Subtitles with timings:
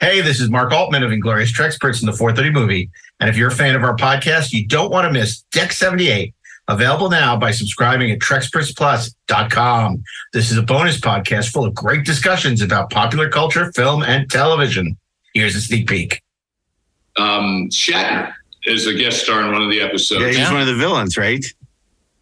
[0.00, 2.88] Hey, this is Mark Altman of Inglorious Treksperts in the 430 movie.
[3.18, 6.32] And if you're a fan of our podcast, you don't want to miss Deck 78,
[6.68, 10.04] available now by subscribing at TrekspertsPlus.com.
[10.32, 14.96] This is a bonus podcast full of great discussions about popular culture, film, and television.
[15.34, 16.22] Here's a sneak peek.
[17.16, 18.32] Um, Shatner
[18.66, 20.20] is a guest star in one of the episodes.
[20.20, 21.44] Yeah, he's one of the villains, right?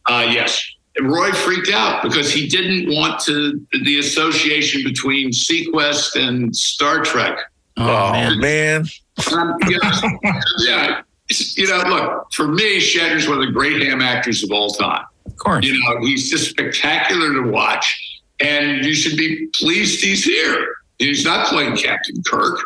[0.06, 0.66] Uh, yes.
[1.02, 7.38] Roy freaked out because he didn't want to the association between SeaQuest and Star Trek.
[7.76, 8.86] Oh, man.
[9.32, 9.78] Um, yeah,
[10.58, 11.02] yeah.
[11.56, 15.04] You know, look, for me, Shatner's one of the great ham actors of all time.
[15.26, 15.64] Of course.
[15.66, 20.66] You know, he's just spectacular to watch, and you should be pleased he's here.
[20.98, 22.58] He's not playing Captain Kirk,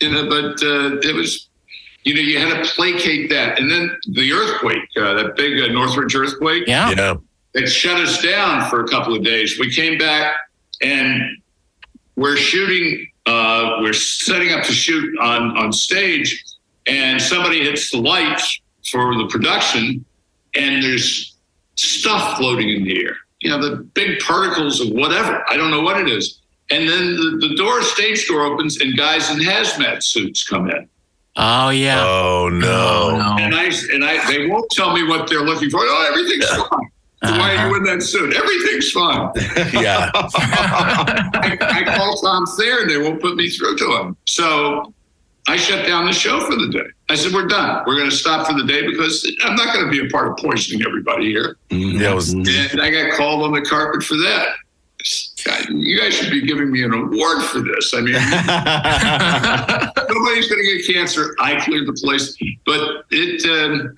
[0.00, 1.48] you know, but uh, it was,
[2.04, 3.58] you know, you had to placate that.
[3.58, 6.90] And then the earthquake, uh, that big uh, Northridge earthquake, Yeah.
[6.96, 7.14] Yeah.
[7.54, 9.58] it shut us down for a couple of days.
[9.58, 10.36] We came back
[10.80, 11.20] and
[12.14, 16.44] we're shooting, uh, we're setting up to shoot on, on stage,
[16.86, 18.60] and somebody hits the lights
[18.90, 20.04] for the production,
[20.54, 21.36] and there's
[21.74, 23.16] stuff floating in the air.
[23.40, 25.44] You know, the big particles of whatever.
[25.48, 26.40] I don't know what it is.
[26.70, 30.88] And then the, the door, stage door opens, and guys in hazmat suits come in.
[31.36, 32.02] Oh yeah.
[32.02, 33.10] Oh, no.
[33.12, 33.44] Oh, no.
[33.44, 35.80] And I and I they won't tell me what they're looking for.
[35.82, 36.90] Oh, everything's fine.
[37.22, 38.34] Why are you in that suit?
[38.34, 39.30] Everything's fine.
[39.82, 40.10] Yeah.
[40.14, 44.16] I, I call Tom Thayer and they won't put me through to him.
[44.26, 44.92] So
[45.48, 46.86] I shut down the show for the day.
[47.08, 47.82] I said, We're done.
[47.86, 50.28] We're going to stop for the day because I'm not going to be a part
[50.28, 51.56] of poisoning everybody here.
[51.70, 54.48] Yeah, it was, And I got called on the carpet for that.
[55.44, 57.94] God, you guys should be giving me an award for this.
[57.94, 58.14] I mean,
[60.14, 61.36] nobody's going to get cancer.
[61.38, 63.94] I cleared the place, but it um,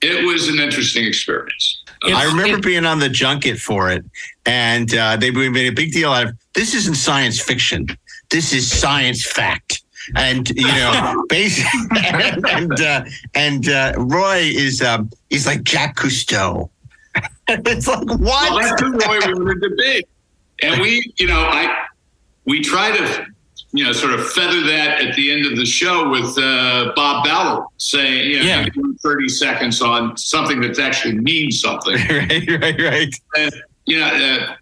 [0.00, 1.82] it was an interesting experience.
[2.04, 4.04] I remember it- being on the junket for it,
[4.46, 6.74] and uh, they made a big deal out of this.
[6.74, 7.86] Isn't science fiction.
[8.30, 9.82] This is science fact.
[10.16, 13.04] And you know, basically, and and, uh,
[13.34, 16.70] and uh, Roy is um, he's like Jack Cousteau.
[17.48, 18.62] it's like Well, what?
[18.62, 20.06] that's who Roy wanted to be.
[20.62, 21.86] And we, you know, I
[22.46, 23.26] we try to,
[23.72, 27.24] you know, sort of feather that at the end of the show with uh, Bob
[27.24, 28.66] Ballard saying, you know, Yeah.
[29.02, 31.94] 30 seconds on something that actually means something.
[32.10, 33.14] right, right, right.
[33.36, 33.52] And,
[33.84, 34.54] you know, uh,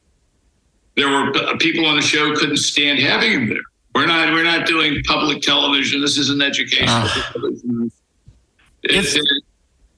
[0.96, 3.60] there were people on the show couldn't stand having him there.
[3.94, 6.00] We're not we're not doing public television.
[6.00, 7.30] This isn't educational Ah.
[7.32, 7.90] television.
[8.82, 9.20] It's, uh,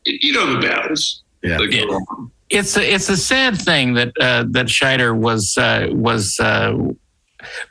[0.05, 1.23] you know the battles.
[1.43, 1.59] Yeah.
[1.59, 1.83] that go Yeah.
[1.85, 2.31] on.
[2.51, 6.77] it's a it's a sad thing that uh, that Scheider was uh, was uh,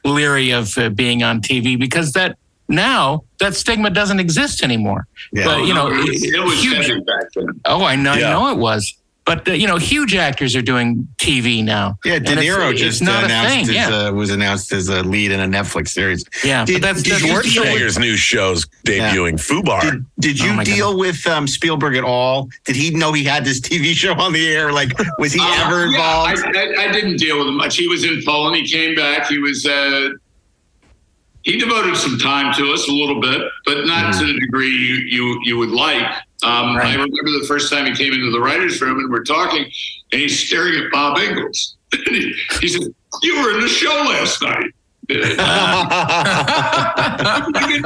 [0.03, 2.37] leery of uh, being on TV because that
[2.69, 5.07] now that stigma doesn't exist anymore.
[5.31, 5.45] Yeah.
[5.45, 7.47] But you know, it was, it was huge- heavy back then.
[7.65, 8.29] Oh, I know, Yeah.
[8.29, 8.96] I know it was.
[9.27, 11.99] But uh, you know, huge actors are doing TV now.
[12.05, 13.89] Yeah, De And it's- Niro it's just not a announced thing, as, yeah.
[14.07, 16.23] uh, was announced as a lead in a Netflix series.
[16.45, 19.81] Yeah, Did- but that's, did that's you just- Schwarzenegger's new show's debuting, Fubar.
[19.81, 22.47] Did, did you Oh my deal with um, Spielberg at all?
[22.63, 24.71] Did he know he had this TV show on the air?
[24.71, 26.55] Like, was he Uh, ever yeah, involved?
[26.55, 27.75] I, I, I didn't deal with him much.
[27.75, 28.55] He was in Poland.
[28.55, 29.27] He came back.
[29.27, 29.65] He was.
[29.65, 30.09] Uh,
[31.43, 34.95] he devoted some time to us a little bit, but not to the degree you
[35.07, 36.05] you, you would like.
[36.43, 39.63] Um, I remember the first time he came into the writers' room and we're talking,
[40.11, 41.77] and he's staring at Bob Engels.
[42.05, 42.81] he, he said,
[43.23, 44.71] "You were in the show last night."
[45.07, 45.37] Good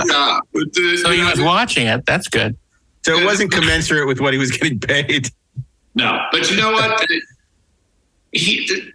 [0.07, 0.43] job.
[0.53, 2.05] But, uh, so he you know, was watching it.
[2.05, 2.57] That's good.
[3.03, 5.29] so it wasn't commensurate with what he was getting paid.
[5.95, 7.05] No, but you know what?
[8.31, 8.91] He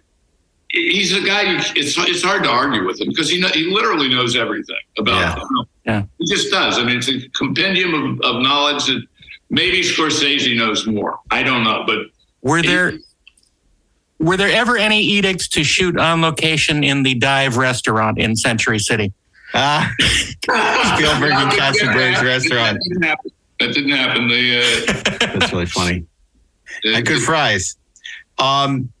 [0.69, 1.43] he's a guy.
[1.43, 4.75] You, it's it's hard to argue with him because he know, he literally knows everything
[4.97, 5.19] about.
[5.19, 5.35] Yeah.
[5.35, 5.67] film.
[5.85, 6.03] Yeah.
[6.19, 6.77] he just does.
[6.77, 9.03] I mean, it's a compendium of, of knowledge that
[9.49, 11.19] maybe Scorsese knows more.
[11.31, 11.99] I don't know, but
[12.41, 12.93] Were there
[14.19, 18.79] were there ever any edicts to shoot on location in the dive restaurant in Century
[18.79, 19.13] City?
[19.53, 22.77] Ah, Spielberg and Katzenberg's restaurant.
[22.77, 23.31] That didn't happen.
[23.59, 24.27] That didn't happen.
[24.27, 25.03] They, uh,
[25.39, 26.05] That's really funny.
[26.83, 27.75] And good fries.
[28.39, 28.91] Um,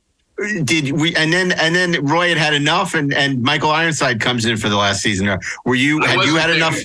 [0.63, 1.15] did we?
[1.15, 4.69] And then and then Roy had had enough, and and Michael Ironside comes in for
[4.69, 5.35] the last season.
[5.65, 6.03] Were you?
[6.03, 6.55] I Had you had there.
[6.57, 6.77] enough?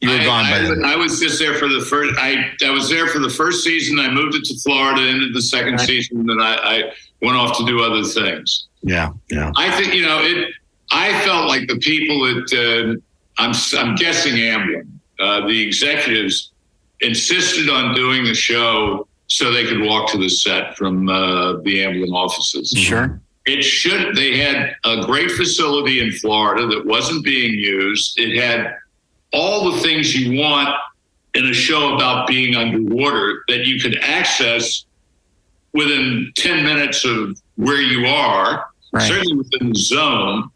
[0.00, 0.84] You were I, gone by I, then.
[0.84, 2.18] I was just there for the first.
[2.18, 3.98] I I was there for the first season.
[3.98, 5.02] I moved it to Florida.
[5.02, 5.80] Ended the second Right.
[5.86, 6.82] season, and I, I
[7.20, 8.66] went off to do other things.
[8.82, 9.52] Yeah, yeah.
[9.56, 10.54] I think you know it.
[10.90, 12.94] I felt like the people at uh,
[13.38, 14.86] I'm I'm guessing Amblin,
[15.18, 16.52] uh, the executives
[17.00, 21.78] insisted on doing the show so they could walk to the set from uh, the
[21.84, 22.70] Amblin offices.
[22.70, 23.20] Sure.
[23.46, 24.16] It should.
[24.16, 28.18] They had a great facility in Florida that wasn't being used.
[28.18, 28.76] It had
[29.32, 30.68] all the things you want
[31.34, 34.84] in a show about being underwater that you could access
[35.72, 39.02] within 10 minutes of where you are, Right.
[39.06, 40.50] certainly within the zone.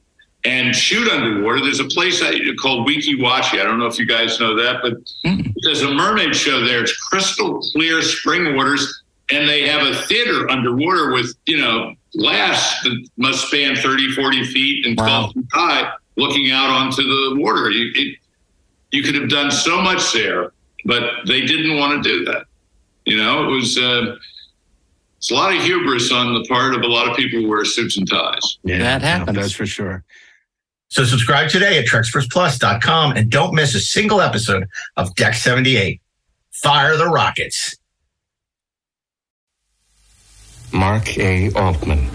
[0.46, 1.62] and shoot underwater.
[1.62, 3.58] There's a place called Weeki Wachee.
[3.62, 4.92] I don't know if you guys know that, but
[5.24, 5.54] Mm.
[5.62, 6.82] there's a mermaid show there.
[6.82, 12.78] It's crystal clear spring waters, and they have a theater underwater with, you know, glass
[12.82, 15.32] that must span 30, 40 feet and 12 Wow.
[15.32, 17.70] feet high, looking out onto the water.
[17.70, 18.18] You, it,
[18.94, 20.52] you could have done so much there,
[20.84, 22.44] but they didn't want to do that.
[23.04, 24.16] You know, it was uh,
[25.18, 27.64] it's a lot of hubris on the part of a lot of people who wear
[27.64, 28.58] suits and ties.
[28.64, 29.36] Yeah, That no, happens.
[29.36, 30.04] that's for sure.
[30.88, 36.00] So subscribe today at TrekspertsPlus.com and don't miss a single episode of Deck 78.
[36.52, 37.74] Fire the rockets.
[40.72, 41.52] Mark A.
[41.54, 42.06] Altman,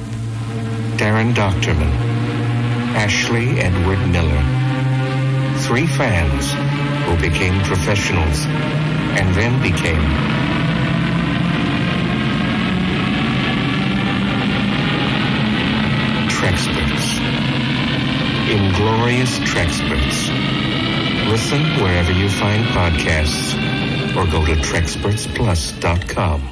[0.98, 1.92] Daren Dochterman,
[2.96, 4.69] Ashley Edward Miller.
[5.59, 6.53] Three fans
[7.06, 10.01] who became professionals and then became
[16.27, 17.19] Treksperts.
[18.50, 20.29] Inglorious Treksperts.
[21.29, 23.53] Listen wherever you find podcasts
[24.15, 26.50] or go to TrekspertsPlus.com.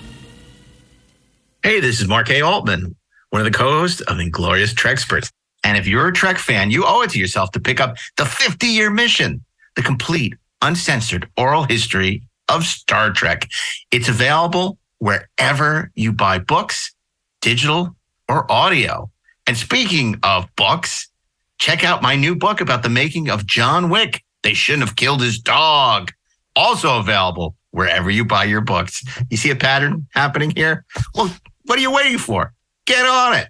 [1.64, 2.42] Hey, this is Mark A.
[2.42, 2.96] Altman,
[3.32, 5.32] one of the co-hosts of Inglorious Treksperts.
[5.68, 8.24] And if you're a Trek fan, you owe it to yourself to pick up the
[8.24, 9.44] 50-year mission,
[9.76, 13.50] the complete, uncensored oral history of Star Trek.
[13.92, 16.96] It's available wherever you buy books,
[17.42, 17.98] digital
[18.30, 19.12] or audio.
[19.46, 21.10] And speaking of books,
[21.58, 24.24] check out my new book about the making of John Wick.
[24.44, 26.14] They shouldn't have killed his dog.
[26.56, 29.04] Also available wherever you buy your books.
[29.30, 30.86] You see a pattern happening here?
[31.14, 31.30] Well,
[31.66, 32.54] what are you waiting for?
[32.86, 33.50] Get on it.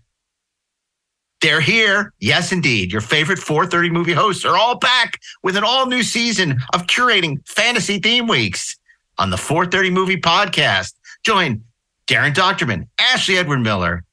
[1.41, 2.13] They're here.
[2.19, 2.91] Yes, indeed.
[2.91, 7.47] Your favorite 430 movie hosts are all back with an all new season of curating
[7.47, 8.77] fantasy theme weeks
[9.17, 10.93] on the 430 movie podcast.
[11.23, 11.63] Join
[12.07, 14.03] Daren Dochterman, Ashley Edward Miller,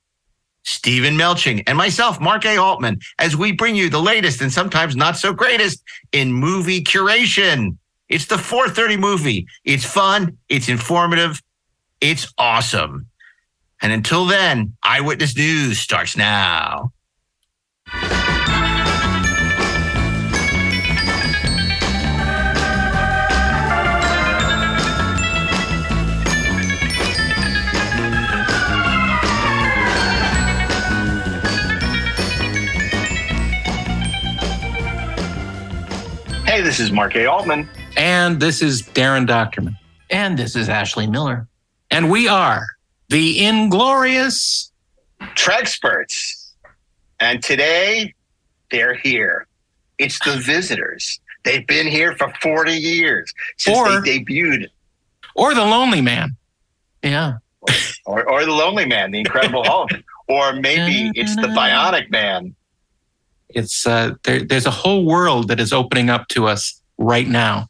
[0.65, 2.57] Steven Melching, and myself, Mark A.
[2.57, 5.83] Altman, as we bring you the latest and sometimes not so greatest
[6.13, 7.77] in movie curation.
[8.09, 9.47] It's the 430 movie.
[9.65, 11.43] It's fun, it's informative,
[12.01, 13.07] it's awesome.
[13.81, 16.93] And until then, Eyewitness News starts now.
[36.55, 37.27] Hey, this is Mark A.
[37.27, 37.69] Altman.
[37.97, 39.77] And this is Daren Dochterman.
[40.09, 41.49] And this is Ashley Miller.
[41.91, 42.65] And we are
[43.09, 44.71] the Inglorious.
[45.21, 46.44] Treksperts.
[47.21, 48.15] And today
[48.71, 49.47] they're here.
[49.99, 51.21] It's the visitors.
[51.45, 54.69] They've been here for 40 years since Or- they debuted.
[55.37, 56.37] Or the Lonely Man.
[57.03, 57.35] Yeah.
[58.07, 59.89] Or, or the Lonely Man, the Incredible Hulk.
[60.29, 62.55] Or maybe it's the Bionic Man.
[63.49, 67.69] It's uh, there, there's a whole world that is opening up to us right now.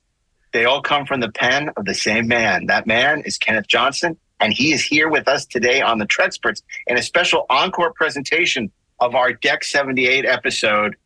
[0.53, 2.67] They all come from the pen of the same man.
[2.67, 6.63] That man is Kenneth Johnson, and he is here with us today on the Treksperts
[6.89, 10.97] in a special encore presentation of our Deck 78 episode,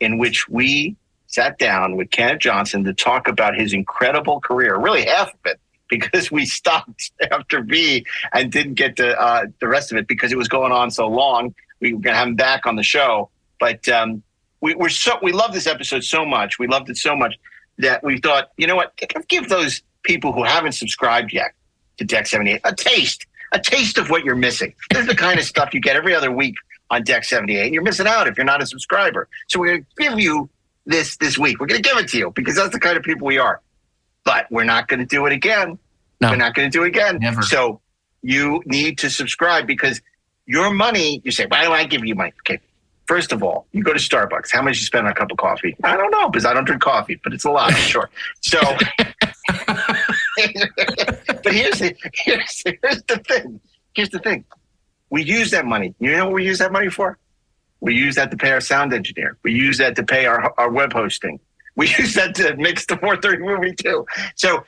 [0.00, 0.96] in which we
[1.26, 5.60] sat down with Kenneth Johnson to talk about his incredible career, really half of it,
[5.88, 10.32] because we stopped after V and didn't get to uh, the rest of it because
[10.32, 11.54] it was going on so long.
[11.80, 13.30] We were going to have him back on the show,
[13.60, 14.22] but um,
[14.60, 16.58] we, we're so we love this episode so much.
[16.58, 17.34] We loved it so much
[17.78, 18.98] that we thought, you know what,
[19.28, 21.52] give those people who haven't subscribed yet
[21.98, 24.74] to Deck 78 a taste, a taste of what you're missing.
[24.90, 26.56] This is the kind of stuff you get every other week
[26.90, 29.28] on Deck 78, and you're missing out if you're not a subscriber.
[29.48, 30.48] So we're going to give you
[30.86, 31.60] this this week.
[31.60, 33.60] We're going to give it to you because that's the kind of people we are.
[34.24, 35.78] But we're not going to do it again.
[36.20, 36.30] No.
[36.30, 37.18] We're not going to do it again.
[37.20, 37.42] Never.
[37.42, 37.80] So
[38.22, 40.00] you need to subscribe because
[40.46, 42.32] your money, you say, why do I give you money?
[42.40, 42.58] Okay.
[43.06, 44.50] First of all, you go to Starbucks.
[44.52, 45.74] How much you spend on a cup of coffee?
[45.82, 48.10] I don't know because I don't drink coffee, but it's a lot, I'm sure.
[48.42, 48.60] So,
[51.42, 53.60] but here's the, here's, here's the thing.
[53.94, 54.44] Here's the thing.
[55.10, 55.94] We use that money.
[55.98, 57.18] You know what we use that money for?
[57.80, 59.38] We use that to pay our sound engineer.
[59.42, 61.40] We use that to pay our, our web hosting.
[61.76, 64.06] We use that to mix the 430 movie too.
[64.34, 64.64] So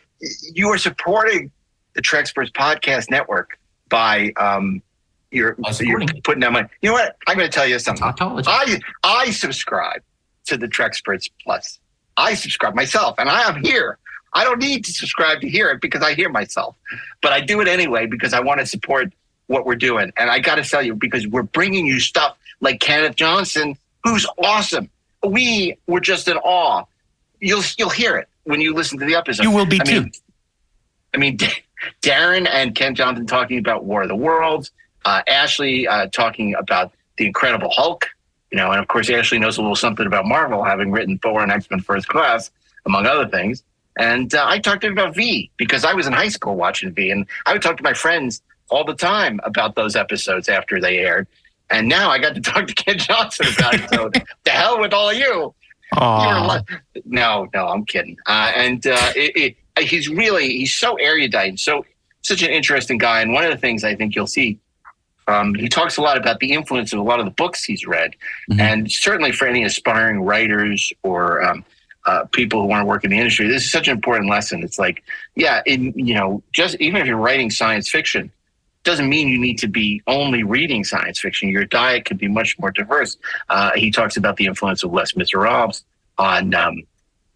[0.55, 1.51] you are supporting
[1.95, 4.83] the Treksperts Podcast Network by um,
[5.31, 6.69] you're, you're putting that money.
[6.83, 7.17] You know what?
[7.27, 8.05] I'm going to tell you something.
[8.49, 10.03] I I subscribe
[10.47, 11.79] to the Treksperts Plus.
[12.17, 13.99] I subscribe myself, and I am here.
[14.33, 16.77] I don't need to subscribe to hear it because I hear myself,
[17.21, 19.13] but I do it anyway because I want to support
[19.51, 20.13] what we're doing.
[20.17, 24.25] And I got to tell you, because we're bringing you stuff like Kenneth Johnson, who's
[24.43, 24.89] awesome.
[25.27, 26.85] We were just in awe.
[27.41, 29.43] You'll you'll hear it when you listen to the episode.
[29.43, 30.03] You will be I too.
[30.03, 30.13] mean,
[31.15, 31.39] I mean,
[32.03, 34.71] Daren and Ken Johnson talking about War of the Worlds,
[35.05, 38.07] uh, Ashley uh, talking about the Incredible Hulk,
[38.53, 41.43] You know, and of course, Ashley knows a little something about Marvel, having written Thor
[41.43, 42.53] and X Men First Class,
[42.87, 43.65] among other things.
[43.99, 46.93] And uh, I talked to him about V because I was in high school watching
[46.93, 50.81] V, and I would talk to my friends all the time about those episodes after
[50.81, 51.27] they aired.
[51.71, 53.89] And now I got to talk to Ken Johnson about it.
[53.91, 54.11] So
[54.45, 55.55] the hell with all of you.
[56.01, 58.17] Li- no, no, I'm kidding.
[58.27, 61.85] Uh, and uh, it, it, he's really he's so erudite, and so
[62.23, 63.21] such an interesting guy.
[63.23, 64.59] And one of the things I think you'll see,
[65.27, 67.87] um, he talks a lot about the influence of a lot of the books he's
[67.87, 68.15] read,
[68.51, 68.61] Mhm.
[68.61, 71.65] and certainly for any aspiring writers or um,
[72.07, 74.63] uh, people who want to work in the industry, this is such an important lesson.
[74.63, 75.03] It's like,
[75.35, 78.31] yeah, in you know, just even if you're writing science fiction,
[78.85, 81.49] doesn't mean you need to be only reading science fiction.
[81.49, 83.17] Your diet could be much more diverse.
[83.49, 85.85] Uh, he talks about the influence of Les Miserables
[86.19, 86.83] on um,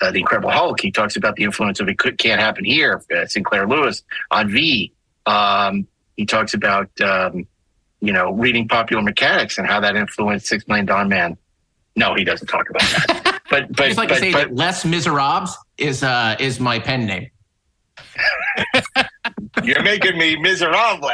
[0.00, 0.80] uh, the Incredible Hulk.
[0.80, 3.02] He talks about the influence of it could, can't happen here.
[3.14, 4.92] Uh, Sinclair Lewis on V.
[5.26, 5.86] Um,
[6.16, 7.46] he talks about um,
[8.00, 11.36] you know reading Popular Mechanics and how that influenced Six Million Dollar Man.
[11.96, 13.40] No, he doesn't talk about that.
[13.50, 16.60] but but I just like but, to say but that Les Miserables is uh is
[16.60, 17.30] my pen name.
[19.66, 21.08] You're making me miserable,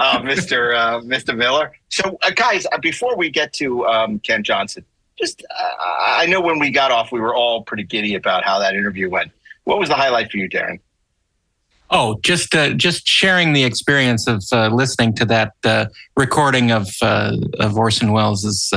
[0.00, 0.76] uh, Mr.
[0.76, 1.36] Uh, Mr.
[1.36, 1.72] Miller.
[1.88, 4.84] So, uh, guys, uh, before we get to um, Ken Johnson,
[5.16, 5.70] just uh,
[6.04, 9.08] I know when we got off, we were all pretty giddy about how that interview
[9.08, 9.30] went.
[9.64, 10.80] What was the highlight for you, Daren?
[11.90, 14.42] Oh, just uh, just sharing the experience of
[14.72, 15.52] listening to that
[16.16, 18.72] recording of of Orson Welles'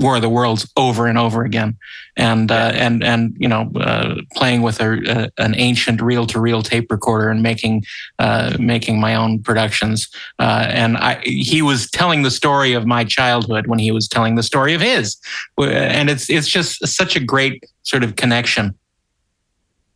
[0.00, 1.76] War of the Worlds over and over again,
[2.16, 6.40] and uh, and and you know uh, playing with a, a an ancient reel to
[6.40, 7.84] reel tape recorder and making
[8.18, 10.08] uh, making my own productions.
[10.38, 14.34] Uh, and I, he was telling the story of my childhood when he was telling
[14.34, 15.16] the story of his,
[15.58, 18.74] and it's it's just such a great sort of connection.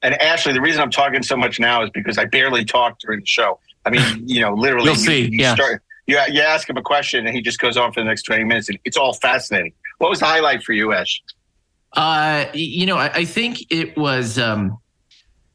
[0.03, 3.21] And Ashley, the reason I'm talking so much now is because I barely talked during
[3.21, 3.59] the show.
[3.87, 5.55] I mean, you know, literally, You'll see, You, you yeah.
[5.55, 8.25] start, you, you ask him a question, and he just goes on for the next
[8.25, 8.69] 20 minutes.
[8.69, 9.73] And it's all fascinating.
[9.99, 11.23] What was the highlight for you, Ash?
[11.95, 14.79] Uh, you know, I, I think it was um,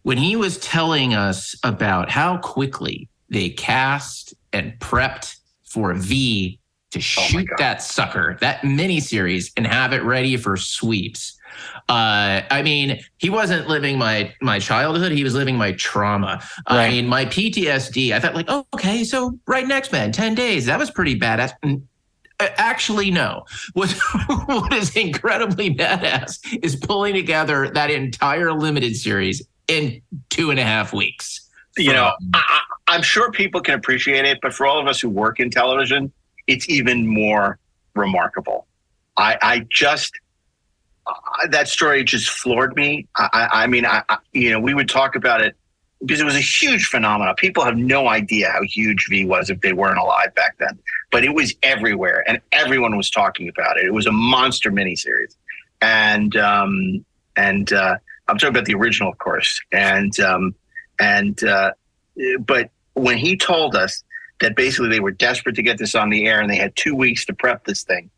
[0.03, 6.59] when he was telling us about how quickly they cast and prepped for V
[6.91, 7.57] to shoot God.
[7.59, 11.37] that sucker, that miniseries, and have it ready for sweeps.
[11.87, 16.41] Uh, I mean, he wasn't living my my childhood; he was living my trauma.
[16.65, 18.11] I mean, my PTSD.
[18.11, 20.65] I thought, like, oh, okay, so right next man, ten days.
[20.65, 21.51] That was pretty badass.
[22.39, 23.45] Uh, Actually, no.
[23.73, 23.89] What
[24.45, 30.63] what is incredibly badass is pulling together that entire limited series in two and a
[30.63, 31.41] half weeks.
[31.77, 32.61] you know, I, I-
[32.95, 36.11] I'm sure people can appreciate it, but for all of us who work in television,
[36.47, 37.59] it's even more
[37.93, 38.65] remarkable.
[39.15, 40.11] I, I just
[41.05, 41.13] uh,
[41.51, 43.07] that story just floored me.
[43.15, 45.55] I, I, I mean, I, I, you know, we would talk about it
[46.01, 47.35] because it was a huge phenomenon.
[47.35, 50.79] People have no idea how huge V was if they weren't alive back then,
[51.11, 53.85] but it was everywhere, and everyone was talking about it.
[53.85, 55.35] It was a monster miniseries,
[55.81, 60.55] and um, and uh, I'm talking about the original, of course, and um,
[60.99, 61.71] and uh,
[62.39, 64.03] but when he told us
[64.41, 66.95] that basically they were desperate to get this on the air and they had two
[66.95, 68.09] weeks to prep this thing,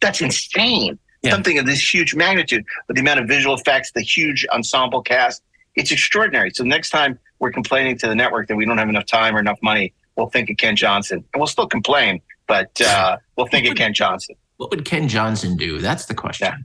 [0.00, 0.98] that's insane.
[1.22, 1.32] Yeah.
[1.32, 5.42] Something of this huge magnitude, with the amount of visual effects, the huge ensemble cast,
[5.78, 6.50] it's extraordinary.
[6.50, 9.38] So next time we're complaining to the network that we don't have enough time or
[9.38, 13.66] enough money, we'll think of Ken Johnson, and we'll still complain, but uh, we'll think
[13.68, 14.34] of Ken Johnson.
[14.56, 15.78] What would Ken Johnson do?
[15.78, 16.48] That's the question.
[16.48, 16.56] Yeah.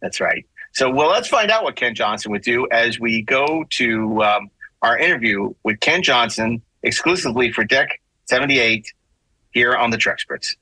[0.00, 0.46] That's right.
[0.72, 4.50] So, well, let's find out what Ken Johnson would do as we go to um,
[4.82, 8.90] our interview with Ken Johnson exclusively for Deck 78
[9.52, 10.56] here on the Treksperts.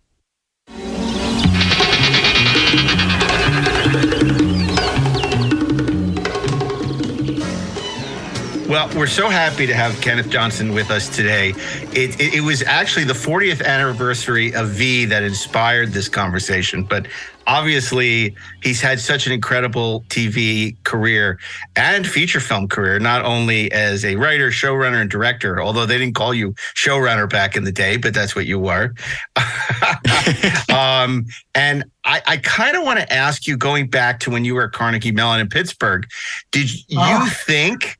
[8.69, 11.51] Well, we're so happy to have Kenneth Johnson with us today.
[11.93, 17.07] It, it, it was actually the 40th anniversary of V that inspired this conversation, but
[17.47, 21.39] obviously he's had such an incredible TV career
[21.77, 26.15] and feature film career, not only as a writer, showrunner, and director, although they didn't
[26.15, 28.95] call you showrunner back in the day, but that's what you were.
[30.75, 34.55] um, and I, I kind of want to ask you, going back to when you
[34.55, 36.07] were at Carnegie Mellon in Pittsburgh,
[36.51, 37.31] did you Oh.
[37.47, 37.99] think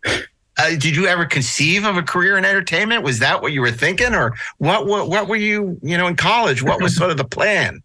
[0.59, 3.03] uh, did you ever conceive of a career in entertainment?
[3.03, 4.87] Was that what you were thinking, or what?
[4.87, 6.63] What, what were you, you know, in college?
[6.63, 7.83] What was sort of the plan?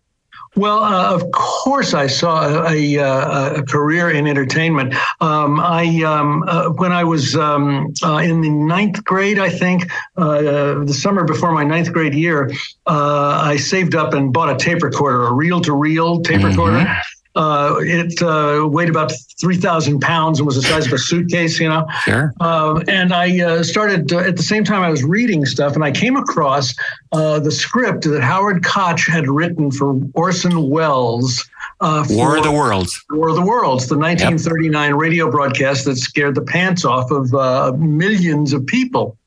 [0.55, 4.95] Well, uh, of course, I saw a, a, a career in entertainment.
[5.21, 9.89] Um, I um, uh, when I was um, uh, in the ninth grade, I think
[10.17, 12.51] uh, the summer before my ninth grade year,
[12.87, 16.85] uh, I saved up and bought a tape recorder, a reel-to-reel tape recorder.
[17.35, 21.69] Uh, it uh, weighed about 3,000 pounds and was the size of a suitcase, you
[21.69, 21.85] know.
[22.03, 22.33] Sure.
[22.39, 25.83] Um, and I uh, started uh, at the same time I was reading stuff, and
[25.83, 26.73] I came across
[27.11, 31.47] uh, the script that Howard Koch had written for Orson Welles.
[31.81, 33.05] Uh, War of the Worlds.
[33.11, 37.73] War of the Worlds, the 1939 radio broadcast that scared the pants off of uh,
[37.77, 39.18] millions of people.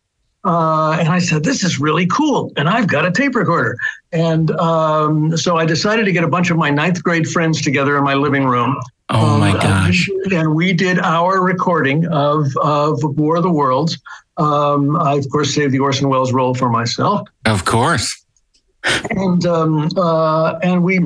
[0.45, 3.77] Uh, and I said, "This is really cool," and I've got a tape recorder.
[4.13, 7.97] And um, so I decided to get a bunch of my ninth grade friends together
[7.97, 8.77] in my living room.
[9.09, 10.09] Oh my Um, gosh.
[10.33, 13.99] And we did our recording of, of War of the Worlds.
[14.39, 17.29] Um, I, of course, saved the Orson Welles role for myself.
[17.45, 18.25] Of course.
[19.11, 21.01] And um, uh, and we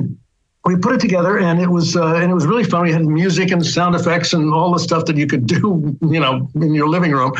[0.65, 2.81] we put it together, and it was uh, and it was really fun.
[2.83, 6.19] We had music and sound effects and all the stuff that you could do, you
[6.19, 7.33] know, in your living room.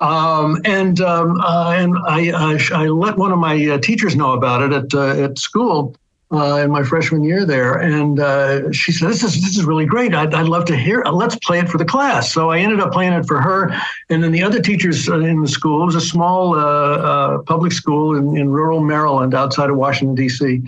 [0.00, 4.32] Um, and um, uh, and I, I I let one of my uh, teachers know
[4.32, 5.94] about it at uh, at school
[6.32, 9.84] uh, in my freshman year there, and uh, she said, "This is this is really
[9.84, 10.14] great.
[10.14, 11.02] I'd, I'd love to hear.
[11.04, 13.74] Uh, let's play it for the class." So I ended up playing it for her,
[14.08, 15.82] and then the other teachers in the school.
[15.82, 16.54] It was a small
[17.44, 20.62] public school in, in rural Maryland, outside of Washington D.C.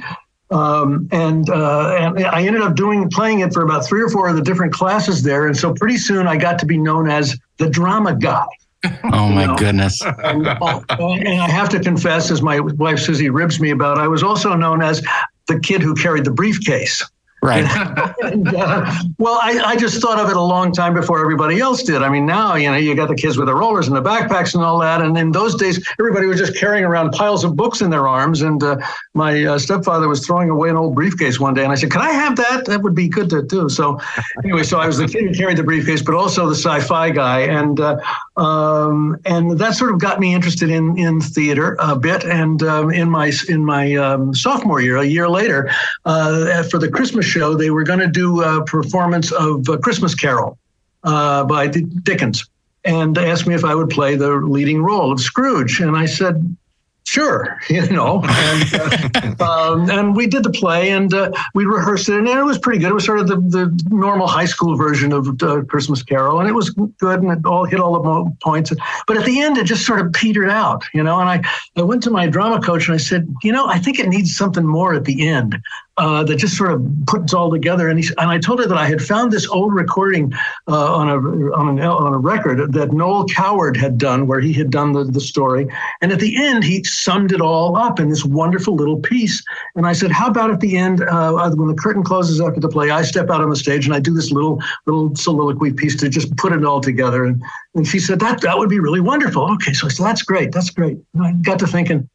[0.50, 4.28] Um, and uh, and I ended up doing playing it for about three or four
[4.28, 7.38] of the different classes there, and so pretty soon I got to be known as
[7.56, 8.44] the drama guy.
[9.12, 9.56] Oh my No.
[9.56, 10.00] goodness.
[10.02, 14.08] And, uh, and I have to confess, as my wife Susie ribs me about, I
[14.08, 15.02] was also known as
[15.48, 17.02] the kid who carried the briefcase.
[17.44, 17.64] Right.
[18.22, 21.82] And, uh, well, I, I just thought of it a long time before everybody else
[21.82, 22.00] did.
[22.02, 24.54] I mean, now, you know, you got the kids with the rollers and the backpacks
[24.54, 25.00] and all that.
[25.02, 28.42] And in those days, everybody was just carrying around piles of books in their arms.
[28.42, 28.76] And uh,
[29.14, 31.64] my uh, stepfather was throwing away an old briefcase one day.
[31.64, 32.64] And I said, Can I have that?
[32.66, 33.68] That would be good to do.
[33.68, 33.98] So,
[34.44, 37.10] anyway, so I was the kid who carried the briefcase, but also the sci fi
[37.10, 37.40] guy.
[37.40, 37.96] And uh,
[38.36, 42.24] um, and that sort of got me interested in in theater a bit.
[42.24, 45.70] And um, in my in my um, sophomore year, a year later,
[46.04, 50.14] uh, for the Christmas show, they were going to do a performance of a Christmas
[50.14, 50.58] Carol
[51.04, 52.48] uh, by Dickens,
[52.84, 56.56] and asked me if I would play the leading role of Scrooge, and I said.
[57.04, 62.08] Sure, you know, and, uh, um, and we did the play and uh, we rehearsed
[62.08, 62.90] it, and it was pretty good.
[62.90, 66.48] It was sort of the, the normal high school version of uh, Christmas Carol, and
[66.48, 68.72] it was good, and it all hit all the points.
[69.06, 71.18] But at the end, it just sort of petered out, you know.
[71.18, 71.42] And I,
[71.76, 74.36] I went to my drama coach and I said, you know, I think it needs
[74.36, 75.58] something more at the end
[75.98, 77.88] uh, that just sort of puts it all together.
[77.88, 80.32] And he, and I told her that I had found this old recording
[80.68, 81.16] uh, on a
[81.54, 85.04] on an on a record that Noel Coward had done, where he had done the,
[85.04, 85.66] the story.
[86.00, 89.42] And at the end, he summed it all up in this wonderful little piece.
[89.76, 92.68] And I said, how about at the end, uh, when the curtain closes after the
[92.68, 95.96] play, I step out on the stage and I do this little little soliloquy piece
[95.96, 97.24] to just put it all together.
[97.24, 97.42] And
[97.74, 99.50] and she said that that would be really wonderful.
[99.54, 100.98] Okay, so I said that's great, that's great.
[101.14, 102.08] And I got to thinking.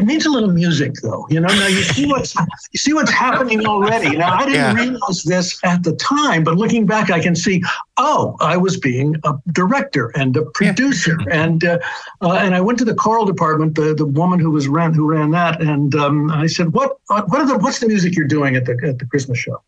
[0.00, 1.26] It needs a little music, though.
[1.28, 4.16] You know, now you see what's you see what's happening already.
[4.16, 4.72] Now I didn't Yeah.
[4.72, 7.62] realize this at the time, but looking back, I can see.
[7.98, 11.78] Oh, I was being a director and a producer, and uh,
[12.22, 15.06] uh, and I went to the choral department, the, the woman who was ran who
[15.06, 18.64] ran that, and um, I said, "What what the what's the music you're doing at
[18.64, 19.60] the at the Christmas show?"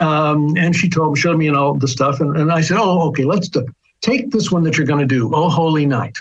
[0.00, 3.08] Um, and she told showed me and all the stuff, and, and I said, "Oh,
[3.08, 3.66] okay, let's do,
[4.00, 6.16] take this one that you're going to do, Oh Holy Night."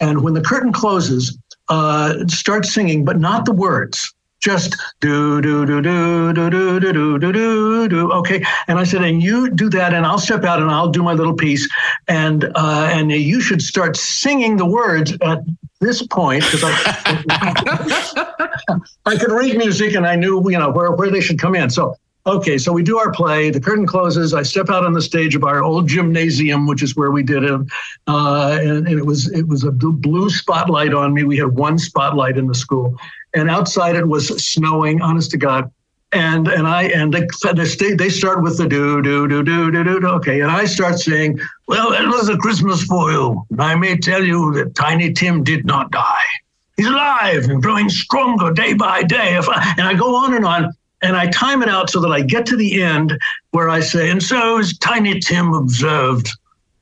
[0.00, 1.36] And when the curtain closes,
[1.68, 4.12] uh, start singing, but not the words.
[4.40, 8.12] Just do do do do do do do do do do do.
[8.12, 11.02] Okay, and I said, and you do that, and I'll step out and I'll do
[11.02, 11.68] my little piece,
[12.06, 15.40] and uh, and you should start singing the words at
[15.80, 21.10] this point because I I could read music and I knew you know where where
[21.10, 21.68] they should come in.
[21.68, 21.96] So
[22.28, 23.50] okay, so we do our play.
[23.50, 24.34] The curtain closes.
[24.34, 27.44] I step out on the stage of our old gymnasium, which is where we did
[27.44, 27.60] it,
[28.06, 31.24] uh, and, and it was it was a blue spotlight on me.
[31.24, 32.96] We had one spotlight in the school,
[33.34, 35.00] and outside it was snowing.
[35.00, 35.70] Honest to God.
[36.12, 39.84] And and I and they they, they start with the do do do do do
[39.84, 40.06] do.
[40.06, 43.44] Okay, and I start saying, "Well, it was a Christmas for you.
[43.58, 46.30] I may tell you that Tiny Tim did not die.
[46.78, 50.72] He's alive and growing stronger day by day." I, and I go on and on,
[51.02, 53.18] and I time it out so that I get to the end
[53.50, 56.30] where I say, "And so as Tiny Tim observed,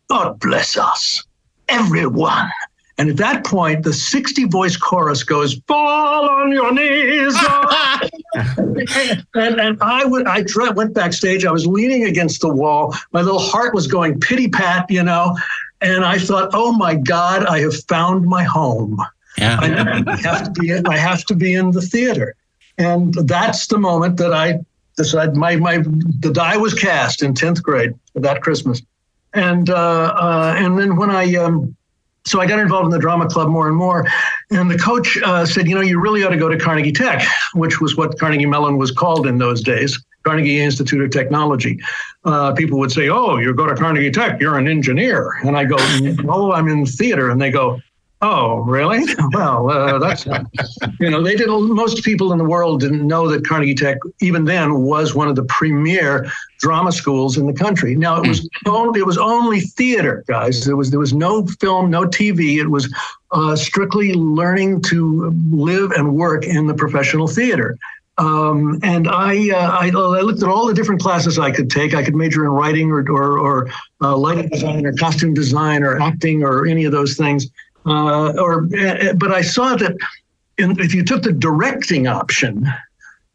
[0.08, 1.22] God bless us,
[1.68, 2.50] everyone."
[2.98, 7.36] And at that point, the 60 voice chorus goes, Fall on your knees.
[9.34, 11.44] and, and I would, I tra- went backstage.
[11.44, 12.94] I was leaning against the wall.
[13.12, 15.36] My little heart was going pitty pat, you know.
[15.82, 18.98] And I thought, oh my God, I have found my home.
[19.36, 19.58] Yeah.
[19.60, 22.34] I have to be, I have to be in the theater.
[22.78, 24.60] And that's the moment that I
[24.96, 28.82] decided my, my, the die was cast in 10th grade that Christmas.
[29.34, 31.76] And, uh, uh, and then when I, um,
[32.26, 34.06] so I got involved in the drama club more and more.
[34.50, 37.26] And the coach uh, said, you know, you really ought to go to Carnegie Tech,
[37.54, 39.98] which was what Carnegie Mellon was called in those days.
[40.26, 41.78] Carnegie Institute of Technology.
[42.24, 45.64] Uh, people would say, "Oh, you go to Carnegie Tech, you're an engineer," and I
[45.64, 45.76] go,
[46.28, 47.80] "Oh, I'm in theater," and they go.
[48.22, 49.04] Oh, really?
[49.32, 50.24] Well, uh, that's
[51.00, 51.74] you know they didn't.
[51.74, 55.36] Most people in the world didn't know that Carnegie Tech, even then, was one of
[55.36, 57.94] the premier drama schools in the country.
[57.94, 60.64] Now it was only it was only theater, guys.
[60.64, 62.58] There was there was no film, no TV.
[62.58, 62.92] It was
[63.32, 67.76] uh, strictly learning to live and work in the professional theater.
[68.18, 71.94] Um, and I, uh, I, I looked at all the different classes I could take.
[71.94, 73.68] I could major in writing or or, or
[74.00, 77.48] uh, lighting design or costume design or acting or any of those things.
[77.86, 79.96] Uh, or uh, but I saw that
[80.58, 82.66] in, if you took the directing option,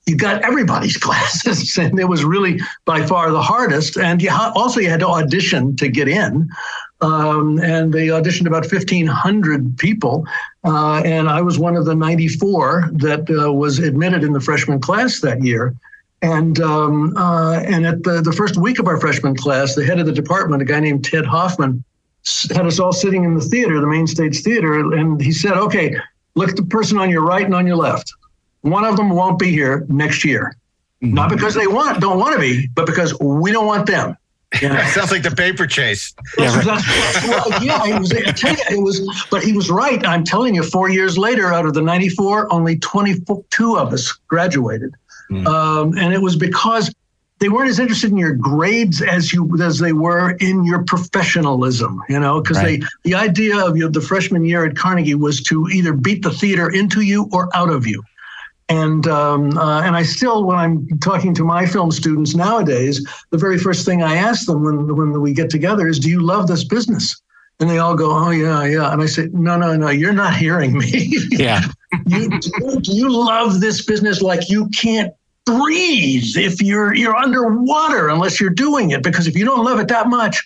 [0.08, 3.98] you got everybody's classes, and it was really by far the hardest.
[3.98, 6.50] And you ha- also you had to audition to get in,
[7.02, 10.26] um, and they auditioned about fifteen hundred people,
[10.66, 14.42] uh, and I was one of the ninety four that uh, was admitted in the
[14.42, 15.76] freshman class that year.
[16.24, 20.00] And um, uh, and at the, the first week of our freshman class, the head
[20.00, 21.84] of the department, a guy named Ted Hoffman,
[22.54, 25.96] had us all sitting in the theater, the main stage theater, and he said, "Okay,
[26.36, 28.14] look at the person on your right and on your left.
[28.62, 30.56] One of them won't be here next year,
[31.02, 31.16] mm-hmm.
[31.16, 34.18] not because they want don't want to be, but because we don't want them."
[34.62, 34.84] You know?
[34.88, 36.14] sounds like the paper chase.
[36.38, 36.66] Yeah, right.
[37.24, 38.12] well, yeah it was.
[38.12, 38.20] You,
[38.76, 39.26] it was.
[39.32, 40.06] But he was right.
[40.06, 44.94] I'm telling you, four years later, out of the 94, only 22 of us graduated,
[45.30, 45.48] mm.
[45.48, 46.94] um, and it was because
[47.42, 52.02] they weren't as interested in your grades as you as they were in your professionalism
[52.08, 52.82] you know because right.
[52.82, 56.24] they the idea of you know, the freshman year at carnegie was to either beat
[56.24, 58.02] the theater into you or out of you
[58.72, 63.38] and um, uh, and I still, when I'm talking to my film students nowadays, the
[63.38, 66.48] very first thing I ask them when when we get together is, "Do you love
[66.48, 67.22] this business?"
[67.60, 70.38] And they all go, "Oh yeah, yeah." And I say, "No, no, no, you're not
[70.38, 71.10] hearing me.
[71.32, 71.60] Yeah,
[72.06, 72.30] you,
[72.84, 75.14] you love this business like you can't
[75.46, 79.88] breathe if you're you're underwater unless you're doing it because if you don't love it
[79.88, 80.46] that much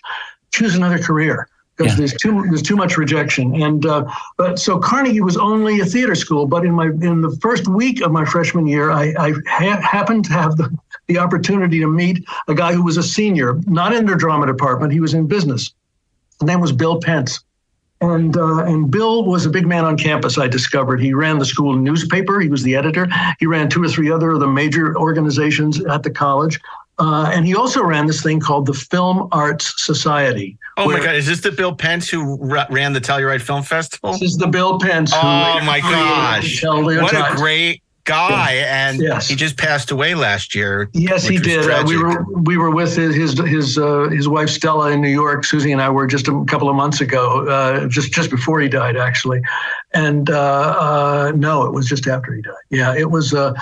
[0.50, 1.98] choose another career because yeah.
[1.98, 3.60] there's too there's too much rejection.
[3.62, 7.36] And uh, but so Carnegie was only a theater school but in my in the
[7.40, 10.76] first week of my freshman year I, I ha- happened to have the,
[11.08, 14.92] the opportunity to meet a guy who was a senior not in their drama department
[14.92, 15.72] he was in business.
[16.40, 17.40] His name was Bill Pence
[18.00, 20.38] and uh, and Bill was a big man on campus.
[20.38, 22.40] I discovered he ran the school newspaper.
[22.40, 23.08] He was the editor.
[23.38, 26.60] He ran two or three other of the major organizations at the college.
[26.98, 30.56] Uh, and he also ran this thing called the Film Arts Society.
[30.78, 31.14] Oh my God!
[31.14, 32.38] Is this the Bill Pence who
[32.70, 34.12] ran the Telluride Film Festival?
[34.12, 35.12] This is the Bill Pence.
[35.14, 36.62] oh my gosh!
[36.64, 39.28] What a great guy, and yes.
[39.28, 40.88] he just passed away last year.
[40.94, 41.68] Yes, he did.
[41.68, 45.10] Uh, we were we were with his his his, uh, his wife Stella in New
[45.10, 45.44] York.
[45.44, 48.68] Susie and I were just a couple of months ago, uh, just just before he
[48.68, 49.42] died, actually.
[49.92, 52.54] And uh, uh, no, it was just after he died.
[52.70, 53.52] Yeah, it was uh,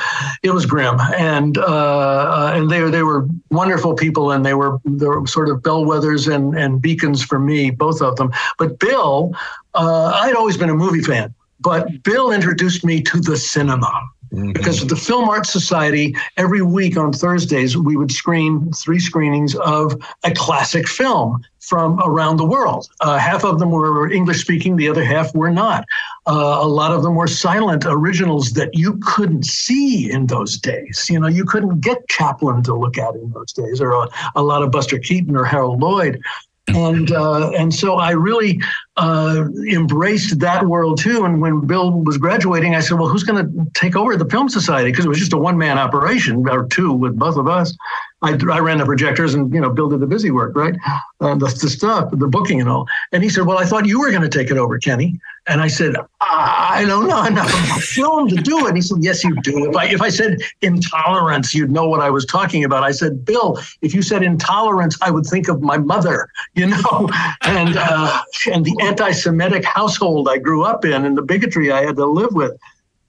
[0.42, 5.26] it was grim, and and they they were wonderful people, and they were they were
[5.26, 8.30] sort of bellwethers and and beacons for me, both of them.
[8.58, 9.32] But Bill,
[9.74, 11.34] I'd always been a movie fan.
[11.60, 13.90] But Bill introduced me to the cinema.
[14.34, 14.52] Mm-hmm.
[14.52, 19.94] Because the Film Arts Society, every week on Thursdays, we would screen three screenings of
[20.24, 22.88] a classic film from around the world.
[23.00, 25.84] Uh, half of them were English speaking, the other half were not.
[26.26, 31.06] Uh, a lot of them were silent originals that you couldn't see in those days.
[31.08, 34.42] You know, you couldn't get Chaplin to look at in those days, or a, a
[34.42, 36.20] lot of Buster Keaton or Harold Lloyd
[36.68, 38.60] and uh, and so I really
[38.96, 41.24] uh, embraced that world too.
[41.24, 44.48] And when Bill was graduating, I said, "Well, who's going to take over the Film
[44.48, 47.76] Society?" Because it was just a one man operation or two with both of us.
[48.22, 50.74] I, I ran the projectors and you know Bill did the busy work, right?
[51.20, 52.86] Uh, the, the stuff, the booking and all.
[53.12, 55.60] And he said, "Well, I thought you were going to take it over, Kenny." And
[55.60, 57.50] I said, I don't know enough
[57.82, 58.68] film to do it.
[58.68, 59.68] And he said, Yes, you do.
[59.68, 62.82] If I if I said intolerance, you'd know what I was talking about.
[62.82, 67.10] I said, Bill, if you said intolerance, I would think of my mother, you know,
[67.42, 71.96] and uh, and the anti-Semitic household I grew up in and the bigotry I had
[71.96, 72.58] to live with.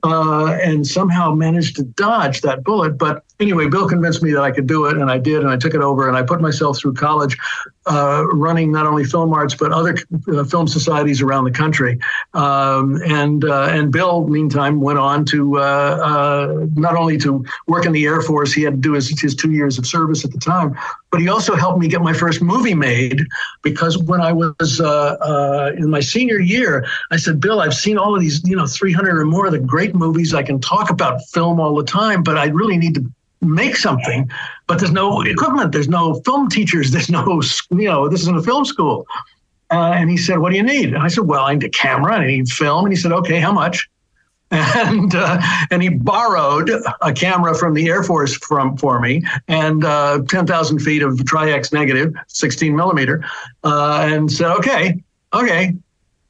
[0.03, 2.95] Uh, and somehow managed to dodge that bullet.
[2.95, 5.57] But anyway, Bill convinced me that I could do it, and I did, and I
[5.57, 7.35] took it over, and I put myself through college
[7.87, 9.95] uh, running not only film arts but other
[10.27, 11.99] uh, film societies around the country.
[12.33, 17.85] Um, and uh, and Bill, meantime, went on to uh, uh, not only to work
[17.85, 20.31] in the Air Force, he had to do his, his two years of service at
[20.31, 20.75] the time,
[21.11, 23.21] but he also helped me get my first movie made
[23.61, 28.15] because when I was uh, in my senior year, I said, Bill, I've seen all
[28.15, 30.33] of these, you know, 300 or more of the great movies.
[30.33, 33.11] I can talk about film all the time, but I really need to
[33.45, 34.29] make something,
[34.67, 38.43] but there's no equipment, there's no film teachers, there's no, you know, this isn't a
[38.43, 39.05] film school.
[39.71, 40.93] Uh, and he said, What do you need?
[40.93, 42.85] And I said, Well, I need a camera, and I need film.
[42.85, 43.89] And he said, Okay, how much?
[44.51, 46.69] and uh, and he borrowed
[47.01, 51.73] a camera from the Air Force from for me and uh, 10,000 feet of Tri-X
[51.73, 53.25] negative, 16 millimeter,
[53.63, 55.01] uh, and said, "Okay,
[55.33, 55.73] okay,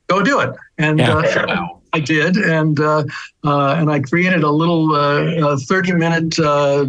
[0.07, 1.17] go do it." And Yeah.
[1.17, 3.05] uh, I did, and uh,
[3.45, 6.85] uh, and I created a little uh, 30 minute uh,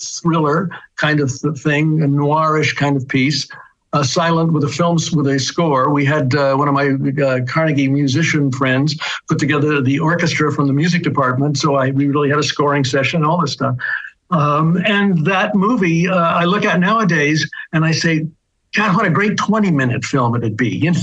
[0.00, 3.48] thriller kind of thing, a noirish kind of piece.
[3.92, 5.90] Uh, silent with a film with a score.
[5.90, 6.90] We had uh, one of my
[7.24, 8.96] uh, Carnegie musician friends
[9.28, 12.84] put together the orchestra from the music department, so I we really had a scoring
[12.84, 13.74] session, all this stuff.
[14.30, 18.28] Um, and that movie, I look at nowadays and I say,
[18.74, 21.00] God, what a great 20 minute film it'd be, you know?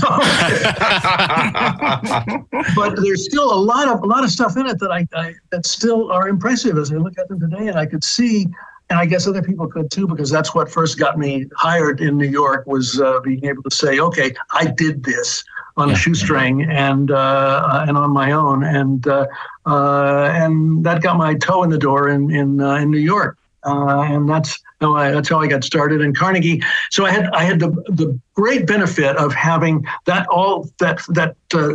[2.74, 5.34] but there's still a lot of a lot of stuff in it that I, I
[5.50, 8.46] that still are impressive as I look at them today, and I could see,
[8.88, 12.16] and I guess other people could too, because that's what first got me hired in
[12.16, 15.44] New York was uh, being able to say, okay, I did this
[15.76, 19.26] on a shoestring and uh, and on my own, and uh,
[19.66, 23.36] uh, and that got my toe in the door in in uh, in New York,
[23.64, 26.62] uh, and that's how I that's how I got started in Carnegie.
[26.90, 31.36] So I had I had the the great benefit of having that all that that
[31.54, 31.74] uh,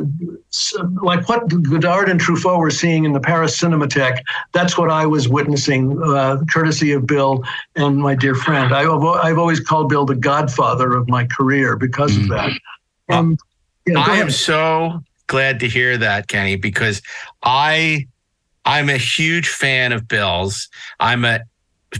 [1.02, 4.22] like what Godard and Truffaut were seeing in the Paris Cinematheque.
[4.54, 7.44] That's what I was witnessing, uh, courtesy of Bill
[7.76, 8.74] and my dear friend.
[8.74, 12.52] I've I've always called Bill the godfather of my career because of that.
[13.10, 13.38] And
[13.86, 17.02] yeah, I am so glad to hear that, Kenny, because
[17.44, 18.08] I
[18.66, 20.70] I'm a huge fan of Bill's.
[21.00, 21.42] I'm a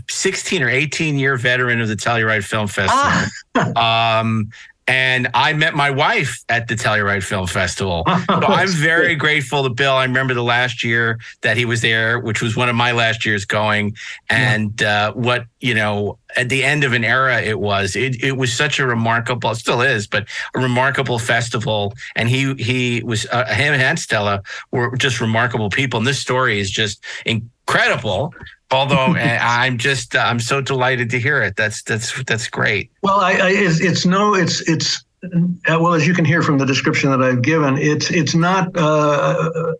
[0.08, 3.76] 16 or 18 year veteran of the Telluride Film Festival.
[3.76, 4.50] um,
[4.86, 8.04] and I met my wife at the Telluride Film Festival.
[8.34, 9.94] So I'm very grateful to Bill.
[9.94, 13.24] I remember the last year that he was there, which was one of my last
[13.24, 13.96] years going,
[14.28, 17.96] and uh, what you know at the end of an era it was.
[17.96, 21.94] It it was such a remarkable, still is, but a remarkable festival.
[22.16, 25.98] And he he was uh, him and Stella were just remarkable people.
[25.98, 28.34] And this story is just incredible.
[28.70, 31.56] Although uh, I'm just uh, I'm so delighted to hear it.
[31.56, 32.90] That's that's that's great.
[33.02, 36.58] Well, I, I it's, it's no, it's it's uh, well as you can hear from
[36.58, 39.72] the description that I've given, it's it's not uh,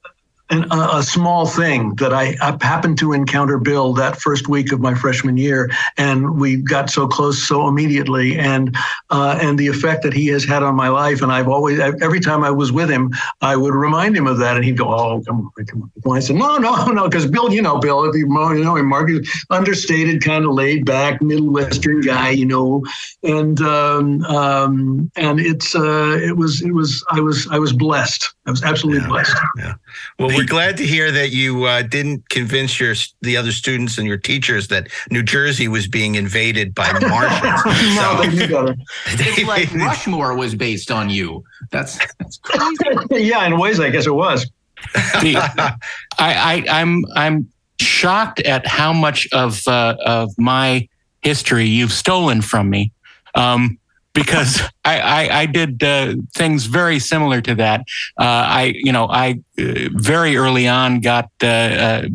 [0.55, 4.73] an, a, a small thing that I, I happened to encounter Bill that first week
[4.73, 8.77] of my freshman year, and we got so close so immediately, and
[9.11, 12.21] uh, and the effect that he has had on my life, and I've always every
[12.21, 15.23] time I was with him, I would remind him of that, and he'd go, "Oh,
[15.27, 18.05] come on, come on." on." I said, "No, no, no," because Bill, you know, Bill,
[18.05, 19.11] if you know him, Mark,
[19.51, 22.85] understated, kind of laid back, middle western guy, you know,
[23.23, 28.35] and um, um, and it's uh, it was it was I was I was blessed.
[28.47, 29.09] I was absolutely Yeah.
[29.09, 29.37] blessed.
[29.59, 29.75] Yeah.
[30.19, 34.07] Well, we're glad to hear that you uh, didn't convince your the other students and
[34.07, 37.65] your teachers that New Jersey was being invaded by Martians.
[37.97, 38.77] no, they knew better.
[39.07, 41.43] It's like Rushmore was based on you.
[41.71, 42.77] That's that's crazy.
[43.29, 44.47] yeah, in ways, I guess it was.
[44.93, 45.75] The- I,
[46.19, 47.49] I, I'm I'm
[47.81, 50.89] shocked at how much of uh, of my
[51.23, 52.93] history you've stolen from me,
[53.35, 53.79] um,
[54.15, 57.81] because I, I, I did uh, things very similar to that.
[58.19, 62.09] Uh, I you know I uh, very early on got uh, uh,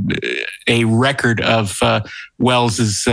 [0.68, 2.02] a record of uh,
[2.40, 3.08] Welles's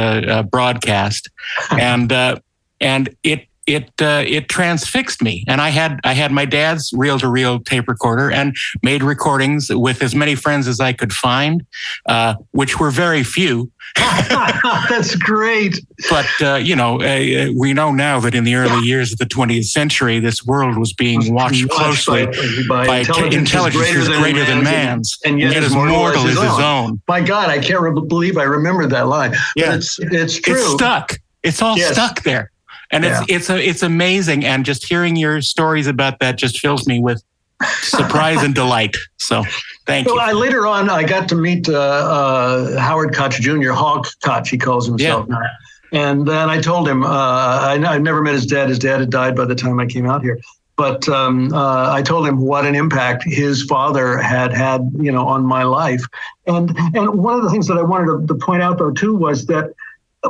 [0.51, 1.29] broadcast,
[1.71, 2.39] and uh,
[2.81, 5.45] and it it uh, it transfixed me.
[5.49, 9.69] And I had I had my dad's reel to reel tape recorder and made recordings
[9.71, 11.65] with as many friends as I could find,
[12.07, 13.71] uh, which were very few.
[13.97, 15.79] That's great.
[16.11, 19.25] But uh, you know, uh, we know now that in the early years of the
[19.25, 22.27] 20th century, this world was being watched closely
[22.69, 27.01] by, by intelligence, intelligence is greater than man's, and yet, as mortal as his own.
[27.09, 29.35] My God, I can't re- believe I remembered that line.
[29.55, 29.67] Yeah.
[29.67, 30.55] But it's it's true.
[30.55, 31.19] It's stuck.
[31.43, 31.93] It's all Yes.
[31.93, 32.51] stuck there.
[32.91, 34.45] And it's it's a, it's amazing.
[34.45, 37.23] And just hearing your stories about that just fills me with
[37.81, 38.97] surprise and delight.
[39.19, 39.45] So
[39.87, 40.21] thank So you.
[40.21, 43.73] I later on I got to meet uh, uh, Howard Koch Jr.
[43.73, 45.41] Hawk Koch, he calls himself now.
[45.93, 48.69] And then I told him uh, I, I never met his dad.
[48.69, 50.39] His dad had died by the time I came out here.
[50.77, 55.27] But um, uh, I told him what an impact his father had had, you know,
[55.27, 56.05] on my life.
[56.47, 59.15] And and one of the things that I wanted to, to point out though too
[59.15, 59.73] was that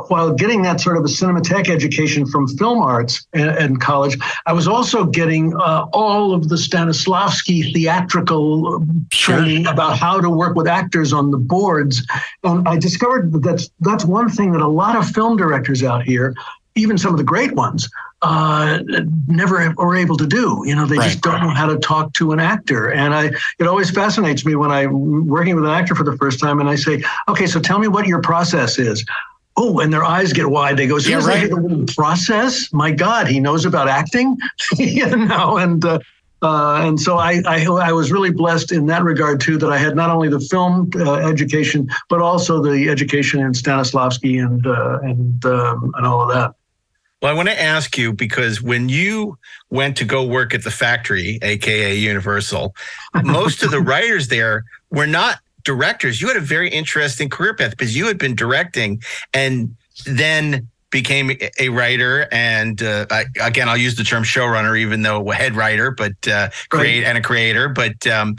[0.07, 4.67] while getting that sort of a cinematheque education from film arts and, college, I was
[4.67, 11.13] also getting uh, all of the Stanislavski theatrical training about how to work with actors
[11.13, 12.05] on the boards.
[12.43, 16.03] And I discovered that that's, that's one thing that a lot of film directors out
[16.03, 16.35] here,
[16.75, 17.89] even some of the great ones,
[18.23, 18.79] uh,
[19.27, 20.63] never were able to do.
[20.65, 22.91] You know, they just don't know how to talk to an actor.
[22.91, 26.39] And I, it always fascinates me when I'm working with an actor for the first
[26.39, 29.05] time and I say, okay, so tell me what your process is.
[29.59, 30.77] Oh, and their eyes get wide.
[30.77, 31.51] They go, soon Yeah, right.
[31.51, 34.37] word process, my God, he knows about acting,
[34.77, 35.99] you know, and uh,
[36.43, 39.79] Uh, and so I, I, I was really blessed in that regard too that I
[39.79, 44.99] had not only the film uh, education but also the education in Stanislavski and uh,
[45.01, 46.53] and um, and all of that.
[47.23, 49.39] Well, I want to ask you because when you
[49.71, 52.75] went to go work at the factory, aka Universal,
[53.23, 56.19] most of the writers there were not directors.
[56.19, 59.03] You had a very interesting career path because you had been directing
[59.33, 59.75] and
[60.05, 65.29] then became a writer and uh, I, again i'll use the term showrunner even though
[65.31, 68.37] head writer but uh, create and a creator but um,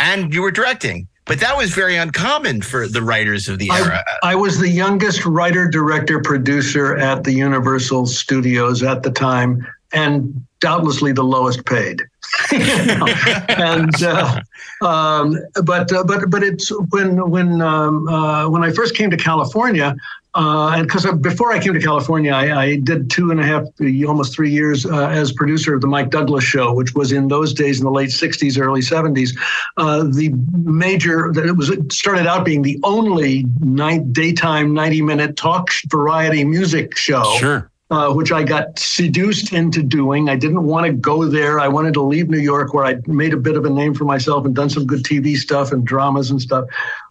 [0.00, 1.06] and you were directing.
[1.26, 4.02] But that was very uncommon for the writers of the era.
[4.22, 9.64] I, I was the youngest writer director producer at the universal studios at the time
[9.92, 12.02] and doubtlessly the lowest paid
[12.52, 14.40] and uh,
[14.82, 19.16] um, but uh, but but it's when when um, uh, when I first came to
[19.16, 19.96] California,
[20.34, 23.64] uh, and because before I came to California, I, I, did two and a half,
[24.06, 27.52] almost three years uh, as producer of the Mike Douglas Show, which was in those
[27.52, 29.36] days in the late '60s, early '70s,
[29.76, 31.32] uh, the major.
[31.32, 36.96] That it was it started out being the only night daytime 90-minute talk variety music
[36.96, 37.24] show.
[37.38, 40.28] Sure uh, which I got seduced into doing.
[40.28, 41.58] I didn't want to go there.
[41.58, 44.04] I wanted to leave New York, where I'd made a bit of a name for
[44.04, 46.66] myself and done some good TV stuff and dramas and stuff.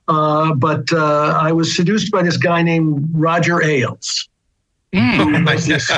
[0.08, 4.30] Uh, but uh, I was seduced by this guy named Roger Ailes.
[4.94, 5.46] Mm.
[5.66, 5.92] this,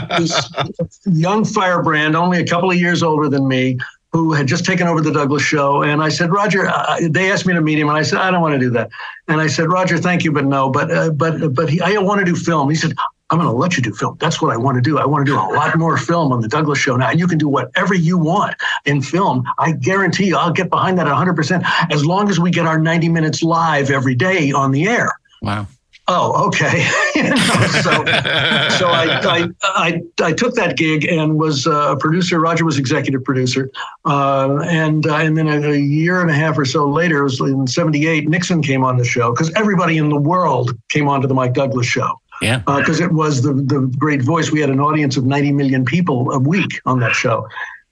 [0.79, 3.77] this young firebrand, only a couple of years older than me,
[4.11, 5.83] who had just taken over the Douglas show.
[5.83, 8.31] And I said, Roger, uh, they asked me to meet him, and I said, I
[8.31, 8.89] don't want to do that.
[9.27, 10.69] And I said, Roger, thank you, but no.
[10.69, 12.69] But uh, but but he, I want to do film.
[12.69, 12.93] He said,
[13.31, 14.17] I'm going to let you do film.
[14.19, 14.99] That's what I want to do.
[14.99, 17.09] I want to do a lot more film on the Douglas Show now.
[17.09, 19.45] And you can do whatever you want in film.
[19.57, 23.07] I guarantee you, I'll get behind that 100% as long as we get our 90
[23.07, 25.09] minutes live every day on the air.
[25.41, 25.67] Wow.
[26.07, 26.83] Oh, okay.
[27.13, 32.39] so, so I, I, I, I, took that gig and was a producer.
[32.39, 33.69] Roger was executive producer,
[34.03, 37.23] uh, and uh, and then a, a, year and a half or so later, it
[37.23, 38.27] was in '78.
[38.27, 41.53] Nixon came on the show because everybody in the world came on to the Mike
[41.53, 42.19] Douglas show.
[42.41, 42.59] Yeah.
[42.59, 44.51] Because uh, it was the, the great voice.
[44.51, 47.47] We had an audience of 90 million people a week on that show.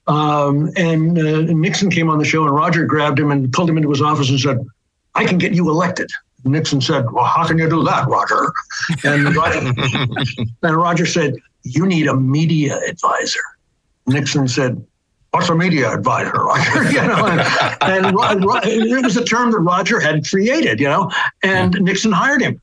[0.06, 3.76] Um, and uh, Nixon came on the show, and Roger grabbed him and pulled him
[3.76, 4.58] into his office and said,
[5.14, 6.10] I can get you elected.
[6.44, 8.52] Nixon said, Well, how can you do that, Roger?
[9.04, 9.72] And Roger,
[10.62, 13.40] and Roger said, You need a media advisor.
[14.06, 14.84] Nixon said,
[15.32, 16.84] What's a media advisor, Roger?
[16.90, 17.40] you know, and,
[17.82, 21.10] and, and, it was a term that Roger had created, you know,
[21.44, 22.60] and Nixon hired him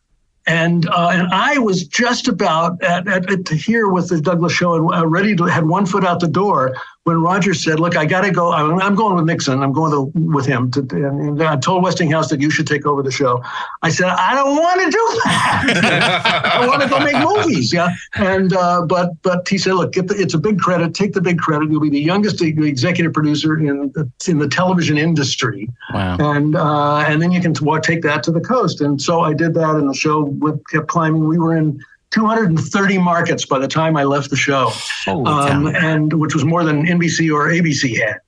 [0.47, 4.75] and uh, and I was just about at, at, at, here with the Douglas show
[4.75, 6.75] and uh, ready to had one foot out the door
[7.07, 8.51] when Roger said, "Look, I got to go.
[8.51, 9.63] I'm, going with Nixon.
[9.63, 13.01] I'm going to, with him." To, and I told Westinghouse that you should take over
[13.01, 13.41] the show.
[13.81, 16.51] I said, "I don't want to do that.
[16.61, 20.15] I want to go make movies." Yeah, and uh, but but he said, "Look, the,
[20.17, 20.93] it's a big credit.
[20.93, 21.71] Take the big credit.
[21.71, 25.69] You'll be the youngest executive producer in the, in the television industry.
[25.93, 26.17] Wow.
[26.19, 29.53] And uh, and then you can take that to the coast." And so I did
[29.53, 30.25] that, and the show
[30.69, 31.25] kept climbing.
[31.25, 34.71] We were in 230 markets by the time I left the show,
[35.07, 38.19] um, and which was more than NBC or ABC had.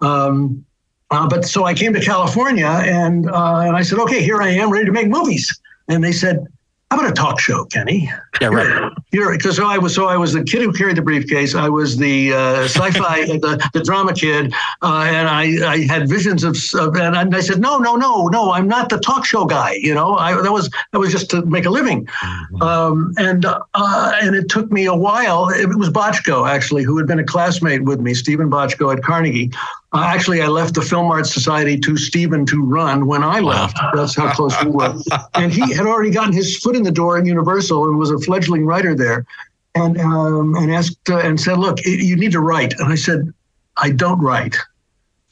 [0.00, 0.64] Um,
[1.10, 4.48] uh, but so I came to California and uh, and I said, okay, here I
[4.48, 5.60] am, ready to make movies.
[5.88, 6.46] And they said,
[6.90, 8.10] how about a talk show, Kenny?
[8.40, 8.92] Yeah, right.
[9.12, 11.54] Here, because so I was so I was the kid who carried the briefcase.
[11.54, 16.42] I was the uh, sci-fi, the, the drama kid, uh, and I, I had visions
[16.42, 19.74] of, of and I said, no, no, no, no, I'm not the talk show guy.
[19.74, 22.62] You know, I that was that was just to make a living, mm-hmm.
[22.62, 25.48] um, and uh, and it took me a while.
[25.48, 29.52] It was Bochco actually, who had been a classmate with me, Steven Bochco at Carnegie.
[29.94, 33.78] Uh, actually, I left the Film Arts Society to Stephen to run when I left.
[33.94, 34.96] That's how close we were.
[35.34, 38.18] And he had already gotten his foot in the door at Universal and was a
[38.24, 39.26] fledgling writer there,
[39.74, 43.32] and um, and asked uh, and said, "Look, you need to write." And I said,
[43.76, 44.56] "I don't write."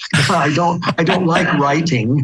[0.30, 2.22] I don't I don't like writing.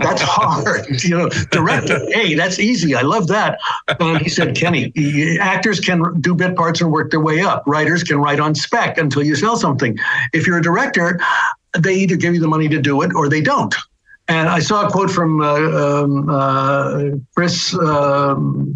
[0.00, 0.86] That's hard.
[1.06, 2.10] You know, directing.
[2.10, 2.94] Hey, that's easy.
[2.94, 3.58] I love that.
[4.00, 4.92] And he said, Kenny,
[5.40, 7.62] actors can do bit parts and work their way up.
[7.66, 9.96] Writers can write on spec until you sell something.
[10.32, 11.20] If you're a director,
[11.78, 13.74] they either give you the money to do it or they don't.
[14.28, 17.02] And I saw a quote from uh, um, uh,
[17.34, 18.74] Chris um,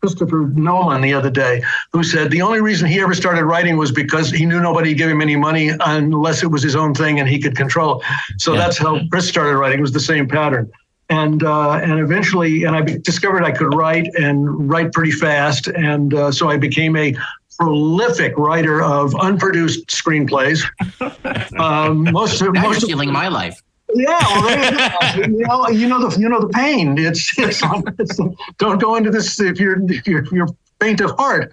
[0.00, 1.62] Christopher Nolan the other day,
[1.92, 5.08] who said the only reason he ever started writing was because he knew nobody gave
[5.08, 8.02] him any money unless it was his own thing and he could control.
[8.38, 8.60] So yeah.
[8.60, 9.80] that's how Chris started writing.
[9.80, 10.70] It was the same pattern.
[11.10, 16.14] And uh, and eventually, and I discovered I could write and write pretty fast, and
[16.14, 17.14] uh, so I became a
[17.58, 20.64] prolific writer of unproduced screenplays.
[21.58, 23.60] Um, most of, most you're stealing of, my life.
[23.94, 26.98] Yeah, well, you know, you know the you know the pain.
[26.98, 27.62] It's, it's,
[27.98, 28.18] it's
[28.58, 30.48] don't go into this if you're if you're, you're
[30.80, 31.52] faint of heart.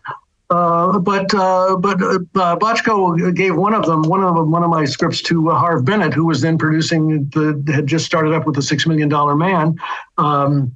[0.50, 4.70] Uh, but uh, but uh, Bochco gave one of them one of them, one of
[4.72, 8.48] my scripts to uh, Harve Bennett, who was then producing the had just started up
[8.48, 9.76] with the Six Million Dollar Man.
[10.18, 10.76] Um,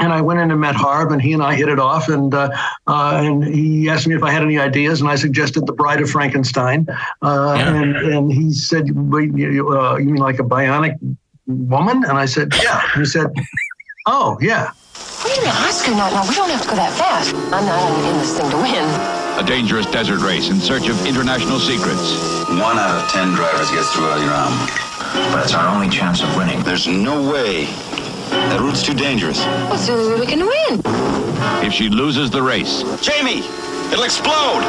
[0.00, 2.08] and I went in and met Harve, and he and I hit it off.
[2.08, 2.50] And uh,
[2.86, 6.00] uh, and he asked me if I had any ideas, and I suggested The Bride
[6.00, 6.86] of Frankenstein.
[7.22, 7.74] Uh, Yeah.
[7.74, 10.98] And and he said, "Wait, you, uh, you mean like a bionic
[11.46, 13.26] woman?" And I said, "Yeah." He said,
[14.06, 14.70] "Oh, yeah."
[15.24, 17.32] Wait a minute, Oscar, no, no, we don't have to go that fast.
[17.54, 18.84] I'm not in this thing to win.
[19.38, 22.18] A dangerous desert race in search of international secrets.
[22.50, 24.52] One out of ten drivers gets through El Iram.
[25.30, 26.60] But it's our only chance of winning.
[26.64, 27.66] There's no way.
[28.50, 29.38] That route's too dangerous.
[29.38, 30.80] Well, it's the only way we can win.
[31.64, 33.40] If she loses the race, Jamie,
[33.92, 34.62] it'll explode.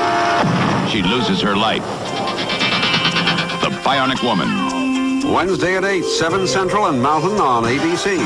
[0.89, 1.84] she loses her life.
[3.61, 5.32] The Bionic Woman.
[5.32, 8.18] Wednesday at 8, 7 Central and Mountain on ABC.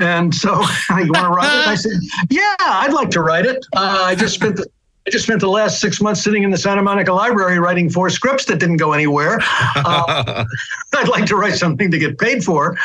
[0.00, 0.52] And so
[0.90, 1.68] you want to write it?
[1.68, 2.00] I said,
[2.30, 3.64] yeah, I'd like to write it.
[3.76, 4.66] Uh, I just spent the
[5.08, 8.10] I just spent the last six months sitting in the Santa Monica Library writing four
[8.10, 9.40] scripts that didn't go anywhere.
[9.76, 10.44] Uh,
[10.94, 12.76] I'd like to write something to get paid for.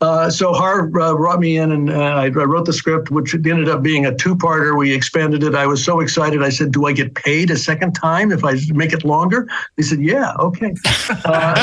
[0.00, 3.68] Uh, so Harv uh, brought me in and uh, I, wrote the script, which ended
[3.68, 4.76] up being a two-parter.
[4.76, 5.54] We expanded it.
[5.54, 6.42] I was so excited.
[6.42, 9.82] I said, "Do I get paid a second time if I make it longer?" They
[9.82, 10.74] said, "Yeah, okay."
[11.24, 11.54] Uh,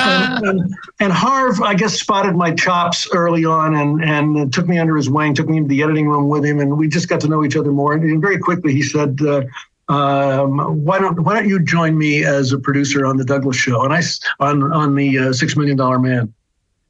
[0.43, 4.79] and, and, and Harv, I guess, spotted my chops early on and and took me
[4.79, 7.19] under his wing, took me into the editing room with him, and we just got
[7.21, 7.93] to know each other more.
[7.93, 9.19] And very quickly, he said.
[9.21, 9.43] Uh,
[9.91, 13.83] um, why don't why don't you join me as a producer on the Douglas Show
[13.83, 14.01] and I
[14.39, 16.33] on on the uh, Six Million Dollar Man?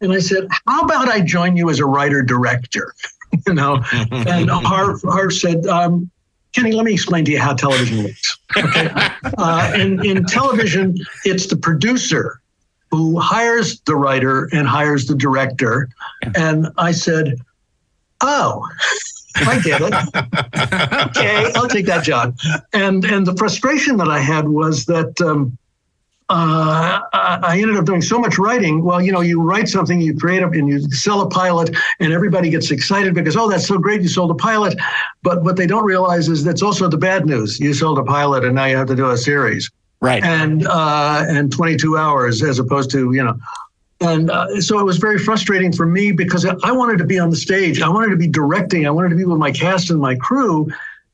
[0.01, 2.93] And I said, how about I join you as a writer director?
[3.47, 5.65] you know, and Harv Harv said.
[5.65, 6.11] Um,
[6.53, 8.37] Kenny, let me explain to you how television works.
[8.57, 8.89] Okay.
[9.37, 12.41] uh, in, in television, it's the producer
[12.89, 15.87] who hires the writer and hires the director.
[16.35, 17.37] And I said,
[18.19, 18.67] Oh,
[19.47, 19.93] I get it.
[21.17, 22.37] okay, I'll take that job.
[22.73, 25.57] And and the frustration that I had was that um,
[26.29, 28.83] uh, I I ended up doing so much writing.
[28.83, 32.13] Well, you know, you write something, you create it, and you sell a pilot, and
[32.13, 34.77] everybody gets excited because, oh, that's so great, you sold a pilot.
[35.23, 37.59] But what they don't realize is that's also the bad news.
[37.59, 39.69] You sold a pilot, and now you have to do a series
[40.03, 40.23] Right.
[40.23, 43.35] and uh, and 22 hours as opposed to you know
[44.01, 47.29] and uh, so it was very frustrating for me because I wanted to be on
[47.29, 47.81] the stage.
[47.81, 48.85] I wanted to be directing.
[48.87, 50.69] I wanted to be with my cast and my crew.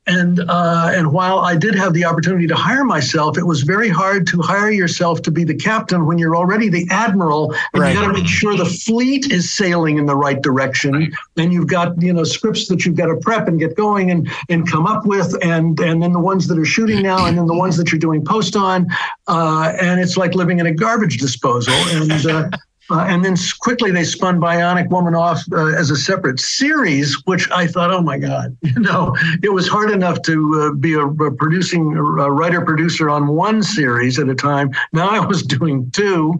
[0.09, 3.89] And uh, and while I did have the opportunity to hire myself, it was very
[3.89, 7.93] hard to hire yourself to be the captain when you're already the admiral, and Right.
[7.93, 10.93] you got to make sure the fleet is sailing in the right direction.
[10.93, 11.11] Right.
[11.35, 14.29] And you've got you know scripts that you've got to prep and get going and
[14.47, 17.45] and come up with, and and then the ones that are shooting now, and then
[17.45, 18.87] the ones that you're doing post on,
[19.27, 21.73] uh, and it's like living in a garbage disposal.
[21.73, 22.49] And uh,
[22.89, 27.49] uh, and then quickly they spun Bionic Woman off uh, as a separate series, which
[27.51, 31.05] I thought, oh my God, you know, it was hard enough to uh, be a,
[31.05, 34.71] a producing a writer producer on one series at a time.
[34.93, 36.35] Now I was doing two,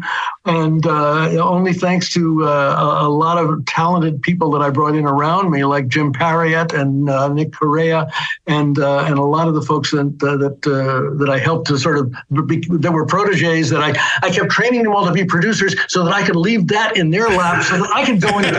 [0.46, 5.06] and uh, only thanks to uh, a, lot of talented people that I brought in
[5.06, 8.08] around me, like Jim Parriott and uh, Nick Corea,
[8.46, 12.48] and and a lot of the folks that that that I helped to sort of
[12.48, 16.04] be, that were proteges that I I kept training them all to be producers so
[16.04, 18.58] that I could leave that in their lap so that I could go into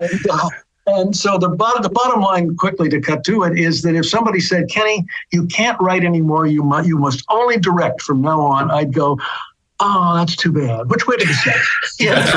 [0.00, 0.48] and, uh,
[0.88, 4.06] and so the bottom the bottom line quickly to cut to it is that if
[4.06, 6.46] somebody said Kenny you can't write anymore.
[6.46, 9.18] You must you must only direct from now on I'd go
[9.80, 10.90] oh that's too bad.
[10.90, 11.54] Which way did you say
[12.00, 12.14] yeah.
[12.14, 12.34] That's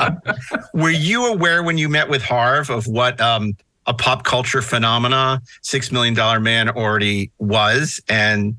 [0.00, 0.60] right.
[0.74, 3.56] Were you aware when you met with Harv of what um,
[3.86, 8.00] a pop culture phenomena Six Million Dollar Man already was?
[8.08, 8.56] And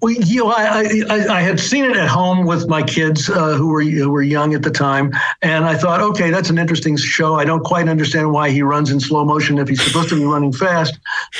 [0.00, 3.68] You know, I, I, I had seen it at home with my kids uh, who
[3.68, 5.12] were who were young at the time,
[5.42, 7.34] and I thought, okay, that's an interesting show.
[7.34, 10.24] I don't quite understand why he runs in slow motion if he's supposed to be
[10.24, 10.98] running fast,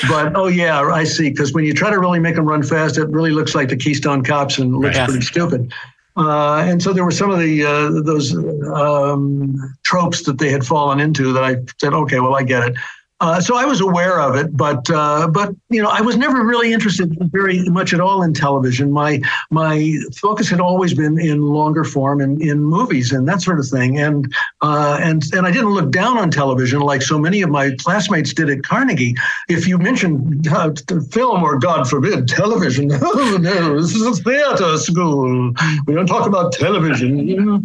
[0.09, 1.31] but oh yeah, I see.
[1.31, 3.77] Because when you try to really make him run fast, it really looks like the
[3.77, 5.09] Keystone Cops and looks Yes.
[5.09, 5.73] pretty stupid.
[6.17, 8.37] Uh, and so there were some of the uh, those
[8.75, 12.75] um, tropes that they had fallen into that I said, okay, well, I get it.
[13.23, 16.45] Uh, so I was aware of it, but uh, but you know I was never
[16.45, 18.91] really interested very much at all in television.
[18.91, 23.61] My my focus had always been in longer form and in movies and that sort
[23.61, 23.97] of thing.
[24.01, 27.77] And uh, and and I didn't look down on television like so many of my
[27.79, 29.15] classmates did at Carnegie.
[29.49, 30.73] If you mentioned uh,
[31.13, 35.53] film or God forbid television, oh no, this is a theater school.
[35.87, 37.29] We don't talk about television.
[37.29, 37.63] You know?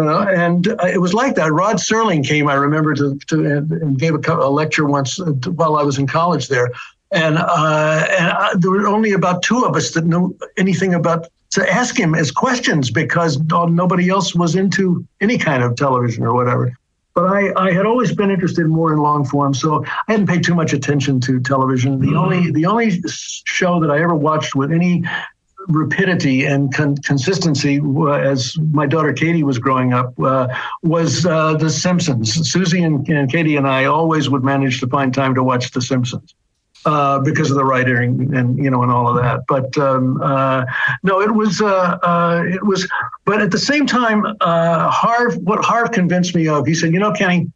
[0.00, 1.52] You know, and uh, it was like that.
[1.52, 5.76] Rod Serling came, I remember, to, to and, gave a, a lecture once uh, while
[5.76, 6.70] I was in college there,
[7.10, 11.26] and uh, and I, there were only about two of us that knew anything about
[11.50, 16.24] to ask him as questions because uh, nobody else was into any kind of television
[16.24, 16.72] or whatever.
[17.14, 20.44] but I, I had always been interested more in long form, so I hadn't paid
[20.44, 22.00] too much attention to television.
[22.00, 23.02] The only the only
[23.44, 25.04] show that I ever watched with any
[25.68, 30.48] rapidity and con- consistency uh, as my daughter Katie was growing up uh,
[30.82, 32.50] was uh, The Simpsons.
[32.50, 35.82] Susie and, and, Katie and I always would manage to find time to watch The
[35.82, 36.34] Simpsons.
[36.86, 40.64] Uh, because of the writing and you know and all of that, but um, uh,
[41.02, 42.88] no, it was uh, it was.
[43.26, 47.12] But at the same time, Harv, what Harv convinced me of, he said, you know,
[47.12, 47.52] Kenny,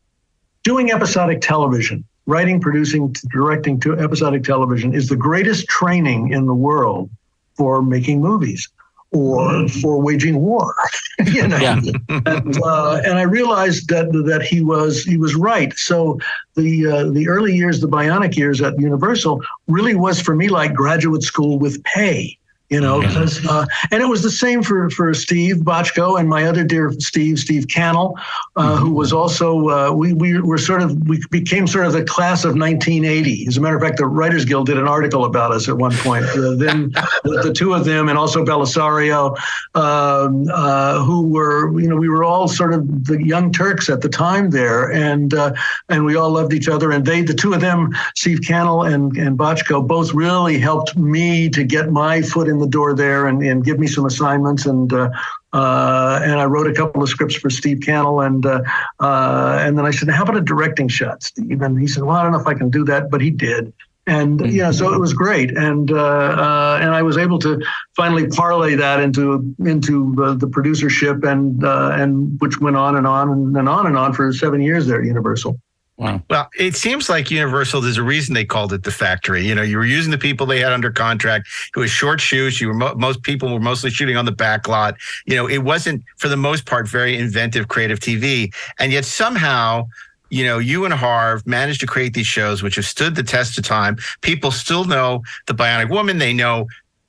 [0.62, 6.54] doing episodic television, writing, producing, directing to episodic television is the greatest training in the
[6.54, 7.08] world
[7.56, 8.68] for making movies
[9.12, 9.80] or mm-hmm.
[9.80, 10.74] for waging war.
[11.26, 11.80] you know, yeah.
[12.08, 15.72] and, uh, and, I realized that that he was he was right.
[15.74, 16.18] So
[16.56, 20.74] the uh, the early years, the bionic years at Universal, really was for me like
[20.74, 22.36] graduate school with pay
[22.74, 26.44] you know, because uh, and it was the same for for Steve Bochco and my
[26.44, 28.18] other dear Steve, Steve Cannell,
[28.56, 28.84] uh, mm-hmm.
[28.84, 32.44] who was also uh, we we were sort of we became sort of the class
[32.44, 33.46] of 1980.
[33.46, 35.92] As a matter of fact, the Writers Guild did an article about us at one
[35.98, 36.24] point.
[36.24, 36.90] Uh, then
[37.24, 39.36] the, the, two of them and also Bellisario,
[39.76, 44.00] um, uh, who were you know we were all sort of the young Turks at
[44.00, 45.52] the time there, and uh,
[45.88, 46.90] and we all loved each other.
[46.90, 51.48] And they the two of them, Steve Cannell and and Bochco, both really helped me
[51.50, 54.66] to get my foot in in the door there and, and give me some assignments
[54.66, 55.10] and uh,
[55.52, 58.62] uh, and I wrote a couple of scripts for Steve Cannell and uh,
[59.00, 61.62] uh, and then I said, how about a directing shot, Steve?
[61.62, 63.72] And he said, well, I don't know if I can do that, but he did.
[64.06, 64.54] And mm-hmm.
[64.54, 67.58] yeah, so it was great, and uh, uh, and I was able to
[67.96, 73.66] finally parlay that into into the producership, and and which went on and on and
[73.66, 75.58] on and on for seven years there at Universal.
[75.96, 76.20] Wow.
[76.28, 77.82] Well, it seems like Universal.
[77.82, 79.46] There's a reason they called it the factory.
[79.46, 81.46] You know, you were using the people they had under contract.
[81.74, 82.60] It was short shoots.
[82.60, 84.96] You were mo- most people were mostly shooting on the back lot.
[85.26, 89.88] You know, it wasn't for the most part very inventive, creative TV, and yet somehow.
[90.30, 93.56] You know, you and Harv managed to create these shows which have stood the test
[93.56, 93.98] of time.
[94.20, 96.18] People still know the Bionic Woman.
[96.18, 96.66] They know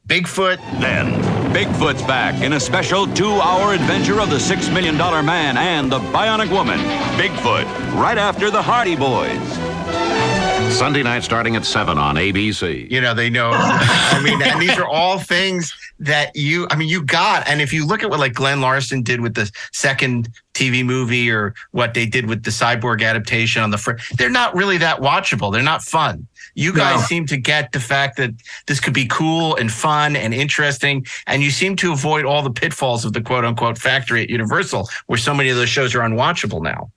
[0.08, 0.58] Bigfoot.
[0.80, 1.14] Then,
[1.52, 5.92] Bigfoot's back in a special two hour adventure of the Six Million Dollar Man and
[5.92, 6.78] the Bionic Woman.
[7.18, 7.66] Bigfoot,
[8.00, 9.42] right after the Hardy Boys.
[10.72, 12.90] Sunday night starting at 7 on ABC.
[12.92, 13.50] You know, they know.
[13.54, 17.48] I mean, and these are all things that you, I mean, you got.
[17.48, 21.32] And if you look at what like Glen Larson did with the second TV movie
[21.32, 25.00] or what they did with the cyborg adaptation on the front, they're not really that
[25.00, 25.52] watchable.
[25.52, 26.28] They're not fun.
[26.56, 27.06] You guys no.
[27.06, 28.32] seem to get the fact that
[28.66, 32.52] this could be cool and fun and interesting, and you seem to avoid all the
[32.52, 36.00] pitfalls of the quote unquote factory at Universal, where so many of those shows are
[36.00, 36.90] unwatchable now.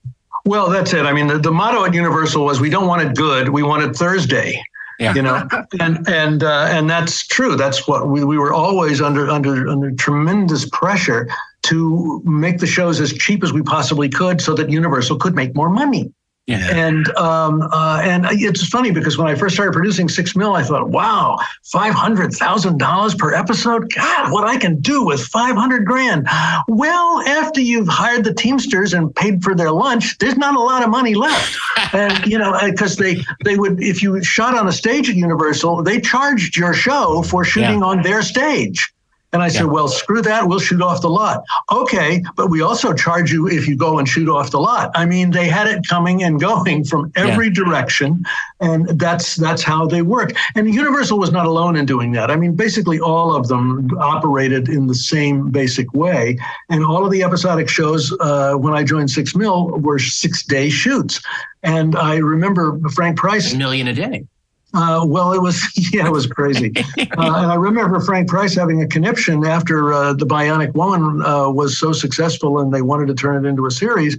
[0.45, 1.05] Well, that's it.
[1.05, 3.83] I mean, the, the motto at Universal was we don't want it good, we want
[3.83, 4.61] it Thursday.
[4.99, 5.15] Yeah.
[5.15, 5.47] You know,
[5.79, 7.55] and and uh, and that's true.
[7.55, 11.29] That's what we, we were always under under under tremendous pressure
[11.63, 15.55] to make the shows as cheap as we possibly could, so that Universal could make
[15.55, 16.11] more money.
[16.49, 16.67] Yeah.
[16.75, 20.63] And um, uh, and it's funny because when I first started producing Six Mil, I
[20.63, 23.93] thought, wow, five hundred thousand dollars per episode.
[23.93, 26.27] God, what I can do with five hundred grand.
[26.67, 30.81] Well, after you've hired the Teamsters and paid for their lunch, there's not a lot
[30.81, 31.55] of money left.
[31.93, 35.83] and you know, because they they would if you shot on a stage at Universal,
[35.83, 37.85] they charged your show for shooting yeah.
[37.85, 38.91] on their stage.
[39.31, 40.47] And I said, well, screw that.
[40.47, 41.43] We'll shoot off the lot.
[41.71, 44.91] Okay, but we also charge you if you go and shoot off the lot.
[44.95, 47.53] I mean, they had it coming and going from every yeah.
[47.53, 48.23] direction,
[48.59, 50.31] and that's that's how they work.
[50.55, 52.31] And Universal was not alone in doing that.
[52.31, 56.39] I mean, basically all of them operated in the same basic way.
[56.69, 60.69] And all of the episodic shows uh, when I joined Six Mill were six day
[60.69, 61.21] shoots.
[61.61, 63.53] And I remember Frank Price.
[63.53, 64.25] A million a day.
[64.73, 65.61] Uh, well, it was
[65.93, 66.73] yeah, it was crazy.
[67.17, 71.49] Uh, and I remember Frank Price having a conniption after uh, the Bionic Woman uh,
[71.49, 74.17] was so successful, and they wanted to turn it into a series.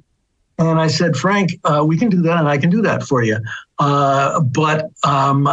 [0.59, 3.23] And I said, Frank, uh, we can do that, and I can do that for
[3.23, 3.39] you,
[3.79, 5.49] uh, but um,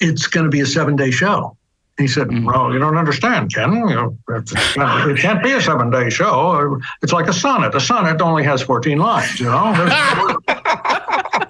[0.00, 1.56] it's going to be a seven-day show.
[1.98, 2.46] He said, mm-hmm.
[2.46, 3.72] "Well, you don't understand, Ken.
[3.72, 6.80] You know, it can't be a seven-day show.
[7.02, 7.74] It's like a sonnet.
[7.74, 9.40] A sonnet only has fourteen lines.
[9.40, 10.38] You know."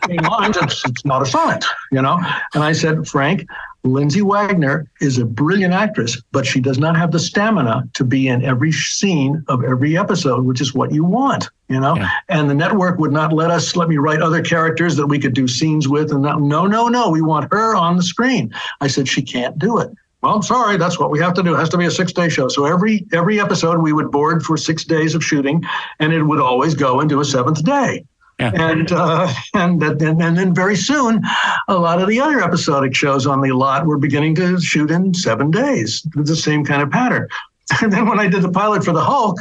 [0.08, 2.18] lines, it's, it's not a sonnet, you know?
[2.54, 3.46] And I said, Frank,
[3.84, 8.28] Lindsay Wagner is a brilliant actress, but she does not have the stamina to be
[8.28, 11.96] in every scene of every episode, which is what you want, you know?
[11.96, 12.08] Yeah.
[12.28, 15.34] And the network would not let us let me write other characters that we could
[15.34, 16.12] do scenes with.
[16.12, 18.52] And that, no, no, no, we want her on the screen.
[18.80, 19.90] I said, she can't do it.
[20.22, 21.54] Well, I'm sorry, that's what we have to do.
[21.54, 22.46] It has to be a six day show.
[22.46, 25.64] So every every episode we would board for six days of shooting,
[25.98, 28.04] and it would always go into a seventh day.
[28.38, 28.50] Yeah.
[28.54, 31.22] And, uh, and and and then very soon,
[31.68, 35.14] a lot of the other episodic shows on the lot were beginning to shoot in
[35.14, 36.06] seven days.
[36.14, 37.28] The same kind of pattern.
[37.80, 39.38] And then when I did the pilot for the Hulk,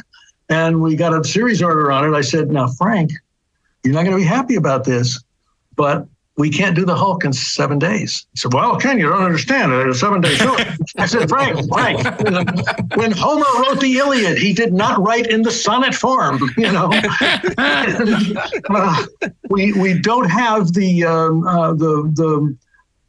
[0.47, 3.11] and we got a series order on it, I said, "Now, Frank,
[3.83, 5.21] you're not going to be happy about this,
[5.75, 6.07] but
[6.41, 8.25] we can't do the Hulk in seven days.
[8.33, 9.71] He said, Well, Ken, you don't understand.
[9.73, 10.57] It's a seven day show.
[10.97, 12.03] I said, Frank, Frank,
[12.95, 16.91] when Homer wrote the Iliad, he did not write in the sonnet form, you know.
[18.73, 19.05] Uh,
[19.49, 22.57] we we don't have the um, uh, the the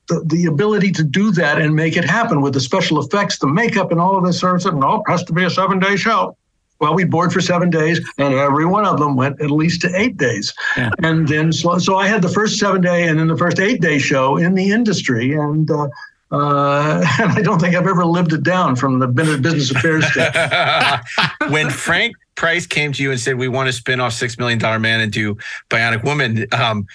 [0.08, 3.46] the, the ability to do that and make it happen with the special effects, the
[3.46, 4.74] makeup, and all of this sort of stuff.
[4.74, 6.36] No, it has to be a seven day show.
[6.82, 9.96] Well, we board for seven days, and every one of them went at least to
[9.96, 10.52] eight days.
[10.76, 10.90] Yeah.
[10.98, 13.80] And then, so, so I had the first seven day and then the first eight
[13.80, 15.32] day show in the industry.
[15.32, 15.86] And, uh,
[16.32, 20.34] uh, and I don't think I've ever lived it down from the business affairs stage.
[21.50, 24.58] when Frank Price came to you and said, "We want to spin off Six Million
[24.58, 25.36] Dollar Man and do
[25.70, 26.88] Bionic Woman," um,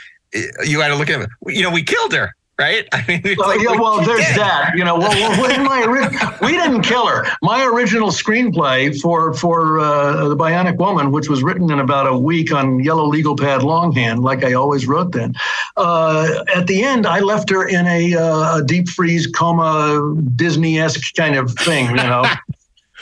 [0.66, 1.30] you had to look at it.
[1.46, 2.88] You know, we killed her, right?
[2.94, 4.38] I mean, Well, like, yeah, we- well, there's did.
[4.38, 4.72] that.
[4.76, 5.10] You know, well,
[5.42, 6.08] well my ori-
[6.42, 7.26] we didn't kill her.
[7.42, 12.18] My original screenplay for for uh, the Bionic Woman, which was written in about a
[12.18, 15.34] week on yellow legal pad longhand, like I always wrote then.
[15.76, 20.80] Uh, at the end, I left her in a, uh, a deep freeze coma, Disney
[20.80, 21.88] esque kind of thing.
[21.88, 22.26] You know.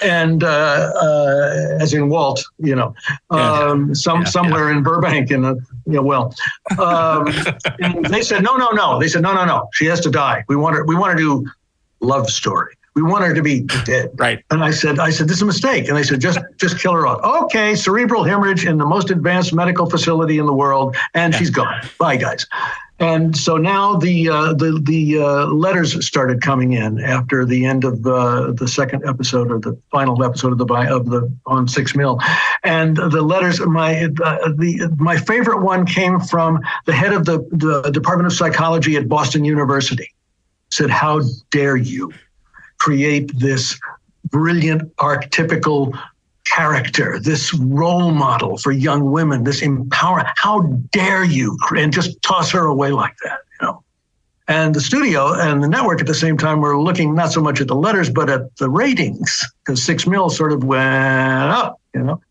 [0.03, 2.93] And uh, uh, as in Walt, you know,
[3.29, 6.35] um, some somewhere in Burbank, in a you know, well,
[6.77, 7.27] um,
[7.79, 8.99] and they said no, no, no.
[8.99, 9.69] They said no, no, no.
[9.73, 10.43] She has to die.
[10.49, 10.85] We want her.
[10.85, 11.49] We want to do
[12.01, 12.75] love story.
[12.95, 14.11] We want her to be dead.
[14.15, 14.41] Right.
[14.51, 15.89] And I said, I said, this is a mistake.
[15.89, 17.21] And they said, just just kill her off.
[17.45, 21.81] Okay, cerebral hemorrhage in the most advanced medical facility in the world, and she's gone.
[21.99, 22.47] Bye, guys.
[22.99, 27.83] And so now the uh, the the uh, letters started coming in after the end
[27.83, 31.93] of uh, the second episode or the final episode of the of the on six
[31.93, 32.21] mil,
[32.63, 33.59] and the letters.
[33.59, 38.33] My uh, the my favorite one came from the head of the the Department of
[38.33, 40.13] Psychology at Boston University.
[40.71, 41.21] Said, "How
[41.51, 42.13] dare you
[42.77, 43.77] create this
[44.31, 45.99] brilliant archetypical
[46.45, 50.23] character, this role model for young women, this empower.
[50.37, 53.83] How dare you and just toss her away like that, you know?
[54.47, 57.59] And the studio and the network at the same time were looking not so much
[57.61, 62.03] at the letters, but at the ratings because six mil sort of went up, you
[62.03, 62.21] know.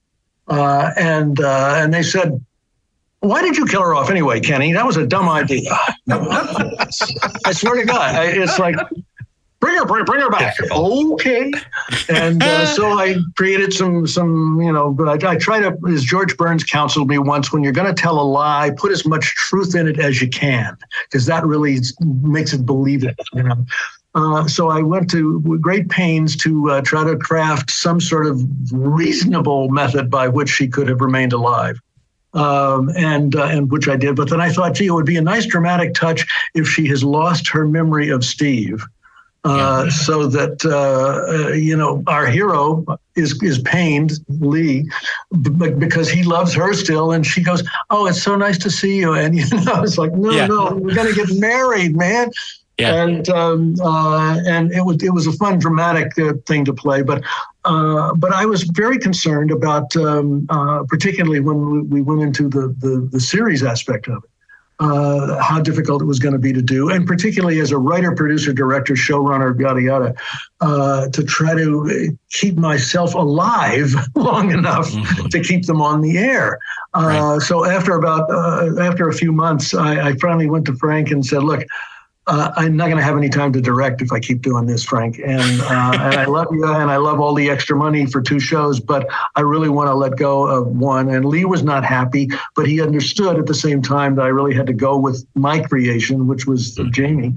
[0.47, 2.45] Uh, and uh, and they said,
[3.21, 4.73] "Why did you kill her off anyway, Kenny?
[4.75, 5.77] That was a dumb idea."
[6.11, 8.77] I swear to God, I, it's like
[9.65, 10.55] bring her, bring, bring her back.
[10.71, 11.51] Okay.
[12.11, 16.05] And uh, so I created some, some, you know, but I, I try to, as
[16.05, 19.25] George Burns counseled me once, when you're going to tell a lie, put as much
[19.37, 23.65] truth in it as you can, because that really makes it believable, you know.
[24.15, 28.41] Uh, so I went to great pains to uh, try to craft some sort of
[28.71, 31.81] reasonable method by which she could have remained alive.
[32.35, 35.17] Um, and uh, and which I did, but then I thought, gee, it would be
[35.17, 38.85] a nice dramatic touch if she has lost her memory of Steve,
[39.45, 42.85] uh, so that uh, uh, you know our hero
[43.15, 44.89] is is pained Lee
[45.43, 48.97] b- because he loves her still, and she goes, "Oh, it's so nice to see
[48.97, 50.47] you," and you know, it's like, no, Yeah.
[50.47, 52.31] no, we're gonna get married, man.
[52.79, 53.05] Yeah.
[53.05, 57.03] And um, uh, and it was it was a fun dramatic uh, thing to play,
[57.03, 57.23] but
[57.65, 62.49] uh, but I was very concerned about um, uh, particularly when we, we went into
[62.49, 64.31] the, the the series aspect of it
[64.85, 68.15] uh, how difficult it was going to be to do, and particularly as a writer,
[68.15, 70.15] producer, director, showrunner, yada yada,
[70.61, 74.91] uh, to try to keep myself alive long enough
[75.31, 76.59] to keep them on the air.
[76.93, 81.11] Uh, So after about uh, after a few months, I, I finally went to Frank
[81.11, 81.65] and said, "Look."
[82.27, 84.83] Uh, I'm not going to have any time to direct if I keep doing this,
[84.83, 85.19] Frank.
[85.19, 88.41] And uh, and I love you, and I love all the extra money for two
[88.41, 91.11] shows, but I really want to let go of one.
[91.11, 94.55] And Lee was not happy, but he understood at the same time that I really
[94.55, 97.35] had to go with my creation, which was Jamie.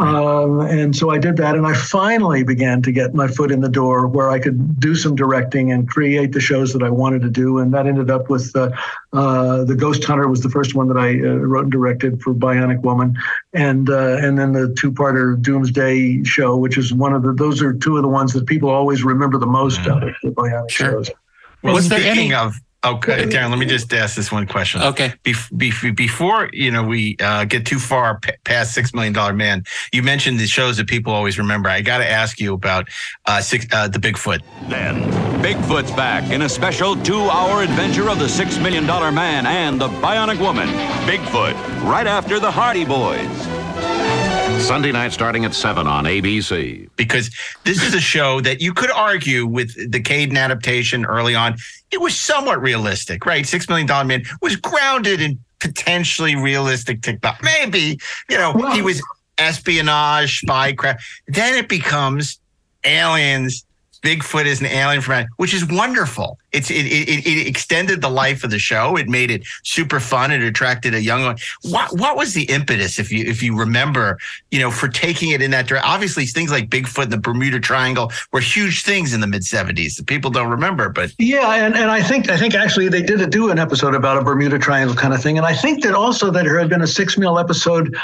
[0.00, 3.60] Um, and so I did that, and I finally began to get my foot in
[3.60, 7.20] the door where I could do some directing and create the shows that I wanted
[7.22, 7.58] to do.
[7.58, 8.70] And that ended up with uh,
[9.12, 12.32] uh, the Ghost Hunter was the first one that I uh, wrote and directed for
[12.32, 13.14] Bionic Woman,
[13.52, 17.72] and uh, and then the two-parter Doomsday show, which is one of the those are
[17.74, 21.10] two of the ones that people always remember the most out of the Bionic shows.
[21.62, 22.54] Well, Was there any- of,
[22.84, 24.80] okay, Darren, let me just ask this one question.
[24.82, 25.12] Okay.
[25.24, 29.32] Bef- bef- before you know we uh, get too far p- past Six Million Dollar
[29.32, 31.68] Man, you mentioned the shows that people always remember.
[31.68, 32.88] I got to ask you about
[33.26, 34.40] uh, six, uh, the Bigfoot.
[34.68, 35.02] Then,
[35.42, 39.80] Bigfoot's back in a special two hour adventure of the Six Million Dollar Man and
[39.80, 40.68] the Bionic Woman.
[41.06, 43.28] Bigfoot, right after the Hardy Boys.
[44.60, 46.88] Sunday night starting at 7 on ABC.
[46.96, 47.30] because
[47.64, 51.56] this is a show that you could argue with the Caidin adaptation early on.
[51.90, 53.46] It was somewhat realistic, right?
[53.46, 57.42] Six Million Dollar Man was grounded in potentially realistic TikTok.
[57.42, 57.98] Maybe,
[58.28, 59.02] you know, he was
[59.38, 61.00] espionage, spycraft.
[61.26, 62.38] Then it becomes
[62.84, 63.64] aliens,
[64.02, 66.38] Bigfoot is an alien from, which is wonderful.
[66.52, 68.96] It's it, it it extended the life of the show.
[68.96, 70.32] It made it super fun.
[70.32, 71.36] It attracted a young one.
[71.62, 74.18] What what was the impetus, if you if you remember,
[74.50, 75.88] you know, for taking it in that direction?
[75.88, 79.96] Obviously, things like Bigfoot and the Bermuda Triangle were huge things in the mid '70s
[79.96, 80.88] that people don't remember.
[80.88, 84.16] But Yeah, and, and I think I think actually they did do an episode about
[84.16, 86.82] a Bermuda Triangle kind of thing, and I think that also that there had been
[86.82, 87.96] a six mil episode.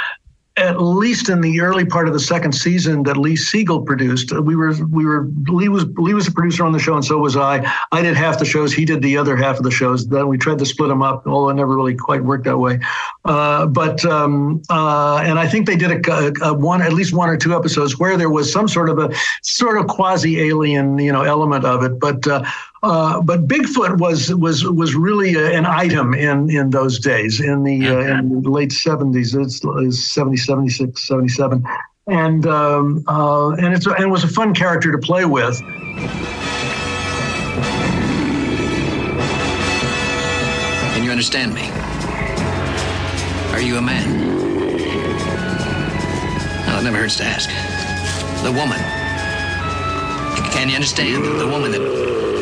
[0.58, 4.56] At least in the early part of the second season that Lee Siegel produced, we
[4.56, 7.36] were we were Lee was Lee was a producer on the show, and so was
[7.36, 7.70] I.
[7.92, 10.08] I did half the shows, he did the other half of the shows.
[10.08, 12.80] Then we tried to split them up, although it never really quite worked that way.
[13.26, 17.28] Uh, but um, uh, and I think they did a, a, one at least one
[17.28, 21.12] or two episodes where there was some sort of a sort of quasi alien you
[21.12, 22.26] know element of it, but.
[22.26, 22.44] Uh,
[22.86, 27.64] uh, but Bigfoot was was was really a, an item in in those days in
[27.64, 29.34] the uh, in the late 70s.
[29.34, 31.64] It's, it's 70, 76, 77.
[32.06, 35.60] And um, uh, and it's and it was a fun character to play with.
[40.94, 41.68] Can you understand me?
[43.52, 44.36] Are you a man?
[46.68, 47.50] Well, it never hurts to ask.
[48.44, 48.78] The woman.
[50.52, 51.24] Can you understand?
[51.40, 52.35] The woman that.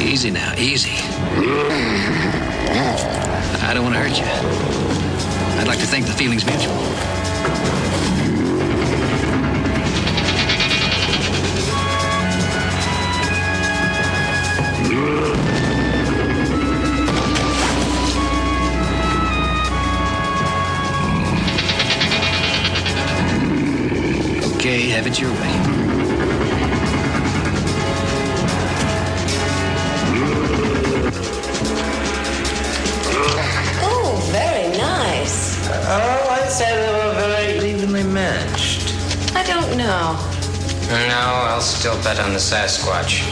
[0.00, 0.92] Easy now, easy.
[3.60, 4.24] I don't want to hurt you.
[5.60, 6.74] I'd like to think the feeling's mutual.
[24.56, 25.67] Okay, have it your way.
[36.58, 38.92] Say they were very evenly matched.
[39.36, 40.18] I don't know.
[40.88, 43.22] No, I'll still bet on the Sasquatch.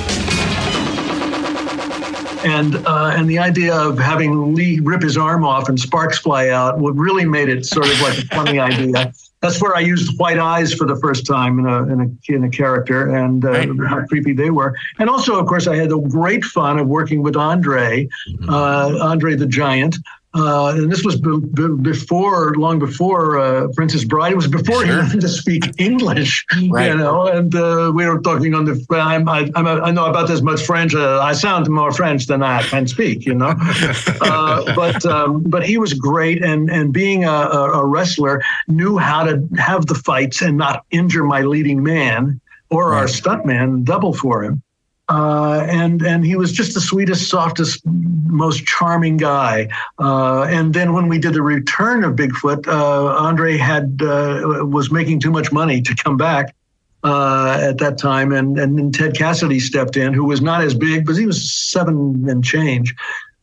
[2.44, 6.50] and uh, and the idea of having Lee rip his arm off and sparks fly
[6.50, 9.12] out would really made it sort of like a funny idea.
[9.40, 12.44] That's where I used white eyes for the first time in a in a, in
[12.44, 14.76] a character, and uh, how creepy they were.
[15.00, 18.08] And also, of course, I had the great fun of working with Andre,
[18.48, 19.96] uh, Andre the Giant.
[20.36, 24.32] Uh, and this was b- b- before, long before uh, Princess Bride.
[24.32, 26.90] It was before he learned to speak English, Right.
[26.90, 27.26] you know.
[27.26, 28.84] And uh, we were talking on the.
[28.90, 30.94] I'm, I, I'm a, I know about as much French.
[30.94, 33.54] Uh, I sound more French than I can speak, you know.
[34.20, 38.98] uh, but um, but he was great, and and being a, a, a wrestler, knew
[38.98, 44.12] how to have the fights and not injure my leading man or our stuntman double
[44.12, 44.62] for him.
[45.08, 49.68] Uh, and and he was just the sweetest, softest, most charming guy.
[50.00, 54.90] Uh, and then when we did the return of Bigfoot, uh, Andre had uh, was
[54.90, 56.54] making too much money to come back
[57.04, 60.74] uh, at that time, and and then Ted Cassidy stepped in, who was not as
[60.74, 62.92] big, but he was seven and change.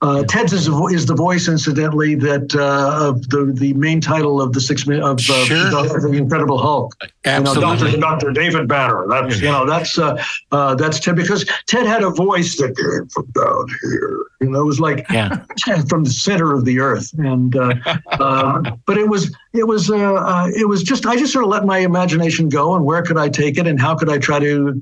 [0.04, 4.42] Uh, Ted's is, the is the voice, incidentally, that uh, of the, the main title
[4.42, 5.70] of the six min- of uh, Sure.
[5.72, 6.94] the Incredible Hulk.
[7.24, 7.92] Absolutely.
[7.92, 8.28] You know, Dr.
[8.28, 8.32] Dr.
[8.34, 9.08] David Banner.
[9.08, 13.08] That's you know that's uh, uh, that's Ted because Ted had a voice that came
[13.08, 14.20] from down here.
[14.42, 15.38] You know, it was like Yeah.
[15.88, 17.74] from the center of the earth, and uh,
[18.20, 21.50] uh, but it was it was uh, uh, it was just I just sort of
[21.52, 24.40] let my imagination go and where could I take it and how could I try
[24.40, 24.82] to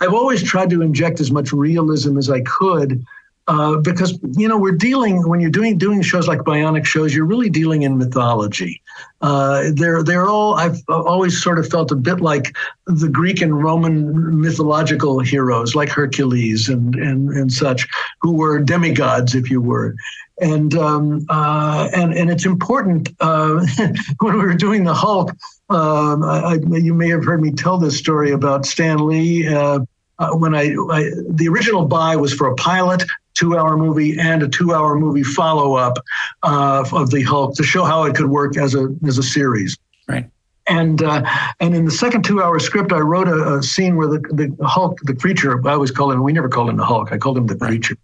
[0.00, 3.04] I've always tried to inject as much realism as I could.
[3.48, 7.26] Uh, because you know we're dealing when you're doing doing shows like bionic shows, you're
[7.26, 8.80] really dealing in mythology.
[9.20, 13.60] Uh, they're they're all I've always sort of felt a bit like the Greek and
[13.60, 17.88] Roman mythological heroes like Hercules and and and such,
[18.20, 19.96] who were demigods, if you were.
[20.40, 23.66] And um, uh, and and it's important uh,
[24.20, 25.32] when we were doing the Hulk.
[25.68, 29.48] Um, I, I, you may have heard me tell this story about Stan Lee.
[29.48, 29.80] Uh,
[30.18, 33.02] uh, when I, I the original buy was for a pilot
[33.34, 35.98] two hour movie and a two hour movie follow up
[36.42, 39.76] uh, of the Hulk to show how it could work as a as a series.
[40.08, 40.28] Right.
[40.68, 41.24] And uh,
[41.60, 44.20] and in the second two hour script, I wrote a, a scene where the,
[44.58, 46.22] the Hulk, the creature, I always called him.
[46.22, 47.12] We never called him the Hulk.
[47.12, 47.96] I called him the creature.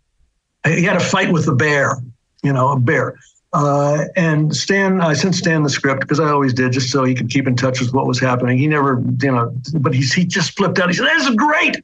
[0.64, 1.96] He had a fight with a bear.
[2.42, 3.16] You know, a bear.
[3.52, 7.14] Uh, and Stan, I sent Stan the script because I always did, just so he
[7.14, 8.58] could keep in touch with what was happening.
[8.58, 10.88] He never, you know, but he he just flipped out.
[10.90, 11.76] He said, "This is great.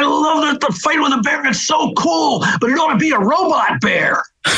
[0.00, 1.46] I love that the fight with a bear.
[1.46, 4.22] It's so cool, but it ought to be a robot bear."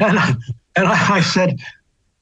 [0.00, 0.34] and I,
[0.76, 1.58] and I, I said,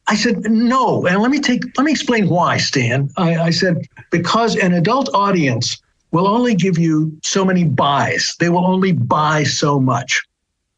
[0.06, 1.06] I said no.
[1.06, 3.10] And let me take let me explain why, Stan.
[3.16, 5.78] I, I said because an adult audience
[6.12, 8.34] will only give you so many buys.
[8.38, 10.22] They will only buy so much.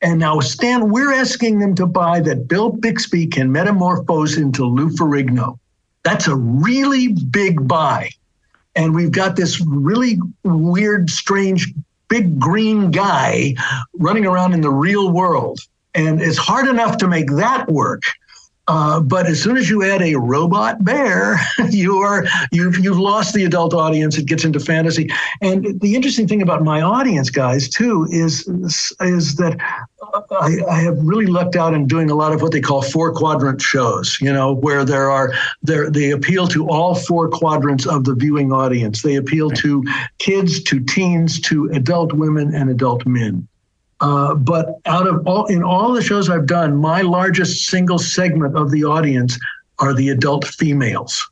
[0.00, 4.90] And now, Stan, we're asking them to buy that Bill Bixby can metamorphose into Lou
[4.90, 5.59] Ferrigno.
[6.03, 8.11] That's a really big buy.
[8.76, 11.72] And we've got this really weird, strange,
[12.09, 13.55] big green guy
[13.94, 15.59] running around in the real world.
[15.94, 18.03] And it's hard enough to make that work.
[18.69, 21.41] Uh, but as soon as you add a robot bear,
[21.71, 24.19] you are you've you've lost the adult audience.
[24.19, 25.09] It gets into fantasy.
[25.41, 28.47] And the interesting thing about my audience, guys, too, is
[29.01, 29.57] is that
[30.31, 33.12] I, I, have really lucked out in doing a lot of what they call four
[33.12, 34.19] quadrant shows.
[34.21, 38.53] You know, where there are there they appeal to all four quadrants of the viewing
[38.53, 39.03] audience.
[39.03, 39.83] They appeal to
[40.19, 43.47] kids, to teens, to adult women, and adult men.
[44.01, 48.57] Uh, but out of all in all the shows I've done, my largest single segment
[48.57, 49.38] of the audience
[49.80, 51.28] are the adult females.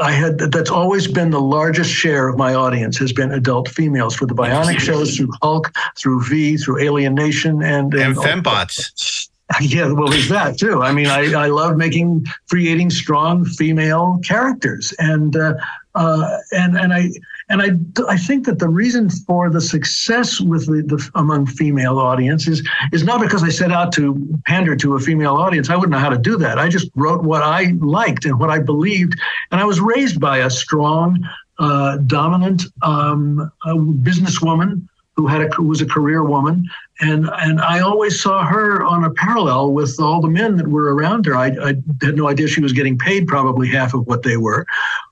[0.00, 4.16] I had that's always been the largest share of my audience has been adult females
[4.16, 9.28] for the Bionic shows through Hulk, through V, through Alien Nation, and and, and fembots.
[9.62, 10.82] Yeah, well, there's that too.
[10.82, 15.54] I mean, I, I love making creating strong female characters, and uh,
[15.94, 17.08] uh, and and I
[17.50, 17.70] and I,
[18.08, 23.04] I think that the reason for the success with the, the among female audiences is
[23.04, 25.70] not because I set out to pander to a female audience.
[25.70, 26.58] I wouldn't know how to do that.
[26.58, 29.18] I just wrote what I liked and what I believed,
[29.50, 31.26] and I was raised by a strong,
[31.58, 34.86] uh, dominant um, businesswoman
[35.16, 36.64] who had a, who was a career woman,
[37.00, 40.94] and and I always saw her on a parallel with all the men that were
[40.94, 41.34] around her.
[41.34, 44.64] I, I had no idea she was getting paid probably half of what they were,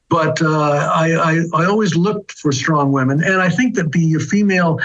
[0.09, 4.19] but uh, I, I, I always looked for strong women, and I think that the
[4.19, 4.79] female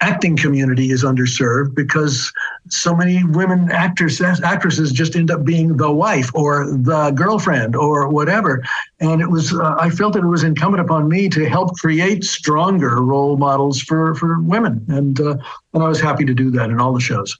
[0.00, 2.32] acting community is underserved because
[2.68, 8.08] so many women actors actresses just end up being the wife or the girlfriend or
[8.08, 8.62] whatever.
[9.00, 12.22] And it was uh, i felt that it was incumbent upon me to help create
[12.22, 14.84] stronger role models for for women.
[14.88, 15.36] And uh,
[15.74, 17.36] and i was happy to do that in all the shows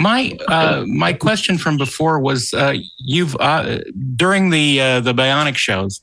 [0.00, 3.78] my uh, my question from before was uh, you've uh,
[4.16, 6.02] during the uh, the bionic shows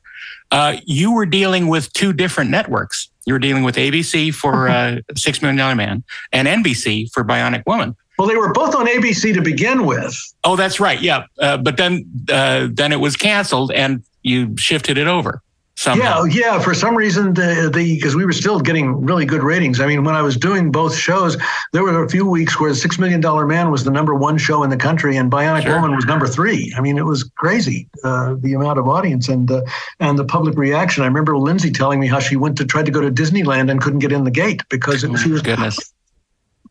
[0.51, 3.09] uh, you were dealing with two different networks.
[3.25, 7.63] You were dealing with ABC for uh, Six Million Dollar Man and NBC for Bionic
[7.65, 7.95] Woman.
[8.17, 10.15] Well, they were both on ABC to begin with.
[10.43, 10.99] Oh, that's right.
[10.99, 15.41] Yeah, uh, but then uh, then it was canceled, and you shifted it over
[15.77, 16.23] somehow.
[16.23, 16.59] Yeah, yeah.
[16.59, 19.79] For some reason, the the because we were still getting really good ratings.
[19.79, 21.37] I mean, when I was doing both shows,
[21.71, 24.63] there were a few weeks where Six Million Dollar Man was the number one show
[24.63, 25.75] in the country, and Bionic sure.
[25.75, 26.73] Woman was number three.
[26.75, 29.61] I mean, it was crazy uh, the amount of audience and uh,
[29.99, 31.03] and the public reaction.
[31.03, 33.79] I remember Lindsay telling me how she went to try to go to Disneyland and
[33.81, 35.77] couldn't get in the gate because it, she was goodness.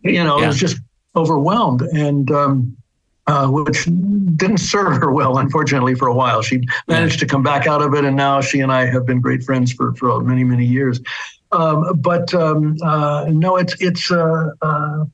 [0.03, 0.45] You know, yeah.
[0.45, 0.77] it was just
[1.17, 2.31] overwhelmed and.
[2.31, 2.77] Um,
[3.27, 3.85] uh, which
[4.37, 6.43] didn't serve her well, unfortunately, for a while.
[6.43, 9.21] She managed to come back out of it, and now she and I have been
[9.21, 11.01] great friends for, for many, many years.
[11.53, 15.05] Um, but um, uh, no, it's it's uh, uh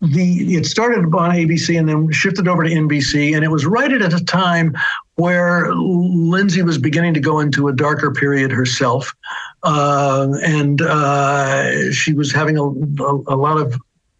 [0.00, 3.90] the it started on ABC and then shifted over to NBC, and it was right
[3.90, 4.76] at a time
[5.16, 9.12] where Lindsay was beginning to go into a darker period herself,
[9.64, 13.76] uh, and uh, she was having a, a, a lot of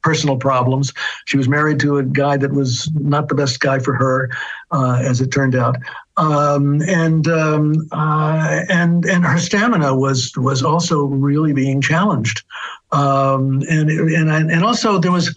[0.08, 0.94] personal problems.
[1.26, 4.30] She was married to a guy that was not the best guy for her,
[4.70, 5.76] uh, as it turned out.
[6.16, 12.42] Um, and um, uh, and and her stamina was was also really being challenged.
[12.90, 15.34] Um, and and and also there was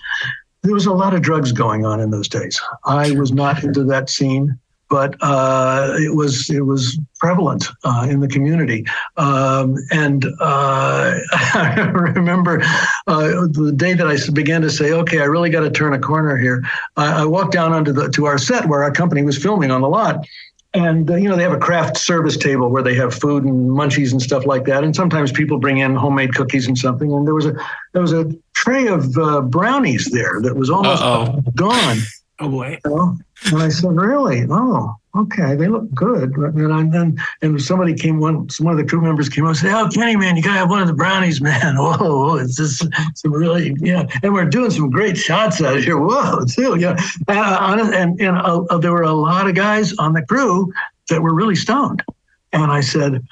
[0.64, 2.62] there was a lot of drugs going on in those days.
[2.86, 4.58] I was not into that scene
[4.92, 8.86] but uh, it was it was prevalent uh, in the community.
[9.16, 12.62] Um, and uh, I remember
[13.08, 16.00] uh, the day that I began to say, "Okay, I really got to turn a
[16.00, 16.62] corner here."
[16.98, 19.82] I, I walked down onto the to our set where our company was filming on
[19.82, 20.28] the lot.
[20.74, 23.70] And uh, you know they have a craft service table where they have food and
[23.72, 24.84] munchies and stuff like that.
[24.84, 27.12] And sometimes people bring in homemade cookies and something.
[27.12, 27.56] And there was a
[27.94, 31.44] there was a tray of uh, brownies there that was almost Uh-oh.
[31.56, 31.98] gone.
[32.42, 32.80] Oh boy!
[32.84, 33.18] You know?
[33.46, 34.48] And I said, "Really?
[34.50, 35.56] Oh, okay.
[35.56, 39.30] They look good." And I, then and somebody came one one of the crew members
[39.30, 41.76] came up and said, "Oh, Kenny, man, you gotta have one of the brownies, man.
[41.78, 42.84] Whoa, it's just
[43.14, 46.00] some really yeah." And we're doing some great shots out here.
[46.00, 47.00] Whoa, too yeah.
[47.28, 50.74] And and, and uh, there were a lot of guys on the crew
[51.10, 52.04] that were really stoned,
[52.52, 53.24] and I said.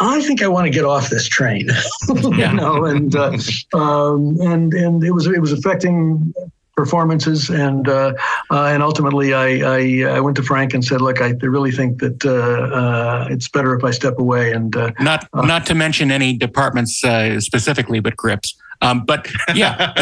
[0.00, 1.68] I think I want to get off this train,
[2.08, 3.38] you know, and uh,
[3.74, 6.34] um, and and it was it was affecting
[6.76, 8.14] performances, and uh,
[8.50, 9.46] uh, and ultimately, I,
[9.76, 13.48] I, I went to Frank and said, "Look, I really think that uh, uh it's
[13.48, 17.02] better if I step away." And uh, not uh, not to mention any departments
[17.38, 18.54] specifically, but grips.
[18.82, 19.92] Um, but yeah.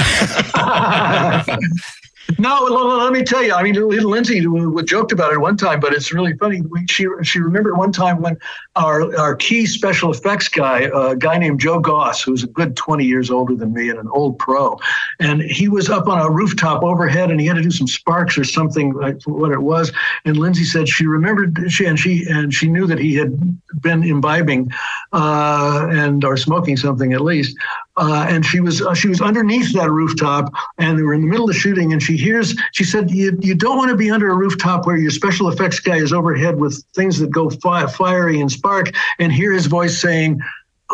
[2.39, 3.53] No, let me tell you.
[3.53, 4.47] I mean, Lindsay
[4.85, 6.62] joked about it one time, but it's really funny.
[6.89, 8.39] She she remembered one time when
[8.77, 13.05] our our key special effects guy, a guy named Joe Goss, who's a good twenty
[13.05, 14.79] years older than me and an old pro,
[15.20, 18.39] and he was up on a rooftop overhead, and he had to do some sparks
[18.39, 19.93] or something like what it was.
[20.25, 23.37] And Lindsay said she remembered she and she and she knew that he had
[23.83, 24.70] been imbibing
[25.12, 27.57] uh, and or smoking something at least.
[27.99, 31.26] Uh, and she was uh, she was underneath that rooftop, and they were in the
[31.26, 31.93] middle of shooting.
[31.93, 34.97] And she hears she said, "You you don't want to be under a rooftop where
[34.97, 39.30] your special effects guy is overhead with things that go fi- fiery and spark, and
[39.32, 40.40] hear his voice saying."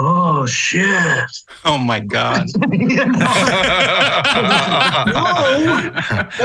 [0.00, 1.28] Oh shit!
[1.64, 2.46] Oh my God!
[2.78, 3.06] You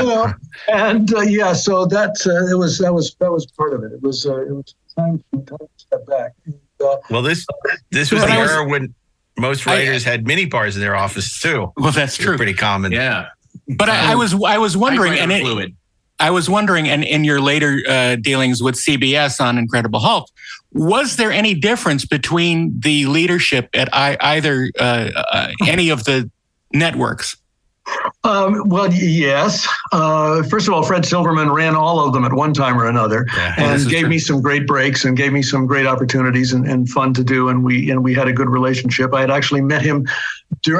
[0.04, 0.32] know,
[0.72, 3.92] and uh, yeah, so that uh, it was that was that was part of it.
[3.92, 6.32] It was uh, it was time to, time to step back.
[6.46, 7.46] And, uh, Well, this
[7.90, 8.94] this was the I was- era when
[9.38, 11.72] most I- writers had mini bars in their office too.
[11.76, 12.36] Well, that's true.
[12.36, 12.92] Pretty common.
[12.92, 13.28] Yeah.
[13.76, 15.74] But I, I was I was wondering, and it, fluid.
[16.20, 20.28] I was wondering, and in your later uh, dealings with CBS on Incredible Hulk,
[20.72, 26.30] was there any difference between the leadership at I, either uh, uh, any of the
[26.72, 27.36] networks?
[28.24, 29.68] Um, well, yes.
[29.92, 33.26] Uh, first of all, Fred Silverman ran all of them at one time or another,
[33.34, 34.08] this and gave true.
[34.08, 37.48] me some great breaks and gave me some great opportunities and, and fun to do.
[37.50, 39.12] And we and we had a good relationship.
[39.12, 40.06] I had actually met him.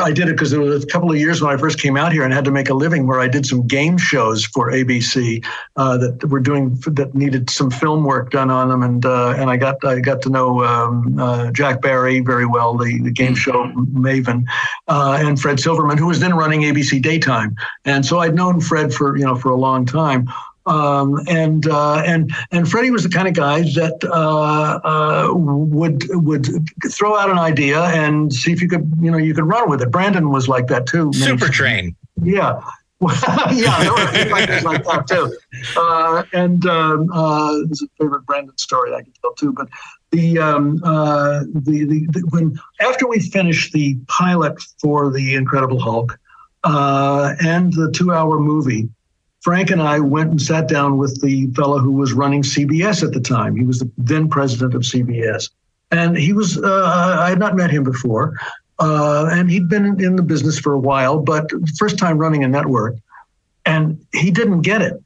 [0.03, 2.13] I did it because there was a couple of years when I first came out
[2.13, 5.45] here and had to make a living, where I did some game shows for ABC
[5.77, 9.51] uh, that were doing that needed some film work done on them, and uh, and
[9.51, 13.35] I got I got to know um, uh, Jack Barry very well, the the game
[13.35, 14.45] show maven,
[14.89, 17.55] uh, and Fred Silverman, who was then running ABC Daytime,
[17.85, 20.29] and so I'd known Fred for you know for a long time.
[20.67, 26.05] Um, and uh, and and Freddie was the kind of guy that uh, uh, would
[26.11, 26.49] would
[26.91, 29.83] throw out an idea and see if you could you know you could run with
[29.83, 29.91] it.
[29.91, 31.11] Brandon was like that too.
[31.11, 31.95] Supertrain.
[32.23, 32.61] Yeah.
[33.53, 35.37] Yeah, there were people like that too.
[35.77, 39.53] Uh, and um, uh, there's a favorite Brandon story I can tell too.
[39.53, 39.69] But
[40.11, 45.81] the, um, uh, the, the, the when after we finished the pilot for the Incredible
[45.81, 46.19] Hulk
[46.63, 48.89] uh, and the two-hour movie,
[49.45, 53.13] Frank and I went and sat down with the fellow who was running CBS at
[53.13, 53.55] the time.
[53.55, 55.51] He was the then president of CBS,
[55.91, 58.39] and he was uh, I had not met him before.
[58.81, 62.43] Uh, and he'd been in- in the business for a while, but first time running
[62.43, 62.97] a network.
[63.65, 65.01] And he didn't get it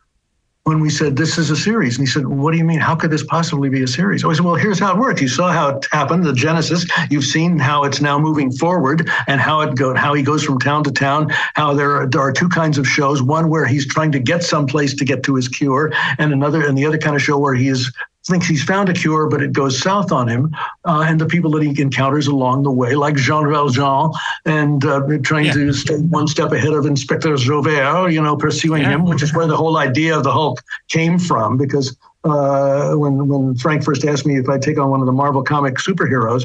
[0.68, 1.96] when we said, This is a series.
[1.96, 2.78] And he said, What do you mean?
[2.78, 4.22] How could this possibly be a series?
[4.22, 5.22] I said, Well, here's how it worked.
[5.22, 6.86] You saw how it happened, the genesis.
[7.10, 10.58] You've seen how it's now moving forward and how it go, how he goes from
[10.58, 13.88] town to town, how there are, there are two kinds of shows, one where he's
[13.88, 17.16] trying to get someplace to get to his cure, and another and the other kind
[17.16, 17.90] of show where he is
[18.28, 20.54] thinks he's found a cure, but it goes south on him,
[20.84, 24.12] uh, and the people that he encounters along the way, like Jean Valjean,
[24.44, 29.04] and uh, trying to stay one step ahead of Inspector Javert, you know, pursuing him,
[29.04, 31.56] which is where the whole idea of the Hulk came from.
[31.56, 35.12] Because uh, when when Frank first asked me if I'd take on one of the
[35.12, 36.44] Marvel comic superheroes,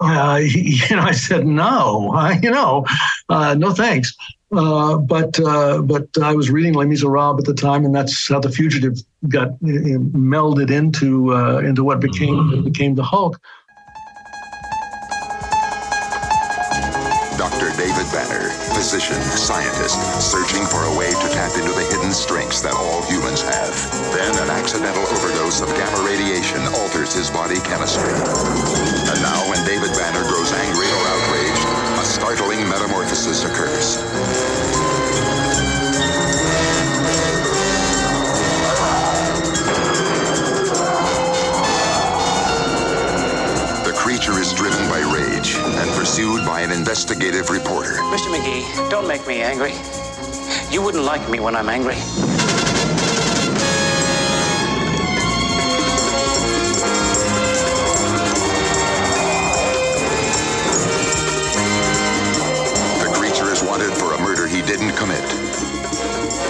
[0.00, 2.86] uh, he, you know, I said no, uh, you know,
[3.28, 4.14] uh, no thanks.
[4.56, 8.40] Uh, but uh, but I was reading Les Miserables at the time, and that's how
[8.40, 8.98] the fugitive
[9.28, 13.40] got uh, melded into uh, into what became became the Hulk.
[17.36, 17.76] Dr.
[17.76, 22.72] David Banner, physician, scientist, searching for a way to tap into the hidden strengths that
[22.72, 23.74] all humans have.
[24.16, 28.10] Then an accidental overdose of gamma radiation alters his body chemistry.
[28.10, 30.23] And now when David Banner
[32.74, 33.98] metamorphosis occurs.
[43.84, 47.92] The creature is driven by rage and pursued by an investigative reporter.
[48.10, 48.34] Mr.
[48.34, 49.74] McGee, don't make me angry.
[50.72, 51.94] You wouldn't like me when I'm angry.
[64.96, 65.22] Commit.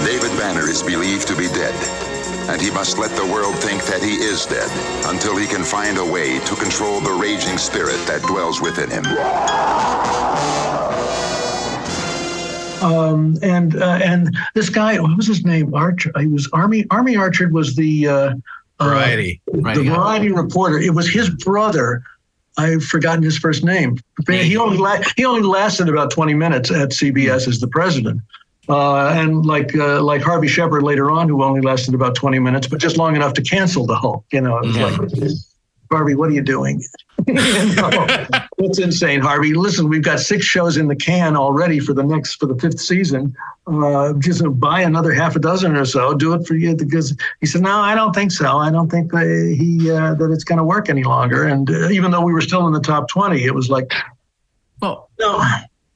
[0.04, 1.74] David Banner is believed to be dead,
[2.50, 4.70] and he must let the world think that he is dead
[5.06, 9.04] until he can find a way to control the raging spirit that dwells within him.
[12.82, 15.72] Um, and uh, and this guy, what was his name?
[15.74, 16.12] Archerd.
[16.20, 18.34] He was Army Army Archerd was the uh,
[18.80, 19.40] Variety.
[19.48, 20.78] uh, the variety reporter.
[20.78, 22.02] It was his brother.
[22.56, 23.98] I've forgotten his first name.
[24.44, 28.20] He only la- he only lasted about twenty minutes at CBS as the president.
[28.68, 32.66] Uh, and like uh, like Harvey Shephard later on, who only lasted about twenty minutes,
[32.66, 34.24] but just long enough to cancel the Hulk.
[34.32, 35.30] You know, it was like
[35.90, 36.82] Harvey, what are you doing?
[37.26, 39.54] That's insane, Harvey.
[39.54, 42.80] Listen, we've got six shows in the can already for the next for the fifth
[42.80, 43.34] season.
[43.66, 46.14] Uh, just buy another half a dozen or so.
[46.14, 48.58] Do it for you because he said, no, I don't think so.
[48.58, 51.44] I don't think that he uh, that it's going to work any longer.
[51.44, 53.92] And uh, even though we were still in the top twenty, it was like,
[54.80, 55.42] well, no.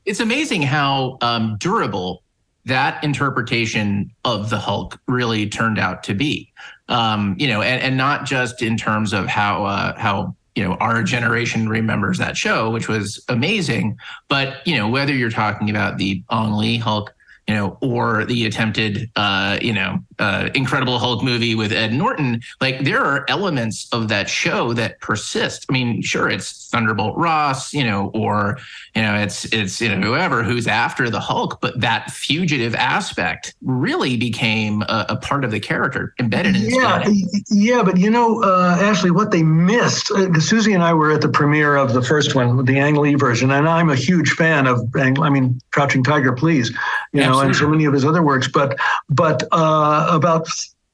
[0.05, 2.23] It's amazing how um, durable
[2.65, 6.53] that interpretation of the Hulk really turned out to be.
[6.89, 10.75] Um, you know, and, and not just in terms of how uh, how you know
[10.75, 15.99] our generation remembers that show, which was amazing, but you know whether you're talking about
[15.99, 17.15] the Ang Lee Hulk,
[17.47, 22.41] you know, or the attempted uh, you know uh, Incredible Hulk movie with Ed Norton,
[22.61, 25.67] like there are elements of that show that persist.
[25.69, 28.59] I mean, sure, it's Thunderbolt Ross, you know, or
[28.95, 33.55] you know, it's it's you know whoever who's after the Hulk, but that fugitive aspect
[33.63, 37.05] really became a, a part of the character embedded in yeah,
[37.51, 37.83] yeah.
[37.83, 40.11] But you know, uh, Ashley, what they missed.
[40.11, 43.15] Uh, Susie and I were at the premiere of the first one, the Ang Lee
[43.15, 44.81] version, and I'm a huge fan of.
[44.97, 46.71] Ang, I mean, Crouching Tiger, please,
[47.13, 48.49] you know, and so many of his other works.
[48.49, 50.49] But but uh, about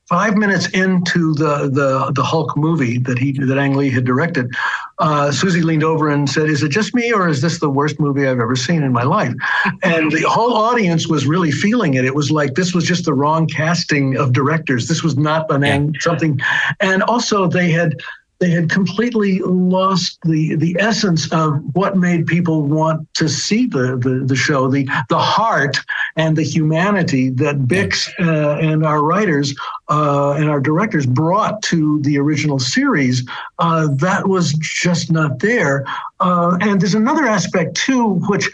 [0.09, 4.53] five minutes into the the the Hulk movie that he that Ang Lee had directed,
[4.99, 7.99] uh, Susie leaned over and said, "Is it just me, or is this the worst
[7.99, 9.35] movie I've ever seen in my life?"
[9.83, 12.05] And the whole audience was really feeling it.
[12.05, 14.89] It was like this was just the wrong casting of directors.
[14.89, 16.41] This was not an Ang something,
[16.81, 17.95] and also they had
[18.39, 23.97] they had completely lost the the essence of what made people want to see the
[23.97, 25.79] the, the show the the heart
[26.17, 29.55] and the humanity that Bix uh, and our writers
[29.89, 33.27] uh, and our directors brought to the original series
[33.59, 35.85] uh, that was just not there
[36.21, 38.51] uh, and there's another aspect too which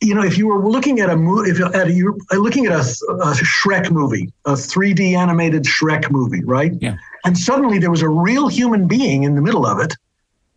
[0.00, 2.72] you know, if you were looking at a movie, if at a, you're looking at
[2.72, 6.72] a, a Shrek movie, a 3D animated Shrek movie, right?
[6.80, 6.96] Yeah.
[7.24, 9.94] And suddenly there was a real human being in the middle of it.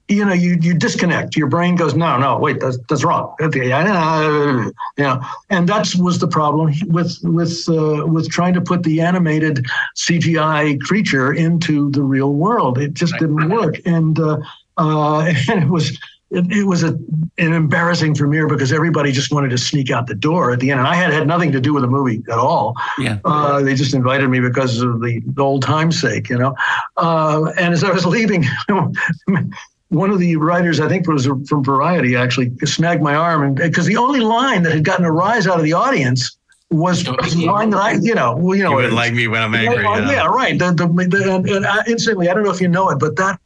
[0.09, 1.35] You know, you you disconnect.
[1.35, 3.35] Your brain goes, no, no, wait, that's that's wrong.
[3.41, 8.83] Okay, You know, and that was the problem with with uh, with trying to put
[8.83, 9.65] the animated
[9.97, 12.77] CGI creature into the real world.
[12.77, 14.37] It just didn't work, and uh,
[14.77, 15.99] uh, and it was
[16.29, 16.89] it, it, was a,
[17.37, 20.79] an embarrassing premiere because everybody just wanted to sneak out the door at the end.
[20.79, 22.75] And I had had nothing to do with the movie at all.
[22.97, 23.19] Yeah.
[23.23, 26.55] Uh, they just invited me because of the, the old time's sake, you know.
[26.97, 28.45] Uh, and as I was leaving,
[29.89, 33.43] one of the writers, I think was from Variety, actually snagged my arm.
[33.43, 36.37] And because the only line that had gotten a rise out of the audience
[36.69, 39.41] was the line that I, you know, well, you know, You wouldn't like me when
[39.41, 39.81] I'm angry.
[39.81, 40.59] yeah, you yeah, right.
[40.59, 43.15] The, the, the, and, and I, instantly, I don't know if you know it, but
[43.15, 43.39] that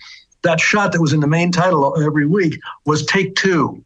[0.44, 3.84] that shot that was in the main title every week was take two.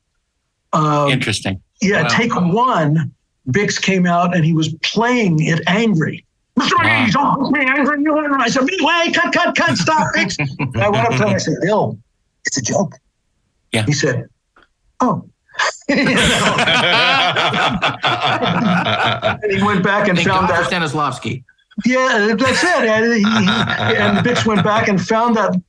[0.73, 1.61] Um, Interesting.
[1.81, 2.07] Yeah, Wow.
[2.09, 3.11] take one.
[3.49, 6.25] Bix came out and he was playing it angry.
[6.57, 6.79] Mr.
[6.79, 8.01] Reed, don't be angry.
[8.01, 10.35] You and I said, wait, cut, cut, cut, stop, Bix.
[10.59, 11.97] And I went up to him and I said, Bill,
[12.45, 12.95] it's a joke.
[13.71, 13.85] Yeah.
[13.85, 14.27] He said,
[15.01, 15.27] oh.
[15.87, 16.09] You and
[19.51, 21.43] he went back and Thank found God that Stanislavski.
[21.85, 22.85] yeah, that's it.
[22.85, 23.25] And, he, he-
[23.97, 25.59] and Bix went back and found that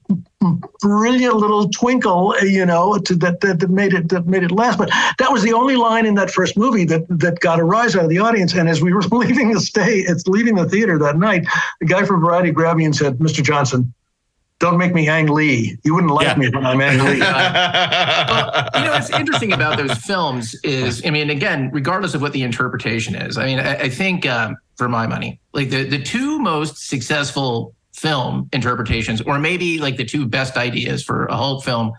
[0.80, 4.78] brilliant little twinkle, you know, to, that, that that made it that made it last.
[4.78, 7.96] But that was the only line in that first movie that that got a rise
[7.96, 8.54] out of the audience.
[8.54, 11.46] And as we were leaving the stay, it's leaving the theater that night,
[11.80, 13.42] the guy from Variety grabbed me and said, "Mr.
[13.42, 13.92] Johnson."
[14.58, 15.76] Don't make me Ang Lee.
[15.84, 17.12] You wouldn't like me when I'm Ang Lee.
[18.80, 22.42] you know what's interesting about those films is i mean again regardless of what the
[22.42, 26.38] interpretation is i mean i, I think um, for my money like the, the two
[26.38, 31.90] most successful film interpretations or maybe like the two best ideas for a hulk film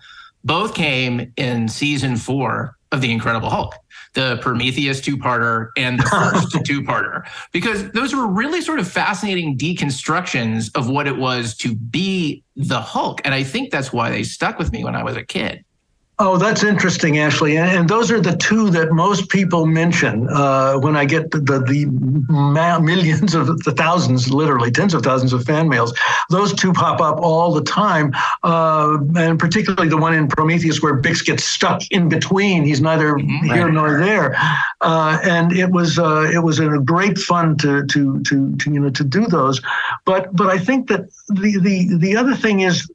[0.44, 3.74] both came in season four of the incredible hulk
[4.14, 10.70] the prometheus two-parter and the first two-parter because those were really sort of fascinating deconstructions
[10.76, 14.60] of what it was to be the hulk and i think that's why they stuck
[14.60, 15.66] with me when i was a kid
[16.20, 17.58] Oh, that's interesting, Ashley.
[17.58, 21.60] And, those are the two that most people mention uh, when I get the, the,
[21.60, 21.86] the
[22.82, 25.94] millions of the thousands, literally tens of thousands of fan mails.
[26.32, 28.14] Those two pop up all the time,
[28.44, 32.66] uh, and particularly the one in Prometheus where Bix gets stuck in between.
[32.66, 34.36] He's neither here nor there,
[34.82, 38.80] uh, and it was uh, it was a great fun to, to to to you
[38.80, 39.62] know to do those.
[40.04, 42.90] But but I think that the the the other thing is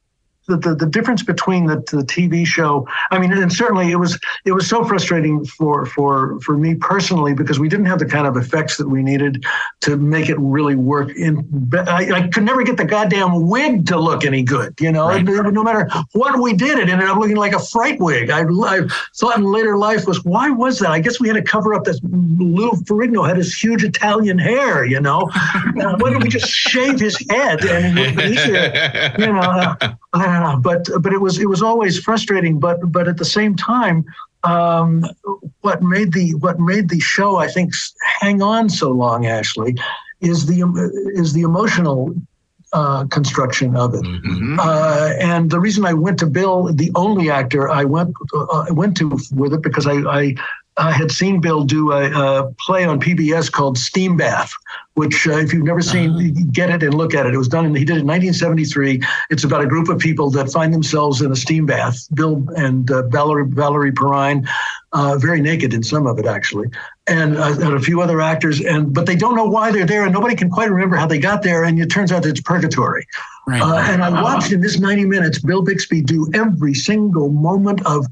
[0.48, 4.18] the, the, the difference between the, the TV show, I mean, and certainly it was
[4.44, 8.26] it was so frustrating for for for me personally because we didn't have the kind
[8.26, 9.44] of effects that we needed
[9.82, 11.10] to make it really work.
[11.16, 15.16] In I, I could never get the goddamn wig to look any good, you know.
[15.18, 18.30] No matter what we did, it ended up looking like a fright wig.
[18.30, 18.80] I, I
[19.16, 20.90] thought in later life was why was that?
[20.90, 24.84] I guess we had to cover up that Lou Ferrigno had his huge Italian hair,
[24.84, 25.30] you know.
[25.82, 29.14] Uh, why don't we just shave his head and it would be easier?
[29.18, 32.58] You know, uh, I uh, but but it was it was always frustrating.
[32.58, 34.04] But but at the same time,
[34.44, 35.04] um,
[35.60, 37.72] what made the what made the show I think
[38.20, 39.76] hang on so long, Ashley,
[40.20, 40.62] is the
[41.14, 42.14] is the emotional
[42.72, 44.02] uh, construction of it.
[44.02, 44.58] Mm-hmm.
[44.58, 48.96] Uh, and the reason I went to Bill, the only actor I went uh, went
[48.98, 50.34] to with it, because I, I
[50.78, 54.52] I had seen Bill do a, a, play on PBS called Steambath,
[54.94, 56.44] which, uh, if you've never seen, uh-huh.
[56.50, 57.34] get it and look at it.
[57.34, 59.02] It was done in, he did it in 1973.
[59.28, 62.08] It's about a group of people that find themselves in a steam bath.
[62.14, 64.48] Bill and uh, Valerie, Valerie Perrine,
[64.92, 66.68] uh, very naked in some of it, actually,
[67.06, 68.60] and, uh, and a few other actors.
[68.62, 71.18] And But they don't know why they're there, and nobody can quite remember how they
[71.18, 71.64] got there.
[71.64, 73.06] And it turns out it's purgatory.
[73.46, 73.60] Right.
[73.60, 78.06] Uh, and I watched in this 90 minutes Bill Bixby do every single moment of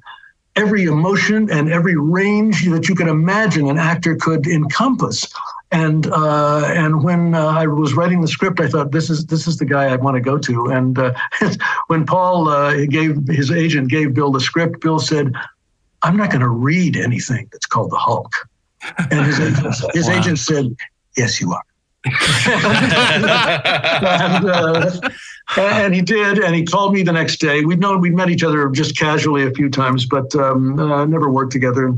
[0.57, 5.27] every emotion and every range that you could imagine an actor could encompass.
[5.73, 9.47] And uh, and when uh, I was writing the script, I thought this is this
[9.47, 10.67] is the guy I want to go to.
[10.67, 11.15] And uh,
[11.87, 15.33] when Paul uh, gave his agent gave Bill the script, Bill said,
[16.03, 18.35] "I'm not going to read anything that's called the Hulk."
[19.11, 20.19] And his agent, his wow.
[20.19, 20.77] agent said,
[21.17, 21.63] "Yes, you are."
[22.05, 23.25] and,
[24.51, 25.11] uh,
[25.57, 27.65] and, he did, and he called me the next day.
[27.65, 31.31] We'd known we'd met each other just casually a few times, but um, uh, never
[31.31, 31.89] worked together.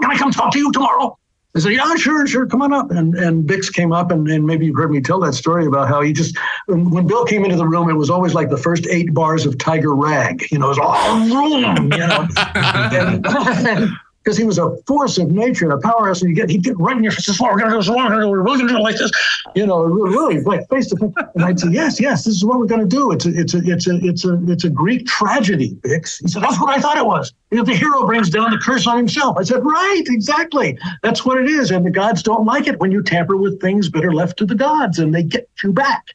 [0.00, 1.16] Can I come talk to you tomorrow?
[1.54, 4.46] I said, "Yeah, sure, sure, come on up." And and Bix came up, and, and
[4.46, 6.36] maybe you've heard me tell that story about how he just
[6.66, 9.58] when Bill came into the room, it was always like the first eight bars of
[9.58, 10.44] Tiger Rag.
[10.50, 11.92] You know, it was all room.
[11.92, 13.26] You know, and,
[13.66, 13.92] and,
[14.22, 16.22] because he was a force of nature and a powerhouse.
[16.22, 17.26] And you get he'd get right in your face.
[17.26, 17.78] This is what we're going to do.
[17.78, 18.28] This is what we're.
[18.28, 19.10] We're really to do it like this.
[19.54, 21.12] You know, really like face to face.
[21.34, 23.10] And I'd say, yes, yes, this is what we're going to do.
[23.12, 26.20] It's a, it's a, it's a, it's a, it's a Greek tragedy, Bix.
[26.20, 27.32] He said, that's what I thought it was.
[27.50, 29.36] You know, the hero brings down the curse on himself.
[29.38, 30.78] I said, right, exactly.
[31.02, 31.70] That's what it is.
[31.70, 34.46] And the gods don't like it when you tamper with things that are left to
[34.46, 36.14] the gods, and they get you back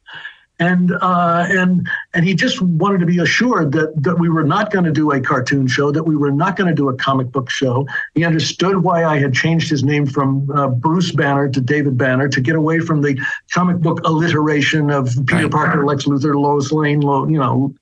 [0.59, 4.71] and uh, and and he just wanted to be assured that that we were not
[4.71, 7.31] going to do a cartoon show, that we were not going to do a comic
[7.31, 7.87] book show.
[8.15, 12.27] He understood why I had changed his name from uh, Bruce Banner to David Banner
[12.29, 13.19] to get away from the
[13.51, 15.51] comic book alliteration of Peter right.
[15.51, 17.73] Parker, Lex Luthor, Lois Lane, you know,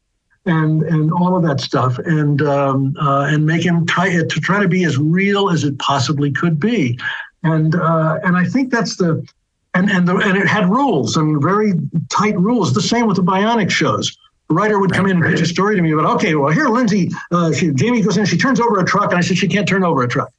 [0.46, 4.62] and and all of that stuff, and um, uh, and make him try to try
[4.62, 7.00] to be as real as it possibly could be,
[7.44, 9.26] and uh, and I think that's the
[9.76, 11.74] and and the, and it had rules and very
[12.10, 12.74] tight rules.
[12.74, 14.18] The same with the Bionic shows.
[14.48, 16.68] The writer would come in and pitch a story to me about, okay, well here
[16.68, 19.48] Lindsay, uh, she, Jamie goes in, she turns over a truck, and I said she
[19.48, 20.32] can't turn over a truck.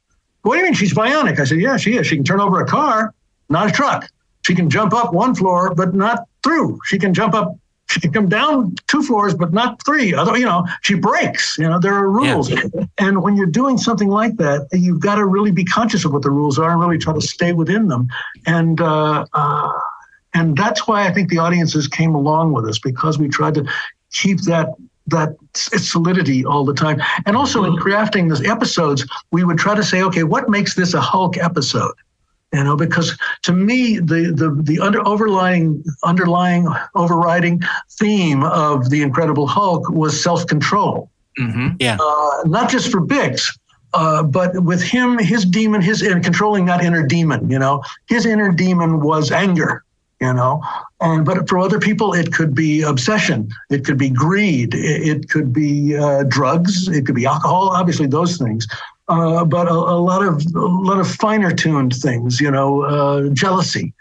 [0.43, 1.39] What do you mean she's bionic?
[1.39, 2.07] I said, yeah, she is.
[2.07, 3.13] She can turn over a car,
[3.49, 4.09] not a truck.
[4.45, 6.79] She can jump up one floor, but not through.
[6.85, 7.57] She can jump up
[7.89, 10.13] she can come down two floors, but not three.
[10.13, 11.57] Although, you know, she breaks.
[11.57, 12.49] You know, there are rules.
[12.49, 12.63] Yeah.
[12.97, 16.21] And when you're doing something like that, you've got to really be conscious of what
[16.21, 18.07] the rules are and really try to stay within them.
[18.45, 19.71] And uh, uh,
[20.33, 23.65] and that's why I think the audiences came along with us because we tried to
[24.11, 24.69] keep that
[25.07, 27.01] that solidity all the time.
[27.25, 30.93] And also in crafting the episodes, we would try to say, okay, what makes this
[30.93, 31.93] a Hulk episode?
[32.53, 37.61] You know because to me the the the under overlying underlying overriding
[37.99, 41.09] theme of the incredible hulk was self-control.
[41.39, 41.75] Mm-hmm.
[41.79, 41.97] yeah.
[41.99, 43.51] Uh, not just for bix
[43.93, 48.25] uh, but with him his demon his and controlling that inner demon you know his
[48.25, 49.83] inner demon was anger
[50.19, 50.61] you know
[51.01, 55.29] and but for other people it could be obsession it could be greed it, it
[55.29, 58.67] could be uh, drugs it could be alcohol obviously those things
[59.07, 63.29] uh, but a, a, lot of a lot of finer tuned things, you know, uh,
[63.29, 63.93] jealousy.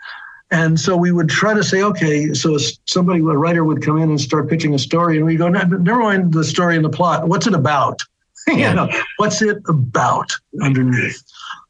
[0.50, 2.56] And so we would try to say, okay, so
[2.86, 5.98] somebody, a writer would come in and start pitching a story, and we go, never
[5.98, 7.26] mind the story and the plot.
[7.26, 8.00] What's it about?
[8.46, 10.30] you know, what's it about
[10.62, 11.22] underneath?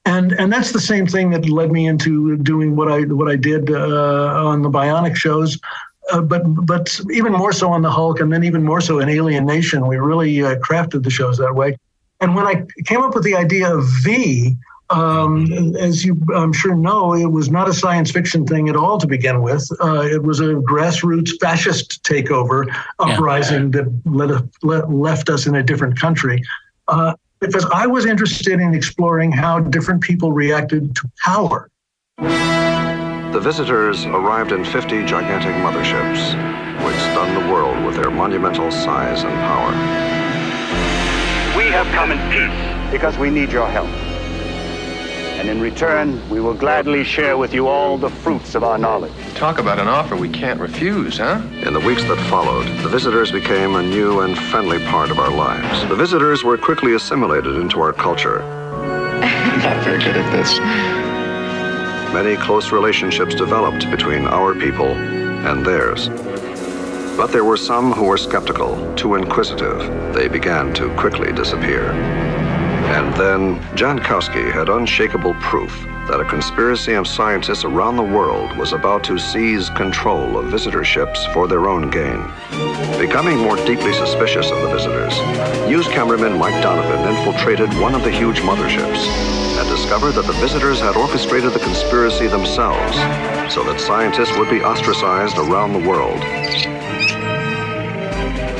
[0.04, 3.36] And and that's the same thing that led me into doing what I what I
[3.36, 5.58] did uh, on the Bionic shows.
[6.12, 9.08] Uh, but but even more so on the Hulk, and then even more so in
[9.08, 11.76] Alien Nation, we really uh, crafted the shows that way.
[12.20, 14.56] And when I came up with the idea of V,
[14.90, 18.98] um, as you I'm sure know, it was not a science fiction thing at all
[18.98, 19.68] to begin with.
[19.80, 22.66] Uh, it was a grassroots fascist takeover
[22.98, 23.82] uprising yeah.
[23.82, 26.42] that led, let, left us in a different country.
[26.88, 31.70] Uh, because I was interested in exploring how different people reacted to power.
[32.18, 36.32] The visitors arrived in 50 gigantic motherships,
[36.84, 40.15] which stunned the world with their monumental size and power.
[41.56, 43.88] We have come in peace because we need your help.
[45.38, 49.12] And in return, we will gladly share with you all the fruits of our knowledge.
[49.34, 51.40] Talk about an offer we can't refuse, huh?
[51.64, 55.30] In the weeks that followed, the visitors became a new and friendly part of our
[55.30, 55.88] lives.
[55.88, 58.42] The visitors were quickly assimilated into our culture.
[58.42, 60.58] I'm not very good at this.
[62.12, 66.08] Many close relationships developed between our people and theirs.
[67.16, 70.14] But there were some who were skeptical, too inquisitive.
[70.14, 71.92] They began to quickly disappear.
[72.92, 75.72] And then Jankowski had unshakable proof
[76.08, 80.84] that a conspiracy of scientists around the world was about to seize control of visitor
[80.84, 82.22] ships for their own gain.
[82.98, 85.18] Becoming more deeply suspicious of the visitors,
[85.68, 89.08] news cameraman Mike Donovan infiltrated one of the huge motherships
[89.58, 92.94] and discovered that the visitors had orchestrated the conspiracy themselves
[93.52, 96.75] so that scientists would be ostracized around the world.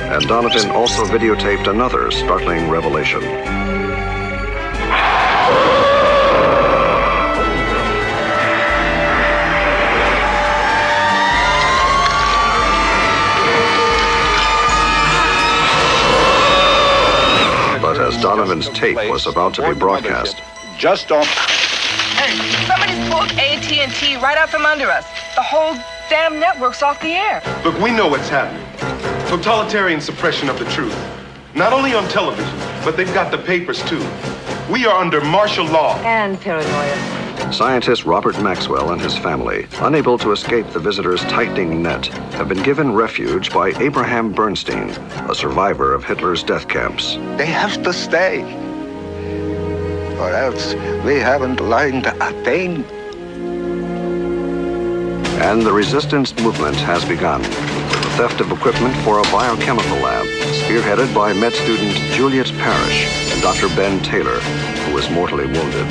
[0.08, 3.20] And Donovan also videotaped another startling revelation.
[17.82, 20.40] But as Donovan's tape was about to be broadcast,
[20.78, 21.26] just off.
[22.16, 25.04] Hey, somebody's pulled AT&T right out from under us.
[25.34, 25.74] The whole
[26.08, 27.42] damn network's off the air.
[27.64, 28.75] Look, we know what's happening.
[29.28, 30.96] Totalitarian suppression of the truth.
[31.54, 33.98] Not only on television, but they've got the papers too.
[34.70, 35.96] We are under martial law.
[36.02, 37.52] And paranoia.
[37.52, 42.62] Scientist Robert Maxwell and his family, unable to escape the visitors' tightening net, have been
[42.62, 44.90] given refuge by Abraham Bernstein,
[45.28, 47.16] a survivor of Hitler's death camps.
[47.36, 48.42] They have to stay.
[50.18, 50.74] Or else
[51.04, 52.84] we haven't learned a thing.
[55.42, 57.75] And the resistance movement has begun with the
[58.16, 60.24] theft of equipment for a biochemical lab,
[60.64, 63.68] spearheaded by med student Juliet Parrish and Dr.
[63.76, 65.86] Ben Taylor, who was mortally wounded.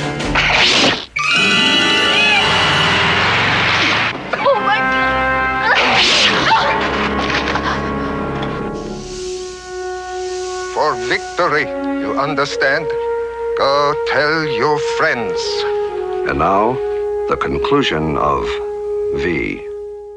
[4.34, 5.78] Oh my God.
[10.74, 11.66] For victory,
[12.02, 12.86] you understand?
[13.60, 15.40] Go tell your friends.
[16.28, 16.74] And now,
[17.30, 18.48] the conclusion of
[19.22, 19.62] V.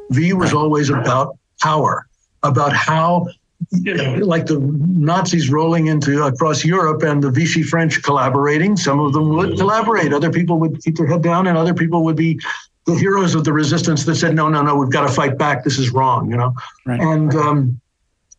[0.08, 2.06] V was always about power,
[2.42, 3.26] about how,
[3.72, 8.76] like the Nazis rolling into across Europe and the Vichy French collaborating.
[8.76, 10.12] Some of them would collaborate.
[10.12, 12.40] Other people would keep their head down, and other people would be
[12.86, 15.64] the heroes of the resistance that said, "No, no, no, we've got to fight back.
[15.64, 16.54] This is wrong," you know.
[16.86, 17.80] And um,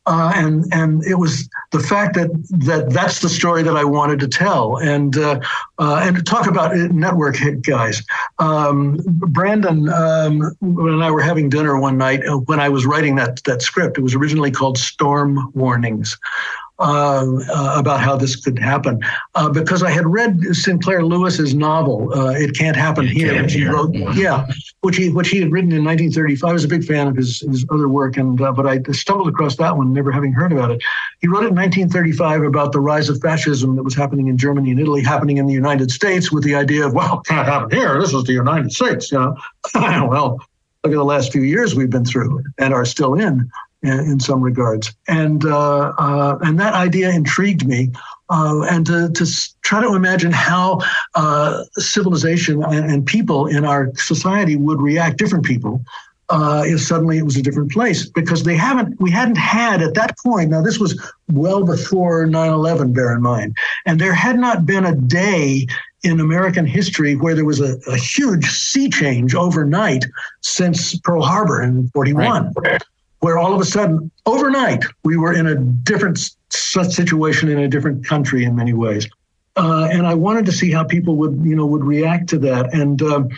[0.06, 2.30] uh, and and it was the fact that
[2.66, 5.40] that that's the story that I wanted to tell, and uh,
[5.78, 8.02] uh, and talk about it, network hit guys.
[8.40, 13.16] Um, Brandon um, and I were having dinner one night uh, when I was writing
[13.16, 13.98] that that script.
[13.98, 16.18] It was originally called Storm Warnings.
[16.80, 19.02] Um, uh, about how this could happen,
[19.36, 23.66] uh, because I had read Sinclair Lewis's novel uh, "It Can't Happen Here," which he
[23.66, 24.48] wrote, yeah,
[24.80, 26.50] which he which he had written in 1935.
[26.50, 29.28] I was a big fan of his his other work, and uh, but I stumbled
[29.28, 30.82] across that one, never having heard about it.
[31.20, 34.72] He wrote it in 1935 about the rise of fascism that was happening in Germany
[34.72, 38.00] and Italy, happening in the United States, with the idea of well, can't happen here.
[38.00, 39.36] This is the United States, you know.
[39.76, 40.40] well,
[40.86, 43.52] look at the last few years we've been through and are still in
[43.84, 44.94] in, in some regards.
[45.08, 47.92] And uh, uh, and that idea intrigued me.
[48.32, 49.26] Uh, and to, to
[49.64, 50.80] try to imagine how
[51.16, 55.84] uh, civilization and, and people in our society would react, different people,
[56.30, 59.96] uh, if suddenly it was a different place, because they haven't, we hadn't had at
[59.96, 60.52] that point.
[60.52, 61.00] Now this was
[61.32, 62.94] well before 9/11.
[62.94, 63.58] Bear in mind,
[63.88, 65.66] and there had not been a day
[66.04, 70.06] in American history where there was a, a huge sea change overnight
[70.42, 72.54] since Pearl Harbor in 41
[73.20, 78.06] where all of a sudden, overnight, we were in a different situation in a different
[78.06, 79.08] country in many ways.
[79.56, 82.74] Uh, and I wanted to see how people would, you know, would react to that.
[82.74, 83.30] And um,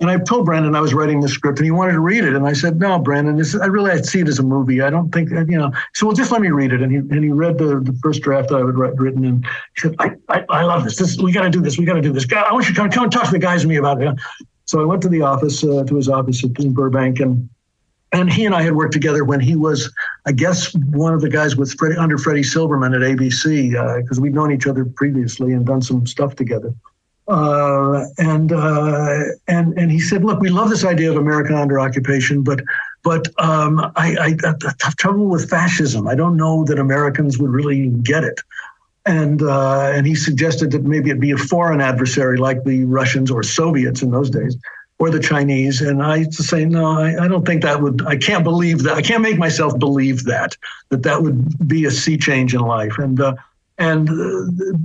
[0.00, 2.34] and I told Brandon I was writing the script, and he wanted to read it.
[2.34, 4.80] And I said, "No, Brandon, this I really I see it as a movie.
[4.80, 6.82] I don't think, you know." So well, just let me read it.
[6.82, 9.44] And he and he read the, the first draft that I had writ- written, and
[9.76, 10.96] he said, "I I, I love this.
[10.96, 11.78] This we got to do this.
[11.78, 12.24] We got to do this.
[12.24, 14.02] God, I want you to come come and talk to the guys with me about
[14.02, 14.18] it."
[14.64, 17.50] So I went to the office, uh, to his office in Burbank, and
[18.12, 19.92] and he and I had worked together when he was,
[20.26, 24.34] I guess, one of the guys with Freddie, under Freddie Silverman at ABC because we'd
[24.34, 26.74] known each other previously and done some stuff together.
[27.28, 31.78] Uh, and uh, and and he said, "Look, we love this idea of American under
[31.78, 32.60] occupation, but
[33.04, 36.08] but um, I, I, I have trouble with fascism.
[36.08, 38.40] I don't know that Americans would really get it."
[39.06, 43.30] And uh, and he suggested that maybe it'd be a foreign adversary like the Russians
[43.30, 44.56] or Soviets in those days
[45.00, 45.80] or the Chinese.
[45.80, 48.94] And I say, no, I, I don't think that would, I can't believe that.
[48.94, 50.56] I can't make myself believe that,
[50.90, 52.98] that that would be a sea change in life.
[52.98, 53.34] And, uh,
[53.78, 54.76] and uh,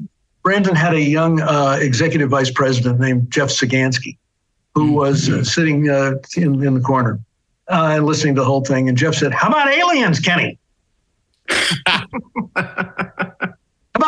[0.42, 4.18] Brandon had a young uh, executive vice president named Jeff Sagansky,
[4.74, 7.20] who was uh, sitting uh, in, in the corner
[7.68, 8.88] uh, and listening to the whole thing.
[8.88, 10.58] And Jeff said, how about aliens, Kenny?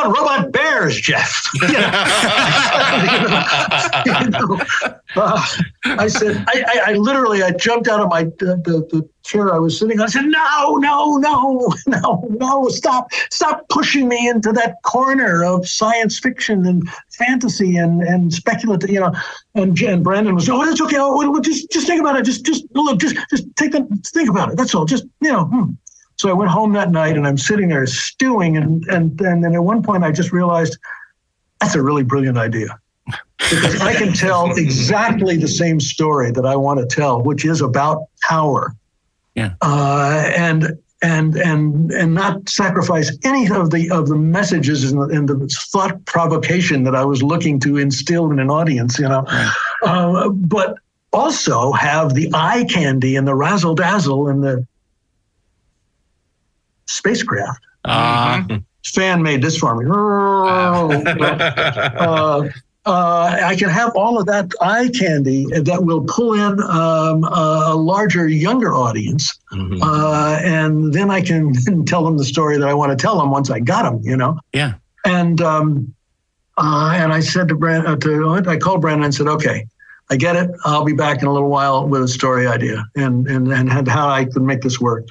[0.01, 1.43] about robot bears, Jeff?
[1.61, 1.91] You know?
[4.05, 4.59] You know,
[5.15, 5.45] uh,
[5.85, 9.53] I said, I, I, I literally, I jumped out of my the, the, the chair
[9.53, 10.05] I was sitting on.
[10.05, 15.67] I said, no, no, no, no, no, stop, stop pushing me into that corner of
[15.67, 19.13] science fiction and fantasy and and speculative, you know.
[19.55, 20.97] And, and Brandon was, oh, that's okay.
[20.99, 22.25] Oh, just just think about it.
[22.25, 24.57] Just just look, just just take that, think about it.
[24.57, 24.85] That's all.
[24.85, 25.45] Just you know.
[25.45, 25.71] Hmm.
[26.17, 28.57] So I went home that night and I'm sitting there stewing.
[28.57, 30.77] And, and, and then at one point I just realized
[31.61, 32.79] that's a really brilliant idea.
[33.37, 37.61] Because I can tell exactly the same story that I want to tell, which is
[37.61, 38.75] about power.
[39.35, 39.53] Yeah.
[39.61, 45.15] Uh, and and and and not sacrifice any of the of the messages and the,
[45.15, 49.23] and the thought provocation that I was looking to instill in an audience, you know,
[49.83, 50.77] uh, but
[51.13, 54.65] also have the eye candy and the razzle dazzle and the
[56.87, 57.61] spacecraft.
[57.85, 58.43] Uh,
[58.93, 59.85] Fan made this for me.
[59.91, 60.87] uh,
[62.85, 67.75] uh, I can have all of that eye candy that will pull in um, a
[67.75, 69.81] larger, younger audience, Mm-hmm.
[69.81, 71.53] uh, and then I can
[71.85, 73.99] tell them the story that I want to tell them once I got them.
[74.03, 74.39] You know.
[74.53, 74.75] Yeah.
[75.03, 75.93] And um,
[76.57, 79.65] uh, and I said to Brand, uh, to I called Brandon and said, okay,
[80.09, 80.49] I get it.
[80.63, 84.09] I'll be back in a little while with a story idea and and and how
[84.09, 85.05] I could make this work.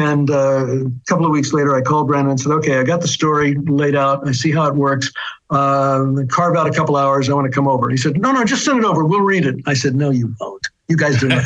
[0.00, 3.02] And uh, a couple of weeks later, I called Brandon and said, okay, I got
[3.02, 4.26] the story laid out.
[4.26, 5.12] I see how it works.
[5.50, 7.28] Uh, carve out a couple hours.
[7.28, 7.90] I want to come over.
[7.90, 9.04] He said, no, no, just send it over.
[9.04, 9.56] We'll read it.
[9.66, 10.66] I said, no, you won't.
[10.88, 11.32] You guys do it.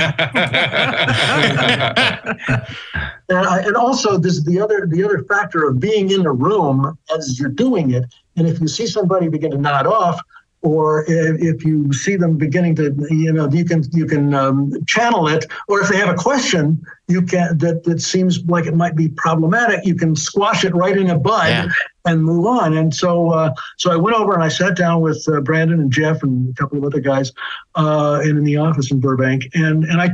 [3.28, 6.96] and, I, and also, this the other the other factor of being in the room
[7.14, 8.04] as you're doing it.
[8.36, 10.18] And if you see somebody begin to nod off,
[10.64, 15.28] or if, you see them beginning to, you know, you can you can um, channel
[15.28, 18.96] it, or if they have a question, you can that that seems like it might
[18.96, 21.68] be problematic, you can squash it right in a bud Yeah.
[22.06, 22.76] and move on.
[22.76, 25.92] And so, uh, so I went over and I sat down with uh, Brandon and
[25.92, 27.30] Jeff and a couple of other guys
[27.74, 30.10] uh, in, in the office in Burbank, and and I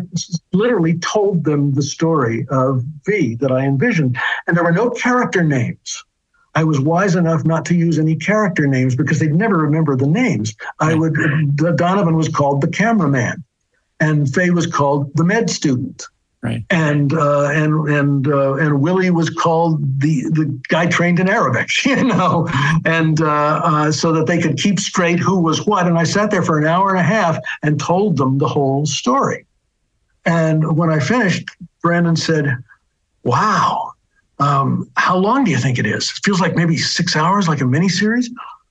[0.53, 4.19] literally told them the story of V that I envisioned,
[4.49, 6.05] and there were no character names.
[6.55, 10.07] I was wise enough not to use any character names because they'd never remember the
[10.07, 10.55] names.
[10.81, 11.15] I would
[11.77, 13.45] Donovan was called the cameraman,
[14.01, 16.07] and Faye was called the med student
[16.43, 16.65] right.
[16.71, 21.69] and uh, and and uh, and Willie was called the the guy trained in Arabic,
[21.85, 22.49] you know,
[22.85, 25.87] and uh, uh, so that they could keep straight who was what.
[25.87, 28.87] And I sat there for an hour and a half and told them the whole
[28.87, 29.47] story.
[30.25, 31.49] And when I finished,
[31.83, 32.57] Brandon said,
[33.25, 33.90] "Wow,
[34.41, 36.11] um, how long do you think it is?
[36.11, 38.27] It feels like maybe six hours, like a miniseries."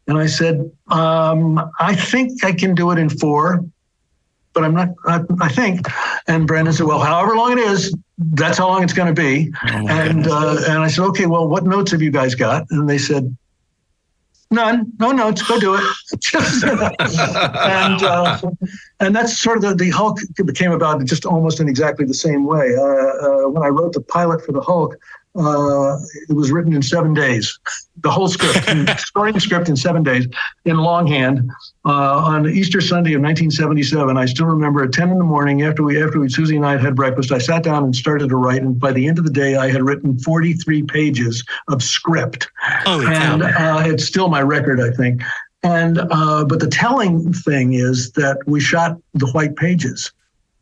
[0.07, 3.63] And I said, um, "I think I can do it in four
[4.53, 5.87] but I'm not, I, I think.
[6.27, 9.53] And Brandon said, well, however long it is, that's how long it's going to be.
[9.63, 12.65] and, uh, and I said, okay, well, what notes have you guys got?
[12.71, 13.35] And they said,
[14.51, 15.83] none, no notes, go do it.
[16.35, 18.39] and, uh,
[18.99, 20.19] and that's sort of the, the Hulk
[20.55, 22.75] came about just almost in exactly the same way.
[22.75, 24.97] Uh, uh, when I wrote the pilot for the Hulk,
[25.35, 25.97] uh,
[26.27, 27.59] it was written in seven days.
[28.01, 28.67] The whole script,
[28.99, 30.27] starting script in seven days
[30.65, 31.49] in longhand
[31.85, 34.17] uh, on Easter Sunday of 1977.
[34.17, 36.71] I still remember at 10 in the morning after we after we Susie and I
[36.71, 37.31] had had breakfast.
[37.31, 39.69] I sat down and started to write, and by the end of the day, I
[39.69, 42.49] had written 43 pages of script,
[42.85, 45.21] and uh, it's still my record, I think.
[45.61, 50.11] And uh, but the telling thing is that we shot the white pages.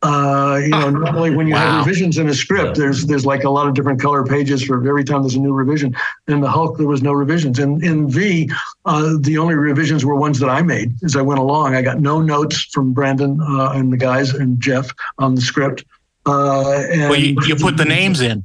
[0.04, 1.72] Uh, you know, normally when you Wow.
[1.78, 4.78] have revisions in a script, there's there's like a lot of different color pages for
[4.88, 5.96] every time there's a new revision.
[6.28, 7.58] In the Hulk, there was no revisions.
[7.58, 8.50] And in V,
[8.86, 11.74] uh, the only revisions were ones that I made as I went along.
[11.74, 15.84] I got no notes from Brandon uh, and the guys and Jeff on the script.
[16.28, 18.44] Uh, and Well, you, you put the names in.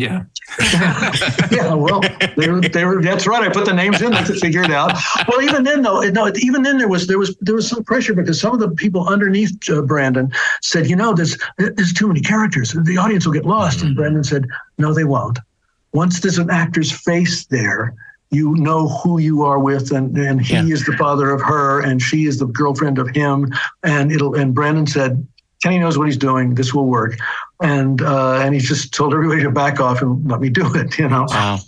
[0.00, 0.24] Yeah.
[1.50, 2.00] yeah, well,
[2.36, 3.42] they were, they were, that's right.
[3.42, 4.98] I put the names in to figure it out.
[5.28, 8.14] Well, even then, though, no, even then there was there was there was some pressure
[8.14, 10.32] because some of the people underneath uh, Brandon
[10.62, 12.72] said, you know, there's there's too many characters.
[12.72, 13.82] The audience will get lost.
[13.82, 14.46] And Brandon said,
[14.78, 15.38] no, they won't.
[15.92, 17.94] Once there's an actor's face there.
[18.32, 22.00] You know who you are with, and, and he is the father of her, and
[22.00, 23.52] she is the girlfriend of him,
[23.82, 24.36] and it'll.
[24.36, 25.26] And Brandon said,
[25.64, 26.54] Kenny knows what he's doing.
[26.54, 27.18] This will work.
[27.62, 30.98] And uh, and he just told everybody to back off and let me do it,
[30.98, 31.26] you know.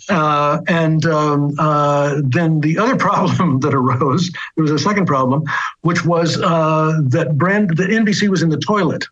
[0.09, 5.43] Uh, and um, uh, then the other problem that arose, there was a second problem,
[5.81, 9.05] which was uh, that brand that NBC was in the toilet.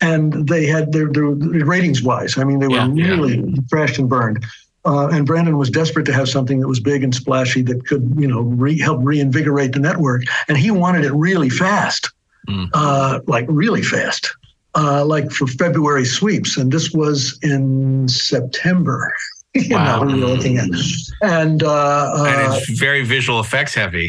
[0.00, 2.38] And they had their, their ratings wise.
[2.38, 2.76] I mean, they were
[3.08, 4.46] really crashed and burned.
[4.84, 8.14] Uh, and Brandon was desperate to have something that was big and splashy that could,
[8.16, 10.22] you know, re- help reinvigorate the network.
[10.46, 12.10] And he wanted it really fast
[12.72, 14.34] uh, like really fast,
[14.80, 16.56] uh, like for February sweeps.
[16.58, 19.00] And this was in September.
[19.54, 19.84] you Wow.
[19.84, 20.68] know, when you're looking at.
[21.22, 24.08] And uh, uh, and it's very visual effects heavy.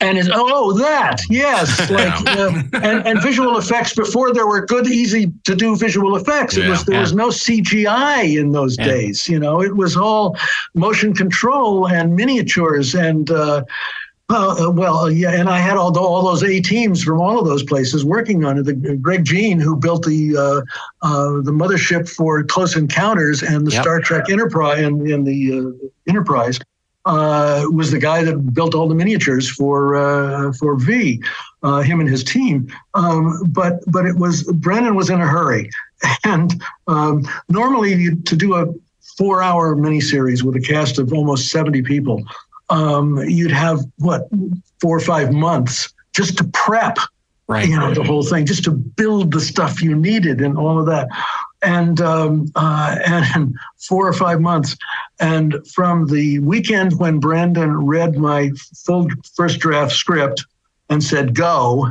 [0.00, 1.68] and it's oh that yes
[1.98, 2.50] like uh,
[2.88, 6.70] and, and visual effects before there were good easy to do visual effects it Yeah,
[6.72, 8.90] was there was no cgi in those Yeah.
[8.92, 10.24] days you know it was all
[10.86, 13.64] motion control and miniatures and uh
[14.30, 17.38] uh, well, uh, yeah, and I had all, the, all those A teams from all
[17.38, 18.64] of those places working on it.
[18.64, 23.70] The, Greg Jein, who built the uh, uh, the mothership for Close Encounters and the
[23.70, 23.82] Yep.
[23.82, 26.58] Star Trek Enterprise and, and the uh, Enterprise,
[27.06, 31.22] uh, was the guy that built all the miniatures for uh, for V,
[31.62, 32.70] uh, him and his team.
[32.92, 35.70] Um, but but it was Brennan was in a hurry,
[36.24, 38.66] and um, normally to do a
[39.16, 42.22] four hour miniseries with a cast of almost seventy people,
[42.70, 44.28] um, you'd have what
[44.80, 46.98] four or five months just to prep
[47.50, 47.66] Right.
[47.66, 50.84] you know the whole thing just to build the stuff you needed and all of
[50.84, 51.08] that.
[51.62, 54.76] And um, uh, and four or five months.
[55.18, 58.50] And from the weekend when brandon read my
[58.84, 60.44] full first draft script
[60.90, 61.90] and said go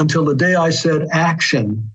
[0.00, 1.88] until the day i said action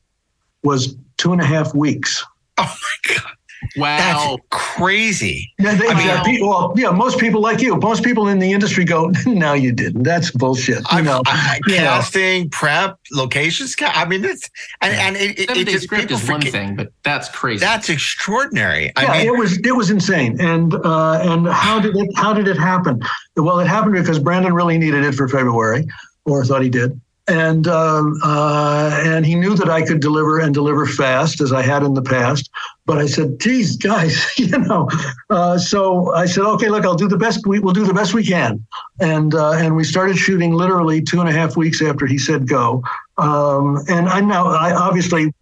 [0.64, 2.24] was two and a half weeks.
[2.58, 3.32] Oh my god,
[3.78, 3.98] Wow.
[3.98, 5.52] that's crazy.
[5.60, 7.76] yeah, they, I mean- yeah, people, well, yeah, most people like you.
[7.78, 10.04] Most people in the industry go, "No, you didn't.
[10.04, 11.84] That's bullshit." You I'm, know, I, you know.
[11.84, 13.76] casting, prep, locations.
[13.82, 14.50] I mean, it's
[14.82, 17.30] and and it, it, it day just script people is one forget- thing, but that's
[17.30, 17.60] crazy.
[17.60, 18.86] That's extraordinary.
[18.86, 20.40] yeah, I mean, it was it was insane.
[20.40, 23.02] And uh, and how did it how did it happen?
[23.36, 25.86] Well, it happened because Brandon really needed it for February,
[26.26, 27.00] or thought he did.
[27.28, 31.62] And um, uh, and he knew that I could deliver and deliver fast as I
[31.62, 32.50] had in the past.
[32.86, 34.90] But I said, "Geez, guys, you know."
[35.30, 37.48] Uh, so I said, "Okay, look, I'll do the best.
[37.48, 38.66] We, we'll do the best we can."
[39.00, 42.46] And uh, and we started shooting literally two and a half weeks after he said
[42.46, 42.84] go.
[43.18, 45.34] Um, and I now I obviously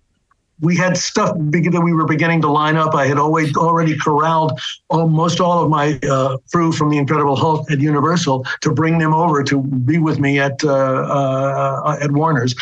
[0.61, 2.93] we had stuff that we were beginning to line up.
[2.93, 4.59] I had always already corralled
[4.89, 9.13] almost all of my uh, crew from the Incredible Hulk at Universal to bring them
[9.13, 12.55] over to be with me at uh, uh, at Warner's.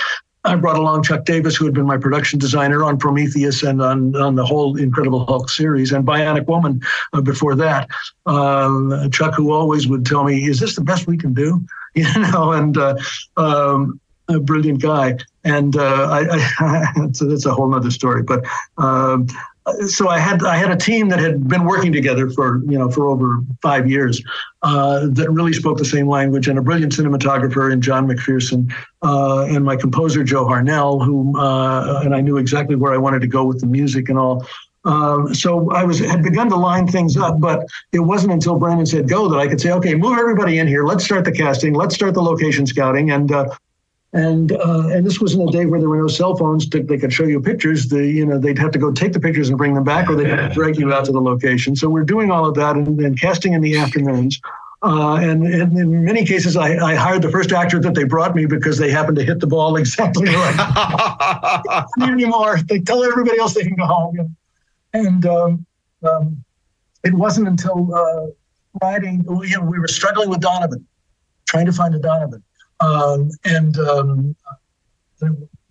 [0.45, 4.15] I brought along Chuck Davis, who had been my production designer on Prometheus and on,
[4.15, 6.81] on the whole Incredible Hulk series, and Bionic Woman
[7.11, 7.89] uh, before that.
[8.25, 11.61] Um, Chuck, who always would tell me, "Is this the best we can do?"
[11.95, 12.95] You know, and uh,
[13.35, 13.99] um,
[14.29, 15.17] a brilliant guy.
[15.43, 18.23] And uh, I, I so that's a whole nother story.
[18.23, 18.45] But
[18.77, 19.27] um,
[19.87, 22.89] so I had I had a team that had been working together for you know
[22.89, 24.21] for over five years
[24.61, 28.71] uh, that really spoke the same language, and a brilliant cinematographer in John McPherson,
[29.03, 33.21] uh, and my composer Joe Harnell, who uh, and I knew exactly where I wanted
[33.21, 34.45] to go with the music and all.
[34.85, 38.85] Um, so I was had begun to line things up, but it wasn't until Brandon
[38.85, 40.85] said go that I could say, okay, move everybody in here.
[40.85, 41.73] Let's start the casting.
[41.73, 43.11] Let's start the location scouting.
[43.11, 43.49] And uh,
[44.13, 46.67] and uh, and this was in a day where there were no cell phones.
[46.69, 47.87] To, they could show you pictures.
[47.87, 50.15] The you know they'd have to go take the pictures and bring them back, or
[50.15, 51.75] they'd have to drag you out to the location.
[51.75, 54.41] So we're doing all of that and, and casting in the afternoons.
[54.81, 58.33] Uh, and, and in many cases, I, I hired the first actor that they brought
[58.33, 61.85] me because they happened to hit the ball exactly right.
[62.01, 62.59] Anymore.
[62.67, 64.35] They tell everybody else they can go home.
[64.93, 65.65] And um,
[66.01, 66.43] um,
[67.03, 68.27] it wasn't until uh,
[68.79, 70.87] Friday, you know, we were struggling with Donovan,
[71.45, 72.41] trying to find a Donovan.
[72.81, 74.35] Um, and um,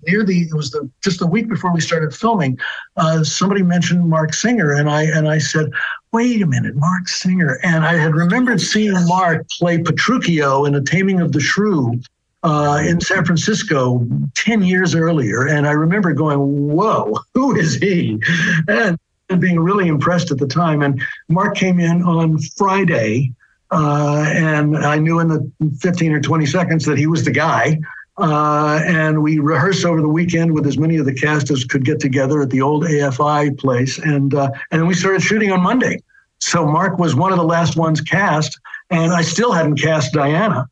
[0.06, 2.58] near the it was the just the week before we started filming,
[2.96, 5.70] uh, somebody mentioned Marc Singer, and I and I said,
[6.12, 10.82] "Wait a minute, Marc Singer." And I had remembered seeing Marc play Petruchio in A
[10.82, 12.00] Taming of the Shrew.
[12.44, 14.06] Uh, in San Francisco
[14.36, 15.48] 10 years earlier.
[15.48, 18.22] And I remember going, whoa, who is he?
[18.68, 18.96] And
[19.40, 20.80] being really impressed at the time.
[20.82, 23.34] And Marc came in on Friday
[23.70, 25.50] uh, and I knew in the
[25.80, 27.78] 15 or 20 seconds that he was the guy.
[28.16, 31.84] Uh, and we rehearsed over the weekend with as many of the cast as could
[31.84, 36.02] get together at the old AFI place, and uh, and we started shooting on Monday.
[36.40, 38.58] So Marc was one of the last ones cast,
[38.90, 40.68] and I still hadn't cast Diana.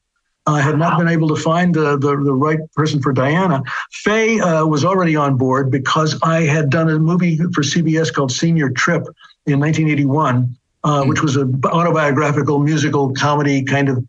[0.48, 3.62] I had not been able to find the, the, the right person for Diana.
[3.92, 8.30] Faye uh, was already on board because I had done a movie for CBS called
[8.30, 9.02] Senior Trip
[9.46, 10.56] in 1981
[10.86, 14.06] uh, which was an autobiographical musical comedy kind of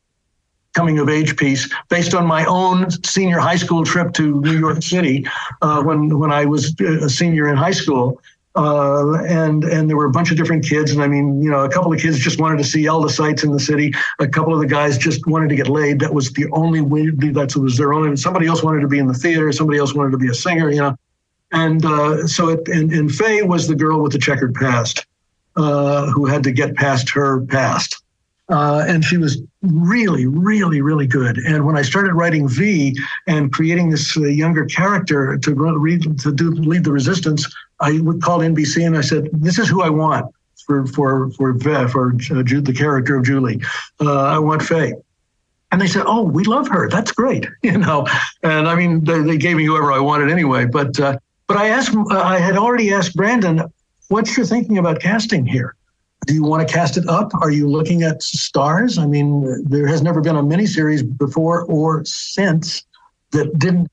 [0.75, 4.83] coming of age piece based on my own senior high school trip to New York
[4.93, 5.25] City
[5.63, 8.21] uh, when when I was a senior in high school.
[8.55, 11.63] Uh, and and there were a bunch of different kids, and I mean, you know,
[11.63, 13.93] a couple of kids just wanted to see all the sights in the city.
[14.17, 15.99] A couple of the guys just wanted to get laid.
[15.99, 17.11] That was the only way.
[17.11, 18.17] That was their only.
[18.17, 19.51] Somebody else wanted to be in the theater.
[19.51, 20.71] Somebody else wanted to be a singer.
[20.71, 20.95] You know,
[21.51, 25.05] and uh, so it, and, and Faye was the girl with the checkered past
[25.57, 28.01] uh, who had to get past her past.
[28.49, 31.38] Uh, and she was really, really, really good.
[31.38, 32.97] And when I started writing V
[33.27, 37.45] and creating this uh, younger character to read, to do lead the resistance,
[37.81, 40.34] I would call NBC and I said, "This is who I want."
[40.67, 43.61] for for for Ve- for uh, Jude, the character of Julie.
[43.99, 44.93] Uh, I want Faye.
[45.71, 46.88] And they said, "Oh, we love her.
[46.89, 48.05] That's great," you know.
[48.43, 50.65] And I mean, they, they gave me whoever I wanted anyway.
[50.65, 51.17] But uh,
[51.47, 53.63] but I asked, I had already asked Brandon,
[54.09, 55.75] "What's your thinking about casting here?
[56.25, 57.34] Do you want to cast it up?
[57.35, 58.97] Are you looking at stars?
[58.97, 62.84] I mean, there has never been a miniseries before or since
[63.31, 63.89] that didn't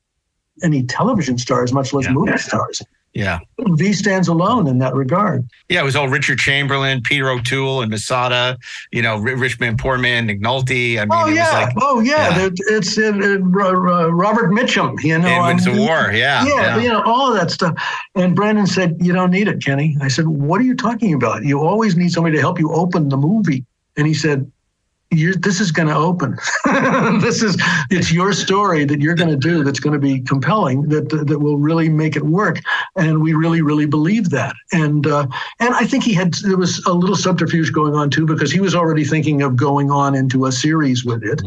[0.63, 2.81] any television stars, much less movie stars.
[3.15, 3.39] Yeah.
[3.59, 5.47] V stands alone in that regard.
[5.69, 8.57] Yeah, it was all Richard Chamberlain, Peter O'Toole, and Masada.
[8.91, 10.99] You know, Ri- Rich Man, Poor Man, Nick Nolte.
[10.99, 12.45] I mean, Oh it was yeah, like oh yeah.
[12.45, 15.01] It- It's uh, uh, Ro- Ro- Robert Mitchum.
[15.01, 16.77] You know, Winds and War, yeah, yeah, yeah.
[16.77, 17.81] you know, all of that stuff.
[18.15, 21.45] And Brandon said, "You don't need it, Kenny." I said, "What are you talking about?
[21.45, 23.63] You always need somebody to help you open the movie."
[23.97, 24.51] And he said,
[25.15, 26.37] "This is going to open.
[27.21, 27.57] this is
[27.89, 31.39] it's your story that you're going to do that's going to be compelling that that
[31.39, 32.59] will really make it work."
[32.95, 34.55] And we really, really believe that.
[34.71, 35.27] And uh,
[35.59, 38.59] and I think he had there was a little subterfuge going on too because he
[38.59, 41.41] was already thinking of going on into a series with it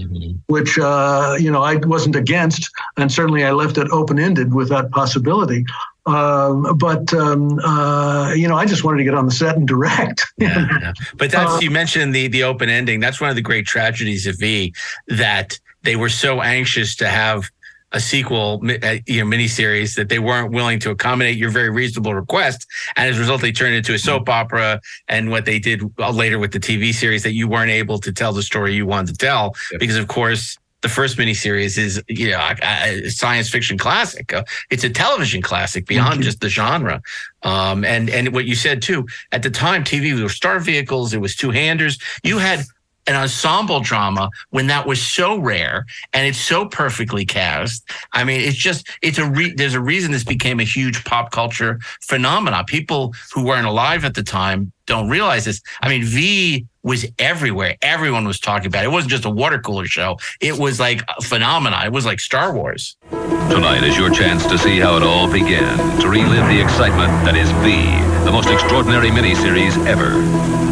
[0.47, 4.69] which uh, you know I wasn't against, and certainly I left it open ended with
[4.70, 5.65] that possibility.
[6.09, 9.68] Um, but um, uh, you know, I just wanted to get on the set and
[9.68, 10.24] direct.
[10.39, 10.93] Yeah, yeah.
[11.16, 13.01] But that's Uh, you mentioned the the open ending.
[13.01, 14.72] That's one of the great tragedies of V
[15.09, 17.51] that they were so anxious to have
[17.93, 22.14] a sequel, uh, you know, miniseries that they weren't willing to accommodate your very reasonable
[22.14, 22.66] request,
[22.97, 24.80] and as a result, they turned it into a soap opera.
[25.09, 28.12] And what they did uh, later with the TV series that you weren't able to
[28.12, 30.56] tell the story you wanted to tell because, of course.
[30.83, 34.33] The first miniseries is, you know, a, a science fiction classic.
[34.33, 37.03] Uh, it's a television classic beyond just the genre.
[37.43, 41.13] Um, and and what you said too, at the time, TV were star vehicles.
[41.13, 41.99] It was two handers.
[42.23, 42.65] You had
[43.09, 47.91] an ensemble drama when that was so rare and it's so perfectly cast.
[48.13, 51.33] I mean, it's just it's a re- there's a reason this became a huge pop
[51.33, 52.65] culture phenomenon.
[52.67, 55.60] People who weren't alive at the time don't realize this.
[55.81, 57.77] I mean, V was everywhere.
[57.82, 58.86] Everyone was talking about it.
[58.86, 60.16] It wasn't just a water cooler show.
[60.40, 61.86] It was like a phenomenon.
[61.86, 62.97] It was like Star Wars.
[63.10, 67.36] Tonight is your chance to see how it all began, to relive the excitement that
[67.36, 67.85] is V,
[68.24, 70.16] the most extraordinary miniseries ever.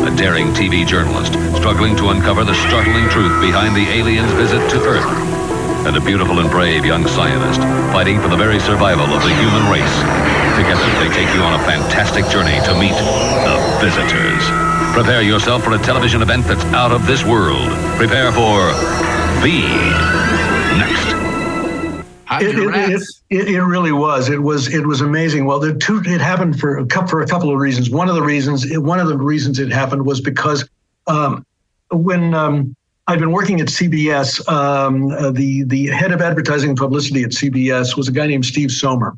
[0.06, 4.78] A daring TV journalist struggling to uncover the startling truth behind the aliens' visit to
[4.80, 5.35] Earth.
[5.86, 7.60] And a beautiful and brave young scientist
[7.92, 9.96] fighting for the very survival of the human race.
[10.58, 14.42] Together, they take you on a fantastic journey to meet the visitors.
[14.92, 17.68] Prepare yourself for a television event that's out of this world.
[17.98, 18.72] Prepare for
[19.46, 19.62] V.
[20.76, 21.06] Next.
[22.42, 24.28] It, it, it, it, it really was.
[24.28, 25.44] It was it was amazing.
[25.44, 27.90] Well, the two it happened for a couple for a couple of reasons.
[27.90, 30.68] One of the reasons one of the reasons it happened was because
[31.06, 31.46] um,
[31.92, 32.74] when um,
[33.08, 37.30] I'd been working at CBS, um, uh, the the head of advertising and publicity at
[37.30, 39.16] CBS was a guy named Steve Sohmer.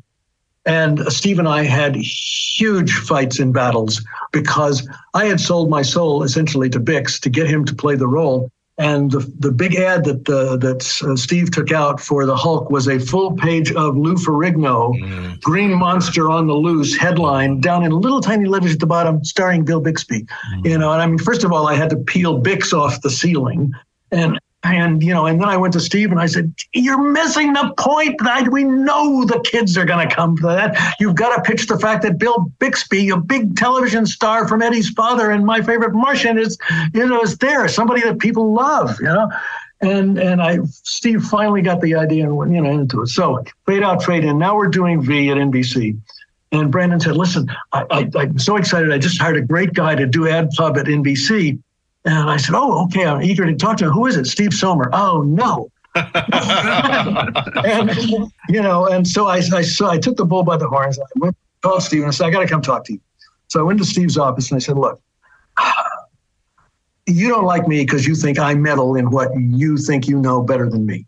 [0.65, 6.21] And Steve and I had huge fights and battles because I had sold my soul
[6.21, 8.51] essentially to Bix to get him to play the role.
[8.79, 12.71] And the, the big ad that uh, that uh, Steve took out for the Hulk
[12.71, 17.91] was a full page of Lou Ferrigno, Green Monster on the Loose headline down in
[17.91, 20.25] little tiny letters at the bottom, starring Bill Bixby.
[20.63, 23.09] You know, and I mean, first of all, I had to peel Bix off the
[23.09, 23.73] ceiling,
[24.11, 27.53] and and you know, and then I went to Steve and I said, "You're missing
[27.53, 28.17] the point.
[28.23, 30.95] That we know the kids are going to come to that.
[30.99, 34.89] You've got to pitch the fact that Bill Bixby, a big television star from Eddie's
[34.89, 36.57] father and my favorite Martian, is
[36.93, 38.99] you know is there, somebody that people love.
[38.99, 39.29] You know."
[39.81, 43.07] And and I Steve finally got the idea and went you know into it.
[43.07, 44.37] So fade out, fade in.
[44.37, 45.97] Now we're doing V at NBC.
[46.51, 48.91] And Brandon said, "Listen, I, I, I'm so excited.
[48.91, 51.59] I just hired a great guy to do ad pub at NBC."
[52.05, 53.05] And I said, "Oh, okay.
[53.05, 53.91] I'm eager to talk to him.
[53.91, 54.25] Who is it?
[54.25, 54.89] Steve Sohmer.
[54.93, 57.89] Oh no." and
[58.47, 60.99] you know, and so I, I so I took the bull by the horns.
[60.99, 63.01] I went called Steve and I said, "I got to come talk to you."
[63.47, 65.01] So I went to Steve's office and I said, "Look,
[67.07, 70.41] you don't like me because you think I meddle in what you think you know
[70.41, 71.05] better than me."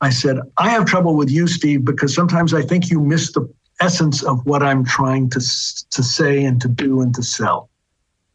[0.00, 3.48] I said, "I have trouble with you, Steve, because sometimes I think you miss the
[3.80, 7.68] essence of what I'm trying to to say and to do and to sell."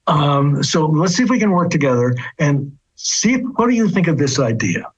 [0.07, 4.07] Um, so let's see if we can work together and see what do you think
[4.07, 4.91] of this idea.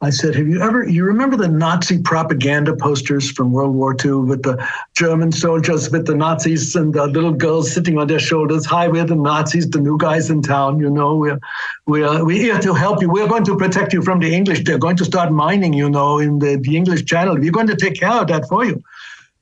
[0.00, 0.88] I said, "Have you ever?
[0.88, 6.06] You remember the Nazi propaganda posters from World War II with the German soldiers with
[6.06, 8.64] the Nazis and the little girls sitting on their shoulders?
[8.66, 10.78] Hi, we're the Nazis, the new guys in town.
[10.78, 11.40] You know, we're
[11.86, 13.10] we're we're here to help you.
[13.10, 14.62] We're going to protect you from the English.
[14.62, 17.36] They're going to start mining, you know, in the, the English Channel.
[17.36, 18.80] We're going to take care of that for you."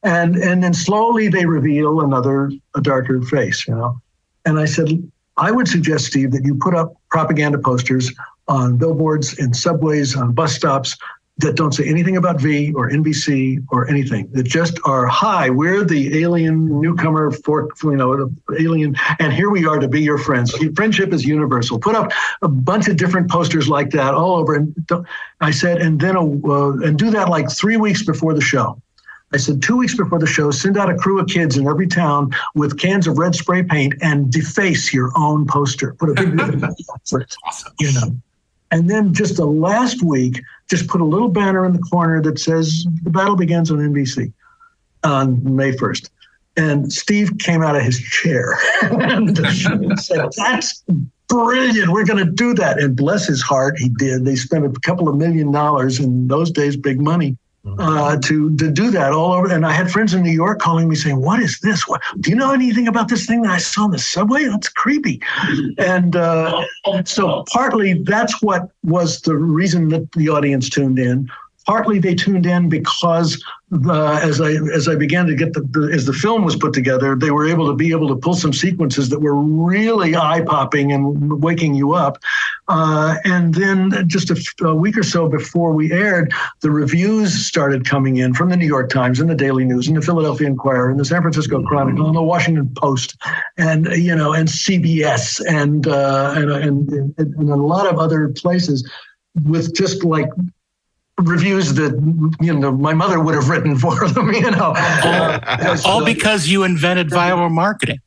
[0.03, 4.01] And and then slowly they reveal another a darker face, you know.
[4.47, 4.89] And I said,
[5.37, 8.11] I would suggest, Steve, that you put up propaganda posters
[8.49, 10.97] on billboards, in subways, on bus stops,
[11.39, 14.29] that don't say anything about V or NBC or anything.
[14.33, 15.51] That just are hi.
[15.51, 20.17] We're the alien newcomer for you know alien, and here we are to be your
[20.17, 20.57] friends.
[20.75, 21.79] Friendship is universal.
[21.79, 22.11] Put up
[22.41, 24.55] a bunch of different posters like that all over.
[24.55, 24.75] And
[25.43, 28.81] I said, and then a, uh, and do that like three weeks before the show.
[29.33, 31.89] I said, two weeks before the show, send out a crew of kids in every
[31.89, 35.95] town with cans of red spray paint and deface your own poster.
[35.95, 36.31] Put a big,
[37.81, 38.17] you know.
[38.71, 42.39] And then just the last week, just put a little banner in the corner that
[42.39, 44.33] says the battle begins on NBC
[45.05, 46.11] on May 1st.
[46.57, 49.37] And Steve came out of his chair and
[49.99, 50.83] said, That's
[51.29, 51.91] brilliant.
[51.91, 52.79] We're going to do that.
[52.79, 54.25] And bless his heart, he did.
[54.25, 57.37] They spent a couple of million dollars in those days, big money.
[57.79, 60.89] Uh, to to do that all over, and I had friends in New York calling
[60.89, 61.87] me saying, "What is this?
[61.89, 64.45] What do you know anything about this thing that I saw in the subway?
[64.45, 65.21] That's creepy."
[65.79, 66.65] And uh,
[67.05, 71.29] so partly that's what was the reason that the audience tuned in.
[71.67, 75.91] Partly they tuned in because uh, as I as I began to get the, the
[75.93, 78.53] as the film was put together, they were able to be able to pull some
[78.53, 82.19] sequences that were really eye popping and waking you up.
[82.69, 88.19] Uh, and then just a, week or so before we aired, the reviews started coming
[88.19, 91.01] in from the New York Times and the Daily News and the Philadelphia Inquirer and
[91.01, 93.17] the San Francisco Chronicle and the Washington Post
[93.57, 98.89] and you know and CBS and uh, and and and a lot of other places
[99.45, 100.29] with just like
[101.23, 101.93] reviews that
[102.41, 106.65] you know my mother would have written for them you know Uh, All because you
[106.65, 108.01] invented viral marketing.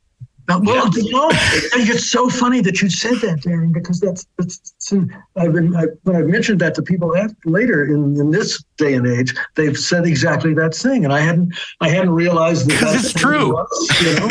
[0.48, 4.92] uh, well, you know, it's so funny that you said that, Daren, because that's, that's,
[5.36, 8.94] I've been I, when I've mentioned that to people after, later in, in this day
[8.94, 12.92] and age, they've said exactly that thing, and I hadn't I hadn't realized that Because
[12.94, 13.52] that's it's true.
[13.54, 14.26] was, you know,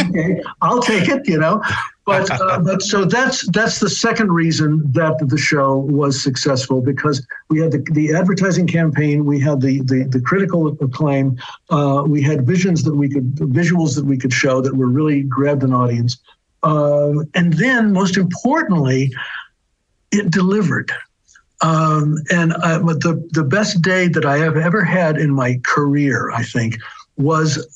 [0.08, 1.62] okay, I'll take it, you know.
[2.06, 7.26] But uh, but so that's that's the second reason that the show was successful because
[7.48, 11.38] we had the, the advertising campaign, we had the the, the critical acclaim,
[11.70, 15.22] uh, we had visions that we could visuals that we could show that were really
[15.22, 16.18] grabbed an audience,
[16.62, 19.12] um, and then most importantly,
[20.10, 20.92] it delivered.
[21.62, 25.58] Um, and I, but the the best day that I have ever had in my
[25.64, 26.76] career, I think,
[27.16, 27.66] was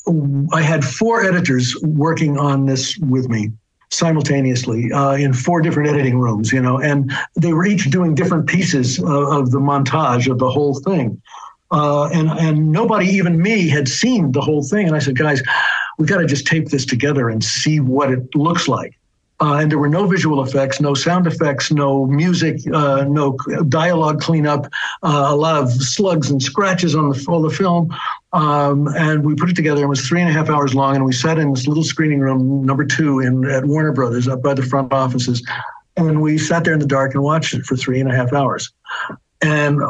[0.53, 3.53] I had four editors working on this with me
[3.91, 8.47] simultaneously uh, in four different editing rooms, you know, and they were each doing different
[8.47, 11.21] pieces of, of the montage of the whole thing.
[11.71, 14.87] Uh, and and nobody, even me, had seen the whole thing.
[14.87, 15.43] And I said, guys,
[15.99, 18.98] we've got to just tape this together and see what it looks like.
[19.41, 23.37] Uh, and there were no visual effects, no sound effects, no music, uh, no
[23.69, 24.67] dialogue cleanup,
[25.05, 27.95] uh, a lot of slugs and scratches on the, on the film.
[28.33, 29.85] Um, and we put it together.
[29.85, 32.19] It was three and a half hours long, and we sat in this little screening
[32.19, 35.47] room, number two, in at Warner Brothers, up by the front offices.
[35.97, 38.33] And we sat there in the dark and watched it for three and a half
[38.33, 38.73] hours.
[39.41, 39.81] And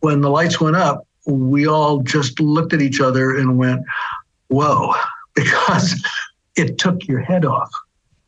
[0.00, 3.82] when the lights went up, we all just looked at each other and went,
[4.48, 4.94] "Whoa!"
[5.34, 5.94] Because
[6.56, 7.70] it took your head off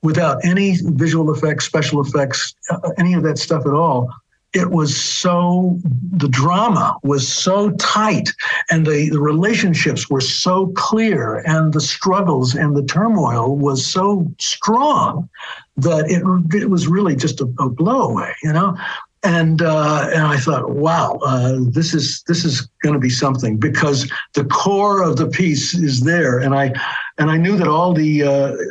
[0.04, 4.12] without any visual effects, special effects, uh, any of that stuff at all.
[4.52, 5.80] It was so,
[6.12, 8.30] the drama was so tight
[8.70, 14.30] and the, the relationships were so clear and the struggles and the turmoil was so
[14.38, 15.28] strong
[15.76, 16.22] that it,
[16.62, 18.76] it was really just a, a blowaway, you know?
[19.24, 23.56] And uh, and I thought, wow, uh, this is this is going to be something
[23.56, 26.74] because the core of the piece is there, and I
[27.18, 28.28] and I knew that all the, uh,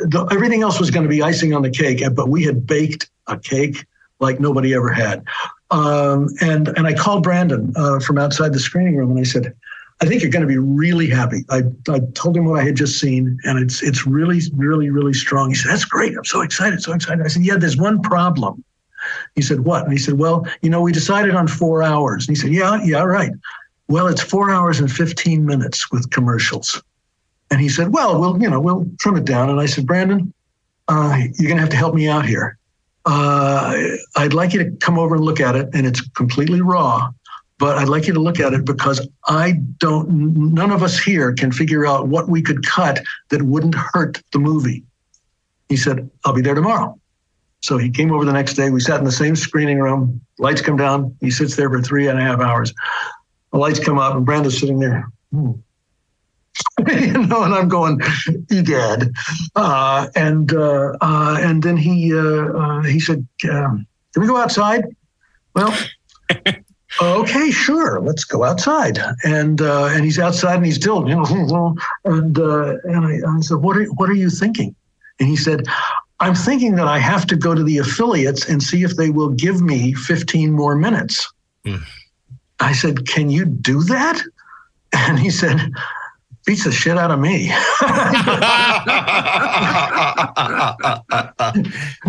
[0.08, 3.10] the everything else was going to be icing on the cake, but we had baked
[3.26, 3.86] a cake
[4.20, 5.24] like nobody ever had.
[5.70, 9.54] Um, and and I called Brandon uh, from outside the screening room, and I said,
[10.00, 11.44] I think you're going to be really happy.
[11.50, 15.14] I, I told him what I had just seen, and it's it's really really really
[15.14, 15.50] strong.
[15.50, 16.16] He said, "That's great.
[16.16, 18.64] I'm so excited, so excited." I said, "Yeah, there's one problem."
[19.34, 22.36] He said, "What?" And he said, "Well, you know, we decided on four hours." And
[22.36, 23.32] he said, "Yeah, yeah, right.
[23.88, 26.82] Well, it's four hours and 15 minutes with commercials."
[27.50, 30.32] And he said, "Well, we'll you know we'll trim it down." And I said, "Brandon,
[30.88, 32.58] uh, you're going to have to help me out here.
[33.06, 33.76] Uh,
[34.16, 37.10] I'd like you to come over and look at it, and it's completely raw."
[37.58, 40.10] But I'd like you to look at it because I don't,
[40.54, 44.40] none of us here can figure out what we could cut that wouldn't hurt the
[44.40, 44.82] movie.
[45.68, 46.98] He said, I'll be there tomorrow.
[47.62, 48.70] So he came over the next day.
[48.70, 50.20] We sat in the same screening room.
[50.38, 51.16] Lights come down.
[51.20, 52.74] He sits there for three and a half hours.
[53.52, 55.08] The lights come up, and Brandon's sitting there.
[55.32, 55.52] Hmm.
[56.88, 58.00] you know, and I'm going,
[58.50, 59.12] egad.
[59.54, 64.36] Uh, and uh, uh, and then he uh, uh, he said, um, "Can we go
[64.36, 64.84] outside?"
[65.54, 65.76] Well,
[67.02, 68.98] okay, sure, let's go outside.
[69.24, 73.40] And uh, and he's outside, and he's still, you know, and uh, and I, I
[73.40, 74.74] said, "What are what are you thinking?"
[75.20, 75.66] And he said,
[76.18, 79.28] I'm thinking that I have to go to the affiliates and see if they will
[79.28, 81.32] give me 15 more minutes.
[81.66, 81.78] I
[82.58, 84.20] I said, "Can you do that?"
[84.92, 85.72] And he said,
[86.46, 87.38] "Beats the shit out of me."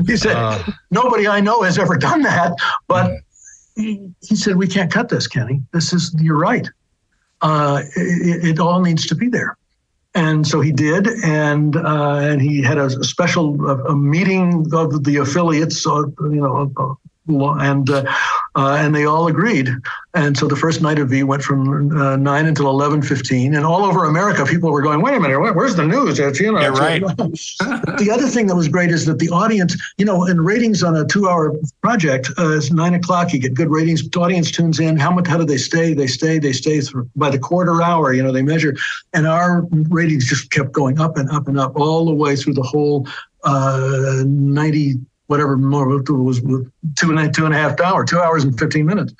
[0.07, 0.64] he said, Uh.
[0.91, 2.53] "Nobody I know has ever done that."
[2.88, 3.12] But
[3.76, 5.62] he, he said, "We can't cut this, Kenny.
[5.74, 6.68] This is you're right.
[7.41, 9.57] Uh, it, it all needs to be there."
[10.16, 15.03] And so he did, and uh, and he had a special a, a meeting of
[15.03, 17.90] the affiliates, uh, you know, uh, and
[18.56, 19.69] uh, and they all agreed.
[20.14, 23.65] And so the first night of V went from uh, nine until eleven fifteen, and
[23.65, 26.60] all over America, people were going, "Wait a minute, where's the news?" It's, you know,
[26.61, 26.69] Yeah,
[27.18, 27.57] it's-
[27.99, 30.95] the other thing that was great is that the audience, you know, in ratings on
[30.95, 33.34] a two-hour project, uh, it's nine o'clock.
[33.34, 34.07] You get good ratings.
[34.07, 34.95] The audience tunes in.
[34.98, 35.27] How much?
[35.27, 35.94] How do they stay?
[35.94, 36.40] They stay.
[36.40, 38.14] They stay through by the quarter hour.
[38.14, 38.73] You know, they measure,
[39.14, 42.53] and our ratings just kept going up and up and up all the way through
[42.53, 43.06] the whole
[43.44, 44.95] uh, ninety
[45.28, 46.42] whatever more it was
[46.96, 49.14] two and a, two and a half hour, two hours and fifteen minutes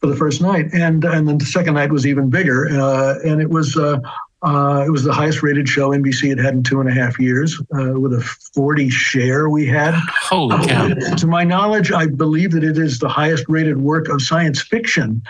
[0.00, 3.40] for the first night, and and then the second night was even bigger, uh, and
[3.40, 3.76] it was.
[3.76, 4.00] Uh,
[4.42, 7.18] uh, it was the highest rated show NBC had had in two and a half
[7.18, 8.20] years, uh, with a
[8.54, 9.94] 40 share we had.
[10.20, 10.94] Holy cow.
[10.94, 15.22] To my knowledge, I believe that it is the highest rated work of science fiction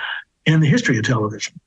[0.45, 1.59] in the history of television.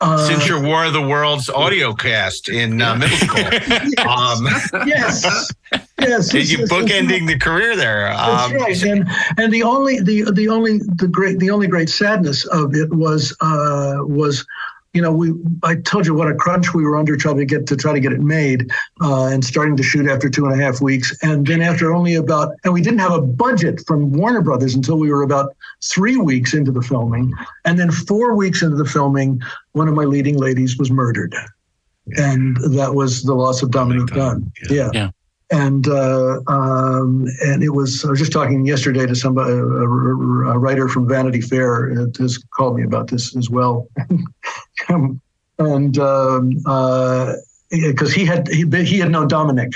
[0.00, 3.38] Uh, Since your War of the Worlds audio cast in uh, middle school.
[4.06, 4.44] um,
[4.86, 5.50] yes, yes.
[5.72, 8.08] you yes, yes, bookending the career there.
[8.08, 8.82] That's Um, right.
[8.82, 9.08] And
[9.38, 13.34] and the only the the only the great the only great sadness of it was
[13.40, 14.44] uh was
[14.96, 17.66] you know we I told you what a crunch we were under trying to get
[17.66, 18.70] to try to get it made
[19.02, 21.14] uh, and starting to shoot after two and a half weeks.
[21.22, 24.98] And then after only about and we didn't have a budget from Warner Brothers until
[24.98, 25.54] we were about
[25.84, 27.34] three weeks into the filming.
[27.66, 29.42] And then four weeks into the filming
[29.72, 31.34] one of my leading ladies was murdered.
[32.16, 34.50] And that was the loss of Dominique Dunne.
[34.70, 34.90] Yeah.
[34.94, 35.10] Yeah.
[35.50, 38.04] And uh, um, and it was.
[38.04, 42.38] I was just talking yesterday to somebody, a, a- writer from Vanity Fair, uh, has
[42.56, 43.88] called me about this as well.
[44.88, 46.50] and um,
[47.70, 49.72] because he had he, he had known Dominick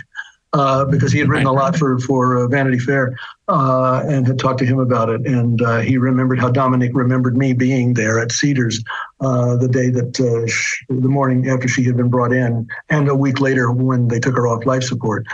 [0.52, 3.16] uh, because he had written a lot for for uh, Vanity Fair
[3.48, 7.36] uh, and had talked to him about it, and uh, he remembered how Dominick remembered
[7.36, 8.82] me being there at Cedars
[9.20, 13.09] uh, the day that uh, sh- the morning after she had been brought in, and
[13.09, 15.24] a week later when they took her off life support.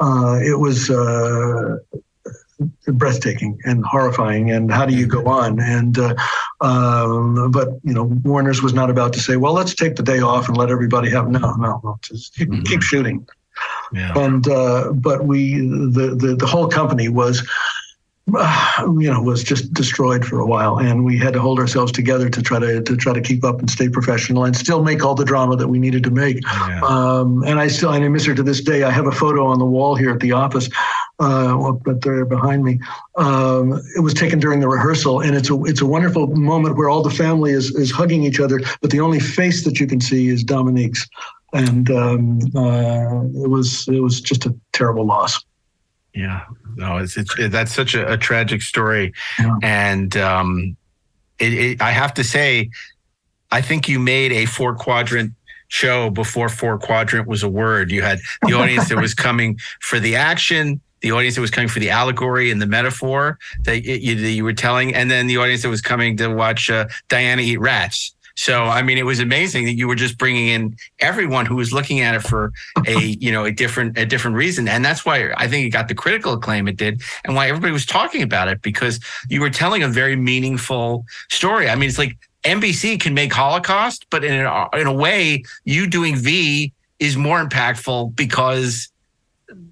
[0.00, 0.90] Uh, it was.
[0.90, 1.78] Uh,
[2.86, 5.60] breathtaking and horrifying and how do you go on?
[5.60, 6.14] And uh,
[6.60, 10.20] um, but you know warner's was not about to say well let's take the day
[10.20, 13.26] off and let everybody have no no no just keep, keep shooting.
[14.16, 17.48] And uh, but we the, the the whole company was
[18.98, 20.78] you know was just destroyed for a while.
[20.78, 23.60] And we had to hold ourselves together to try to to try to keep up
[23.60, 26.46] and stay professional and still make all the drama that we needed to make.
[26.82, 28.82] Um, and i still and i miss her to this day.
[28.82, 30.70] I have a photo on the wall here at the office
[31.20, 32.80] uh, up there behind me.
[33.16, 36.88] Um, it was taken during the rehearsal, and it's a it's a wonderful moment where
[36.88, 40.00] all the family is is hugging each other, but the only face that you can
[40.00, 41.06] see is Dominique's,
[41.52, 45.44] and um, uh, it was it was just a terrible loss.
[46.14, 46.44] Yeah,
[46.76, 49.12] no, it's, it's it, that's such a, a tragic story,
[49.62, 50.76] and um,
[51.40, 52.70] it, it, I have to say,
[53.50, 55.32] I think you made a four quadrant
[55.68, 57.90] show before four quadrant was a word.
[57.90, 61.68] You had the audience that was coming for the action, the audience that was coming
[61.68, 65.36] for the allegory and the metaphor that you, that you were telling, and then the
[65.36, 68.13] audience that was coming to watch uh, Diana eat rats.
[68.36, 71.72] So I mean, it was amazing that you were just bringing in everyone who was
[71.72, 72.52] looking at it for
[72.86, 75.88] a you know a different a different reason, and that's why I think it got
[75.88, 79.50] the critical acclaim it did, and why everybody was talking about it because you were
[79.50, 81.68] telling a very meaningful story.
[81.68, 85.86] I mean, it's like NBC can make Holocaust, but in a, in a way, you
[85.86, 88.88] doing V is more impactful because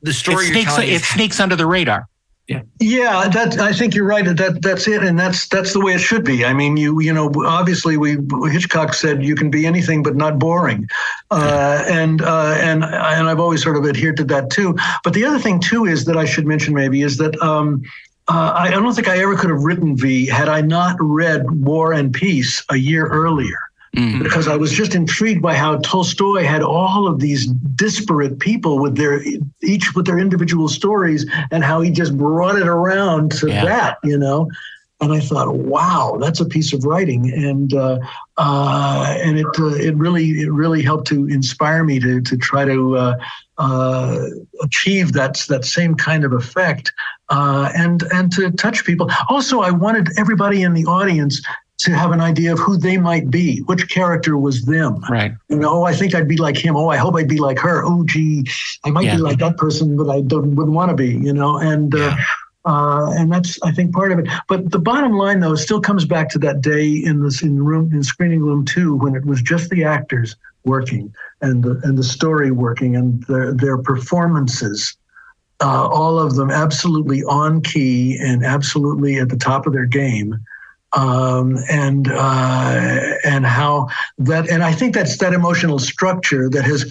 [0.03, 2.09] the It story you're sneaks, telling it sneaks under the radar.
[2.49, 4.25] Yeah, yeah that I think you're right.
[4.25, 6.45] That that's it, and that's that's the way it should be.
[6.45, 8.19] I mean, you you know, obviously, we
[8.51, 10.89] Hitchcock said you can be anything but not boring,
[11.31, 14.77] uh, and uh, and and I've always sort of adhered to that too.
[15.05, 17.41] But the other thing too is that I should mention maybe is that.
[17.41, 17.83] Um,
[18.29, 21.93] uh, I don't think I ever could have written V had I not read War
[21.93, 23.59] and Peace a year earlier
[23.95, 28.97] because I was just intrigued by how Tolstoy had all of these disparate people with
[28.97, 29.23] their
[29.63, 33.65] each with their individual stories and how he just brought it around to Yeah.
[33.67, 34.49] that, you know.
[35.03, 37.99] And I thought, wow, that's a piece of writing, and uh,
[38.37, 42.65] uh, and it uh, it really it really helped to inspire me to to try
[42.65, 43.15] to uh,
[43.59, 44.27] uh,
[44.63, 46.93] achieve that that same kind of effect,
[47.31, 49.11] uh, and and to touch people.
[49.29, 51.43] Also, I wanted everybody in the audience
[51.83, 55.01] to have an idea of who they might be, which character was them.
[55.11, 55.33] Right.
[55.49, 56.77] You know, oh, I think I'd be like him.
[56.77, 57.85] Oh, I hope I'd be like her.
[57.85, 58.47] Oh, gee,
[58.85, 59.17] I might Yeah.
[59.17, 61.15] be like that person, but I don't wouldn't want to be.
[61.15, 62.17] You know, and uh,
[62.65, 64.29] Uh, and that's, I think, part of it.
[64.49, 67.63] But the bottom line, though, still comes back to that day in this in the
[67.63, 71.99] room in screening room two when it was just the actors working and the and
[71.99, 74.97] the story working and their their performances,
[75.61, 80.39] uh, all of them absolutely on key and absolutely at the top of their game.
[80.95, 83.89] Um, and uh, and how
[84.19, 86.91] that and I think that's that emotional structure that has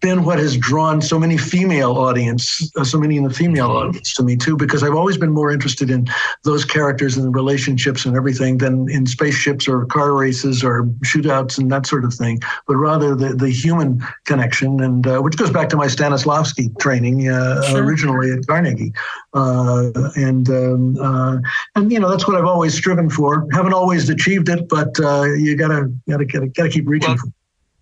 [0.00, 4.14] been what has drawn so many female audience, uh, so many in the female audience
[4.14, 6.06] to me too, because I've always been more interested in
[6.44, 11.58] those characters and the relationships and everything than in spaceships or car races or shootouts
[11.58, 15.50] and that sort of thing, but rather the, the human connection and uh, which goes
[15.50, 17.84] back to my Stanislavski training uh, sure.
[17.84, 18.92] originally at Carnegie,
[19.34, 21.38] uh, and um, uh,
[21.74, 23.46] and you know that's what I've always striven for.
[23.52, 27.10] Haven't always achieved it, but uh, you gotta gotta gotta, gotta keep reaching.
[27.10, 27.32] Well, for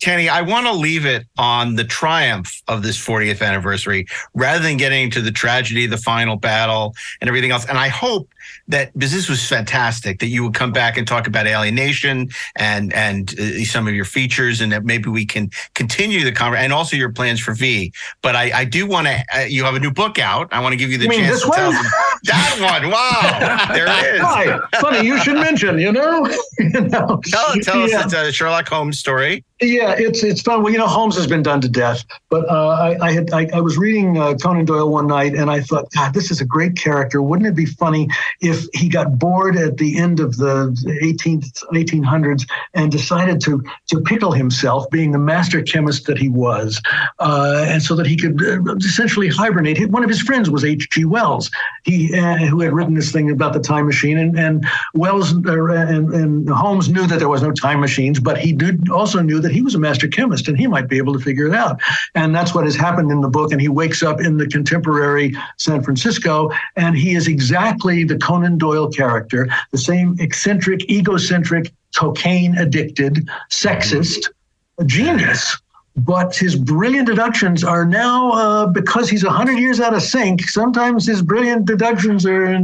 [0.01, 4.77] Kenny, I want to leave it on the triumph of this 40th anniversary rather than
[4.77, 7.67] getting to the tragedy, the final battle, and everything else.
[7.67, 8.29] And I hope
[8.69, 12.93] that because this was fantastic, that you would come back and talk about Alienation and
[12.95, 16.73] and uh, some of your features, and that maybe we can continue the conversation and
[16.73, 17.93] also your plans for V.
[18.23, 19.23] But I, I do want to.
[19.35, 20.49] Uh, you have a new book out.
[20.53, 21.85] I want to give you the You chance to tell them
[22.25, 22.91] that one.
[22.91, 24.81] Wow, there it is.
[24.81, 25.79] Funny you should mention.
[25.79, 26.27] You know,
[26.59, 27.21] you know.
[27.25, 28.05] Tell, tell us Yeah.
[28.05, 29.45] it's a Sherlock Holmes story.
[29.61, 30.63] Yeah, it's it's fun.
[30.63, 33.49] Well, you know, Holmes has been done to death, but uh, I, I had I,
[33.53, 36.45] I was reading uh, Conan Doyle one night, and I thought, God, this is a
[36.45, 37.21] great character.
[37.21, 38.09] Wouldn't it be funny
[38.41, 40.71] if he got bored at the end of the
[41.03, 46.81] 18th 1800s and decided to to pickle himself, being the master chemist that he was,
[47.19, 49.91] uh, and so that he could uh, essentially hibernate.
[49.91, 51.05] One of his friends was H.G.
[51.05, 51.51] Wells,
[51.83, 54.65] he uh, who had written this thing about the time machine, and and
[54.95, 58.89] Wells uh, and, and Holmes knew that there was no time machines, but he did
[58.89, 61.47] also knew that he was a master chemist and he might be able to figure
[61.47, 61.81] it out.
[62.15, 63.53] And that's what has happened in the book.
[63.53, 68.59] And he wakes up in the contemporary San Francisco, and he is exactly the Conan
[68.59, 74.87] Doyle character, the same eccentric, egocentric, cocaine addicted, sexist mm-hmm.
[74.87, 75.57] genius.
[75.99, 81.07] But his brilliant deductions are now, uh, because he's 100 years out of sync, sometimes
[81.07, 82.59] his brilliant deductions are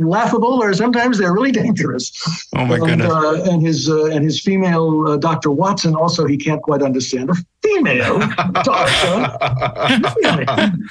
[0.00, 2.12] laughable or sometimes they're really dangerous.
[2.54, 3.12] Oh, my and, goodness.
[3.12, 5.50] Uh, and his uh, and his female uh, Dr.
[5.50, 7.30] Watson also he can't quite understand.
[7.66, 8.18] Female
[8.62, 9.36] doctor.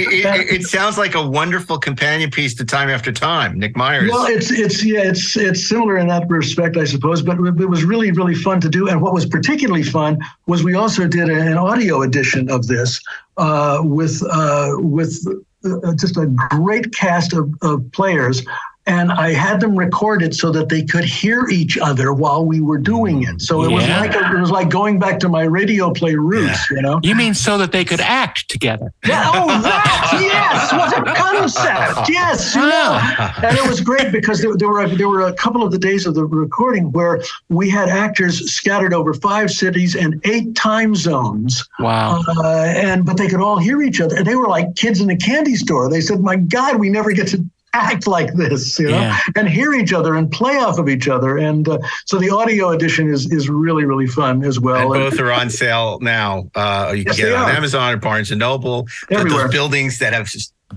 [0.00, 3.58] it, it- it sounds like a wonderful companion piece to Time After Time.
[3.58, 4.10] Nick Myers.
[4.10, 7.22] Well, it's it's yeah, it's it's similar in that respect, I suppose.
[7.22, 8.88] But it was really really fun to do.
[8.88, 13.00] And what was particularly fun was we also did an audio edition of this
[13.36, 15.26] uh, with uh, with
[15.64, 18.42] uh, just a great cast of, of players.
[18.86, 22.76] And I had them recorded so that they could hear each other while we were
[22.76, 23.40] doing it.
[23.40, 26.70] So it was like a, it was like going back to my radio play roots,
[26.70, 27.00] you know.
[27.02, 28.92] You mean so that they could act together?
[29.06, 32.10] Yeah, oh, that yes, was a concept.
[32.10, 33.00] Yes, you know.
[33.42, 36.06] and it was great because there, there were there were a couple of the days
[36.06, 41.66] of the recording where we had actors scattered over five cities and eight time zones.
[41.78, 42.22] Wow.
[42.36, 45.10] Uh, and but they could all hear each other, and they were like kids in
[45.10, 45.88] a candy store.
[45.88, 47.44] They said, "My God, we never get to."
[47.74, 49.18] Act like this, you know, Yeah.
[49.36, 52.70] and hear each other and play off of each other, and uh, so the audio
[52.70, 54.92] edition is is really really fun as well.
[54.92, 56.48] and both are on sale now.
[56.54, 57.56] Uh, you Yes, can get they it on are.
[57.56, 58.86] Amazon or Barnes and Noble.
[59.08, 59.42] Got Everywhere.
[59.44, 60.30] Those buildings that have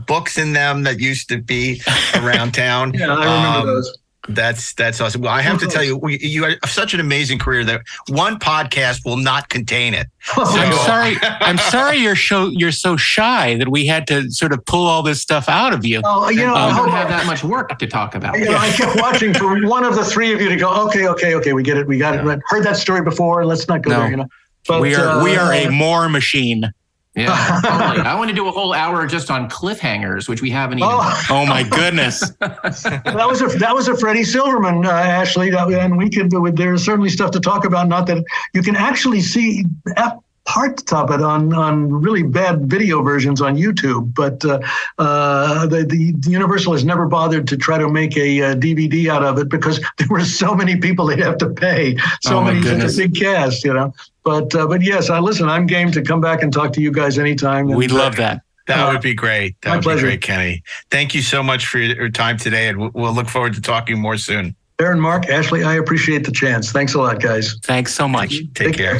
[0.08, 1.82] books in them that used to be
[2.16, 2.94] around town.
[2.98, 3.98] Yeah, I remember Um, those.
[4.30, 5.22] That's that's awesome.
[5.22, 8.40] Well, I have to tell you, we, you have such an amazing career that one
[8.40, 10.08] podcast will not contain it.
[10.36, 11.16] I'm sorry.
[11.22, 15.02] I'm sorry you're so you're so shy that we had to sort of pull all
[15.02, 16.02] this stuff out of you.
[16.04, 18.38] Oh, you know, Um, I I don't have that much work to talk about.
[18.38, 21.08] You know, I kept watching for one of the three of you to go, okay,
[21.08, 22.24] okay, okay, we get it, we got it.
[22.26, 23.46] But Heard that story before.
[23.46, 24.00] Let's not go No.
[24.02, 24.28] there, you know.
[24.68, 26.72] But, we are we are a uh, more machine.
[27.18, 28.06] Yeah, totally.
[28.06, 30.90] I want to do a whole hour just on cliffhangers, which we haven't even.
[30.92, 31.24] Oh.
[31.30, 32.20] Oh my goodness.
[32.40, 36.32] that was a that was a Freddie Silverman, uh, Ashley, that, and we could.
[36.56, 37.88] There's certainly stuff to talk about.
[37.88, 38.24] Not that
[38.54, 39.66] you can actually see
[39.96, 44.60] ep- parts of it on on really bad video versions on YouTube, but uh,
[44.98, 49.10] uh, the, the the Universal has never bothered to try to make a, uh DVD
[49.10, 52.42] out of it because there were so many people they'd have to pay, so Oh,
[52.42, 52.96] my many such a goodness.
[52.98, 53.94] big cast, you know.
[54.28, 55.48] But uh, but yes, I listen.
[55.48, 57.66] I'm game to come back and talk to you guys anytime.
[57.68, 58.42] We'd uh, love that.
[58.68, 59.56] That would be great.
[59.62, 60.02] That My would pleasure.
[60.02, 60.64] be great, Kenny.
[60.92, 63.62] Thank you so much for your your time today, and we'll- we'll look forward to
[63.62, 64.54] talking more soon.
[64.80, 66.74] Daren, Mark, Ashley, I appreciate the chance.
[66.74, 67.56] Thanks a lot, guys.
[67.64, 68.42] Thanks so much.
[68.54, 69.00] Take care.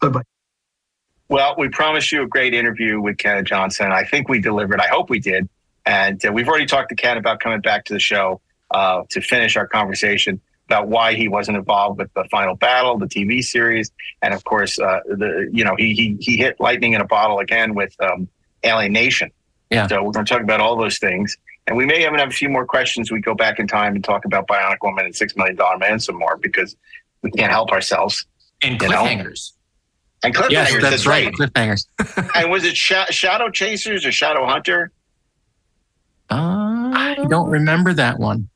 [0.00, 0.22] Bye bye.
[1.28, 3.92] Well, we promised you a great interview with Ken Johnson.
[3.92, 4.80] I think we delivered.
[4.80, 5.48] I hope we did.
[5.86, 8.40] And uh, we've already talked to Ken about coming back to the show
[8.72, 13.06] uh, to finish our conversation about why he wasn't involved with the final battle, the
[13.06, 13.90] TV series,
[14.22, 17.38] and of course, uh, the you know he he he hit lightning in a bottle
[17.38, 18.28] again with um,
[18.64, 19.30] Alien Nation.
[19.70, 19.86] Yeah.
[19.86, 21.36] So we're going to talk about all those things.
[21.66, 23.10] And we may even have a few more questions.
[23.10, 25.98] We go back in time and talk about Bionic Woman and Six Million Dollar Man
[25.98, 26.76] some more because
[27.22, 28.24] we can't help ourselves.
[28.62, 29.02] And you know?
[29.02, 29.52] cliffhangers.
[30.22, 30.50] And cliffhangers.
[30.50, 31.32] Yes, that's, that's right.
[31.32, 31.86] Cliffhangers.
[32.36, 34.92] and was it Sha- Shadow Chasers or Shadow Hunter?
[36.30, 38.48] I don't remember that one.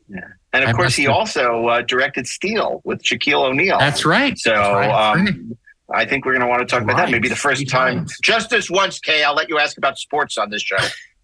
[0.52, 3.78] And of I course, he have- also uh, directed Steel with Shaquille O'Neal.
[3.78, 4.36] That's right.
[4.38, 5.12] So That's right.
[5.18, 5.56] um,
[5.92, 7.10] I think we're going to want to talk about that.
[7.10, 9.22] Maybe the first time, just this once, Kay.
[9.24, 10.76] I'll let you ask about sports on this show.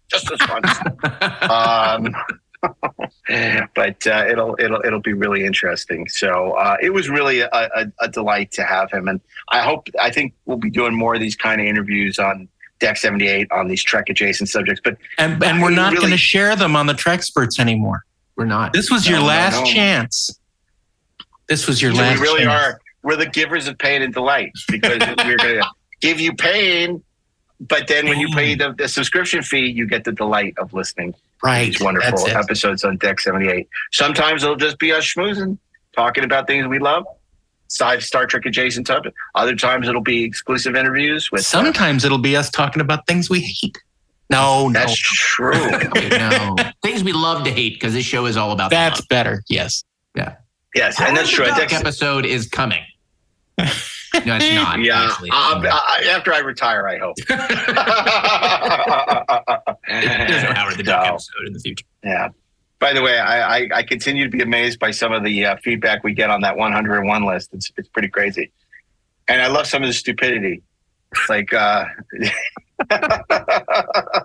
[0.09, 0.71] Just this once.
[1.49, 2.15] um,
[3.75, 6.07] but uh, it'll it'll it'll be really interesting.
[6.07, 9.87] So uh, it was really a, a, a delight to have him, and I hope
[10.01, 12.47] I think we'll be doing more of these kind of interviews on
[12.79, 14.81] Deck seventy eight on these Trek adjacent subjects.
[14.83, 18.03] But And and we're not really- going to share them on the Treksperts anymore.
[18.37, 18.71] We're not.
[18.73, 19.65] This was your No, no, last no.
[19.65, 20.39] chance.
[21.49, 22.19] This was your So last.
[22.19, 22.75] we really chance.
[22.75, 22.81] are.
[23.03, 25.67] We're the givers of pain and delight because we're going to
[26.01, 27.03] give you pain,
[27.59, 31.15] but then when you pay the, the subscription fee, you get the delight of listening
[31.43, 31.65] right.
[31.67, 33.67] these wonderful That's episodes on Deck 78.
[33.93, 35.57] Sometimes it'll just be us schmoozing,
[35.95, 37.05] talking about things we love,
[37.69, 39.13] side Star Trek adjacent topic.
[39.33, 41.41] Other times it'll be exclusive interviews with.
[41.41, 43.77] uh, Sometimes it'll be us talking about things we hate.
[44.29, 45.51] No, no, that's true.
[46.09, 46.55] No.
[46.83, 49.07] Things we love to hate because this show is all about that's love.
[49.09, 49.43] better.
[49.49, 49.83] Yes.
[50.15, 50.35] Yeah.
[50.75, 51.45] yes, Howard and that's true.
[51.45, 52.83] Duck Deck- episode is coming.
[53.57, 53.65] no,
[54.13, 54.25] it's
[54.55, 54.79] not.
[54.81, 55.29] yeah, actually.
[55.31, 57.15] I'll- I- after I retire, I hope.
[59.87, 61.09] There's no Howard the Duck No.
[61.13, 61.85] episode in the future.
[62.03, 62.29] Yeah.
[62.79, 65.55] By the way, I, I, I continue to be amazed by some of the uh,
[65.63, 67.49] feedback we get on that 101 list.
[67.53, 68.51] It's, it's pretty crazy.
[69.27, 70.61] And I love some of the stupidity.
[71.11, 71.85] It's like, uh,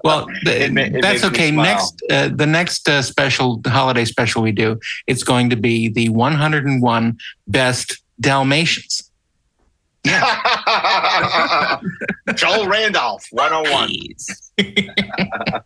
[0.05, 1.51] Well, the- It ma- it that's okay.
[1.51, 6.09] Next, uh, the next uh, special holiday special we do, it's going to be the
[6.11, 9.11] 101 best Dalmatians.
[10.05, 11.81] Yeah.
[12.35, 13.97] Joel Randolph, 101.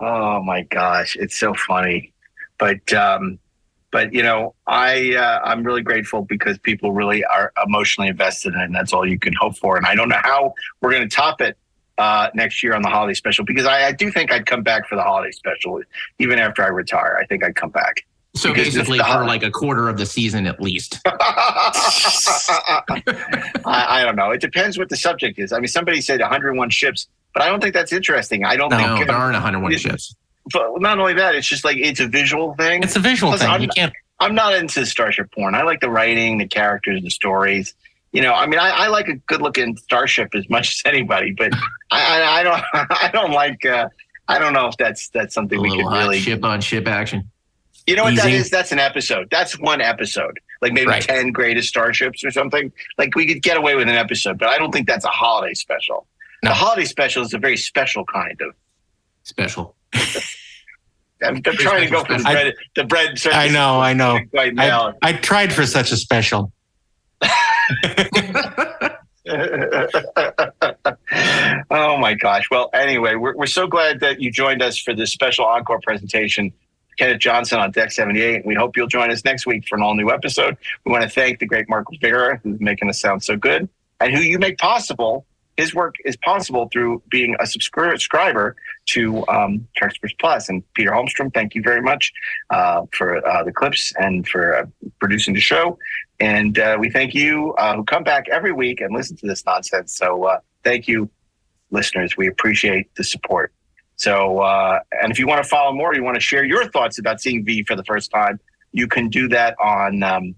[0.00, 2.12] oh my gosh, it's so funny.
[2.58, 3.38] But um,
[3.92, 8.60] but you know, I uh, I'm really grateful because people really are emotionally invested in
[8.60, 9.76] it, and that's all you can hope for.
[9.76, 11.56] And I don't know how we're going to top it
[11.98, 14.86] uh, next year on the holiday special because I, I do think I'd come back
[14.88, 15.80] for the holiday special
[16.18, 17.18] even after I retire.
[17.20, 18.04] I think I'd come back.
[18.34, 21.00] So Because basically, for like a quarter of the season at least.
[21.06, 22.82] I,
[23.64, 24.30] I don't know.
[24.30, 25.52] It depends what the subject is.
[25.52, 28.44] I mean, somebody said 101 ships, but I don't think that's interesting.
[28.44, 30.14] I don't No, think there aren't 101 it- ships.
[30.52, 32.82] But not only that, it's just like it's a visual thing.
[32.82, 33.50] It's a visual Plus, thing.
[33.50, 33.92] I'm, You can't.
[34.20, 35.54] I'm not into starship porn.
[35.54, 37.74] I like the writing, the characters, the stories.
[38.12, 41.52] You know, I mean, I, I like a good-looking starship as much as anybody, but
[41.90, 42.64] I, I, I don't.
[42.90, 43.64] I don't like.
[43.66, 43.88] Uh,
[44.28, 46.18] I don't know if that's that's something A we little could really.
[46.20, 47.30] ship on ship action.
[47.86, 48.36] You know what that Easy.
[48.38, 48.50] is?
[48.50, 49.28] That's an episode.
[49.30, 50.40] That's one episode.
[50.60, 51.02] Like maybe Right.
[51.02, 52.72] 10 greatest starships or something.
[52.98, 55.54] Like we could get away with an episode, but I don't think that's a holiday
[55.54, 56.04] special.
[56.42, 56.50] No.
[56.50, 58.54] The holiday special is a very special kind of.
[59.22, 59.76] Special.
[61.22, 62.54] I'm, I'm trying to go for the I- bread.
[62.74, 63.26] the bread.
[63.26, 63.80] I know.
[63.80, 64.18] I know.
[64.30, 66.52] Quite I, I tried for such a special.
[71.70, 72.44] oh my gosh.
[72.50, 76.52] Well, anyway, we're, we're so glad that you joined us for this special encore presentation.
[76.98, 78.46] Kenneth Johnson on Deck 78.
[78.46, 80.56] We hope you'll join us next week for an all new episode.
[80.84, 83.68] We want to thank the great Mark Rivera, who's making us sound so good,
[84.00, 85.26] and who you make possible.
[85.56, 88.56] His work is possible through being a subscriber
[88.86, 90.48] to um, Treksperts Plus.
[90.48, 92.12] And Peter Holmstrom, thank you very much
[92.50, 94.66] uh, for uh, the clips and for uh,
[95.00, 95.78] producing the show.
[96.20, 99.44] And uh, we thank you uh, who come back every week and listen to this
[99.46, 99.96] nonsense.
[99.96, 101.10] So uh, thank you,
[101.70, 102.16] listeners.
[102.16, 103.52] We appreciate the support.
[103.98, 107.18] So, and if you want to follow more, you want to share your thoughts about
[107.18, 108.38] seeing V for the first time,
[108.72, 110.34] you can do that on um,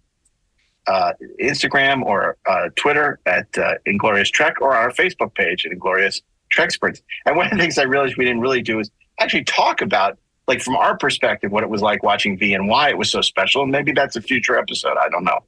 [0.88, 5.72] uh, Instagram or uh, Twitter at uh, Inglorious Trek or on our Facebook page at
[5.72, 6.22] Inglorious
[6.54, 7.02] Treksperts.
[7.26, 8.90] And one of the things I realized we didn't really do is
[9.20, 12.88] actually talk about, like from our perspective, what it was like watching V and why
[12.88, 13.62] it was so special.
[13.62, 14.96] And maybe that's a future episode.
[14.98, 15.40] I don't know.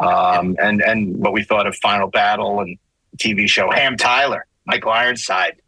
[0.00, 2.76] Um, and and what we thought of Final Battle and
[3.16, 5.60] TV show Ham Tyler, Michael Ironside.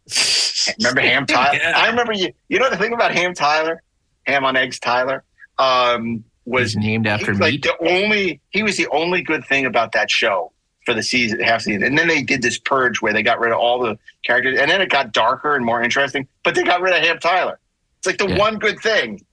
[0.79, 1.59] Remember Ham Tyler?
[1.75, 2.31] I remember you.
[2.49, 3.81] You know the thing about Ham Tyler,
[4.23, 5.23] Ham on Eggs Tyler,
[5.57, 8.41] um, was He's named after was like the only.
[8.49, 10.51] He was the only good thing about that show
[10.85, 11.83] for the season, half season.
[11.83, 14.69] And then they did this purge where they got rid of all the characters, and
[14.69, 16.27] then it got darker and more interesting.
[16.43, 17.59] But they got rid of Ham Tyler.
[17.99, 18.37] It's like the Yeah.
[18.39, 19.23] one good thing.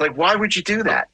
[0.00, 1.08] Like, why would you do that?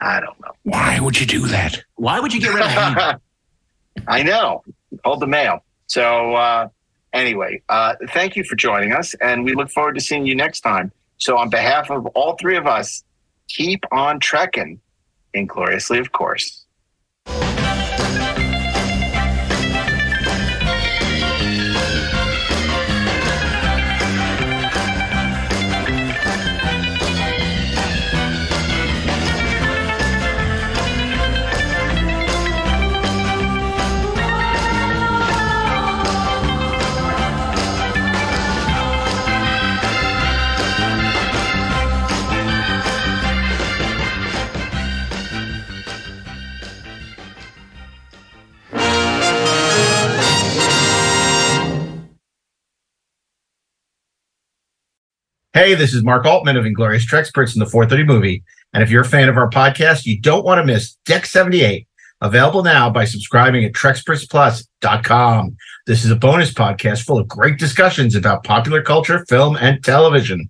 [0.00, 0.52] I don't know.
[0.62, 1.82] Why would you do that?
[1.96, 3.20] Why would you get rid of him?
[4.08, 4.62] I know.
[5.04, 5.60] Hold the mail.
[5.88, 6.68] So uh,
[7.12, 10.60] anyway, uh, thank you for joining us, and we look forward to seeing you next
[10.60, 10.90] time.
[11.18, 13.02] So on behalf of all three of us,
[13.48, 14.80] keep on trekking,
[15.34, 16.66] ingloriously, of course.
[55.58, 58.44] Hey, this is Mark Altman of Inglorious Treksperts in the 430 movie.
[58.72, 61.84] And if you're a fan of our podcast, you don't want to miss Deck 78,
[62.20, 65.56] available now by subscribing at TrekspertsPlus.com.
[65.88, 70.48] This is a bonus podcast full of great discussions about popular culture, film, and television.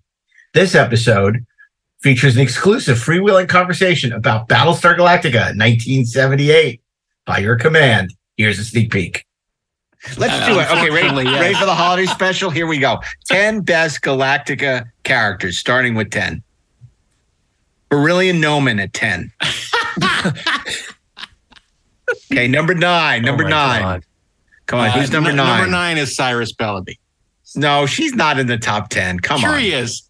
[0.52, 1.39] This episode
[2.02, 6.82] features an exclusive freewheeling conversation about Battlestar Galactica 1978.
[7.24, 9.24] By your command, here's a sneak peek.
[10.16, 10.70] Let's do it.
[10.70, 12.51] Okay, ready, ready for the holiday special?
[12.51, 13.01] Here we go.
[13.26, 16.43] 10 best Galactica characters, starting with 10.
[17.90, 19.32] Berillian Noman at 10.
[22.32, 23.22] okay, number nine.
[23.22, 23.82] Number my nine.
[23.82, 24.05] God.
[24.66, 25.59] Come on, Uh, who's number n- nine?
[25.59, 26.98] Number nine is Cyrus Bellaby.
[27.56, 29.20] No, she's not in the top 10.
[29.20, 29.60] Come sure on.
[29.60, 30.02] he is.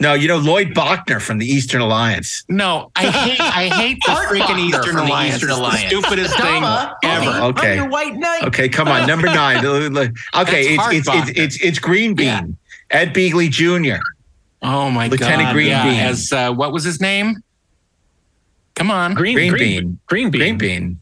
[0.00, 2.42] No, you know Lloyd Bochner from the Eastern Alliance.
[2.48, 5.34] No, I hate I hate the Art freaking Bochner Eastern from the Alliance.
[5.34, 5.86] Eastern It's the Alliance.
[5.92, 7.30] stupidest thing Stella, ever.
[7.30, 7.74] I'm Okay.
[7.76, 8.44] your white knight.
[8.44, 9.64] Okay, come on, number nine.
[9.64, 11.32] okay, it's Art it's, it's Bochner.
[11.36, 12.42] it's it's Green Bean, Yeah.
[12.90, 14.00] Ed Begley Jr.
[14.62, 15.12] Oh my god.
[15.12, 15.52] Lieutenant god!
[15.52, 16.00] Green yeah, Bean.
[16.00, 17.36] as uh, what was his name?
[18.74, 19.98] Come on, Green, Green green, bean.
[20.06, 20.40] Green bean.
[20.40, 21.00] Green Bean.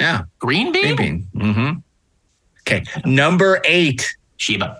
[0.00, 0.96] Yeah, Green bean?
[0.96, 1.54] Green Bean.
[1.54, 1.78] Mm-hmm.
[2.62, 4.16] Okay, number eight.
[4.38, 4.78] Sheba.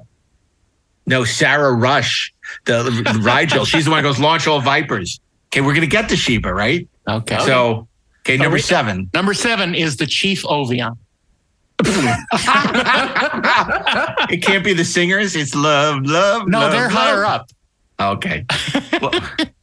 [1.06, 2.33] No, Sarah Rush,
[2.64, 3.64] the, the Rigel.
[3.64, 5.20] She's the one who goes launch all Vipers.
[5.48, 6.88] Okay, we're gonna get to Sheba, right?
[7.08, 7.38] Okay.
[7.40, 7.86] So,
[8.20, 9.10] okay, number seven.
[9.14, 10.96] Number seven is the Chief Ovion.
[14.30, 15.34] it can't be the singers.
[15.36, 16.46] It's love, love.
[16.48, 16.92] No, love, they're love.
[16.92, 17.50] higher up.
[18.00, 18.44] Okay.
[19.00, 19.12] Well,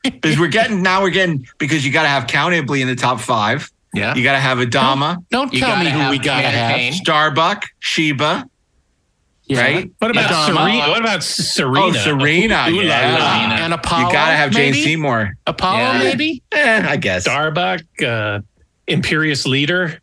[0.03, 2.95] because we're getting now we're getting because you got to have Count Iblis in the
[2.95, 3.69] top five.
[3.93, 4.15] Yeah.
[4.15, 6.75] You got to have Adama, Don't You tell me who we gotta have.
[6.75, 6.93] Kane.
[6.93, 8.45] Starbuck, Sheba,
[9.51, 9.61] Yeah.
[9.61, 9.91] right?
[9.99, 10.45] What about Adama.
[10.45, 10.89] Serena?
[10.89, 11.85] What about Serena?
[11.85, 12.65] Oh, Serena.
[12.69, 13.17] Ooh la yeah.
[13.19, 13.55] la.
[13.65, 14.07] And Apollo.
[14.07, 14.83] You got to have Jane maybe?
[14.83, 15.33] Seymour.
[15.45, 15.97] Apollo, Yeah.
[15.99, 16.43] maybe.
[16.51, 17.23] Eh, I guess.
[17.23, 18.39] Starbuck, uh,
[18.87, 19.99] Imperious Leader,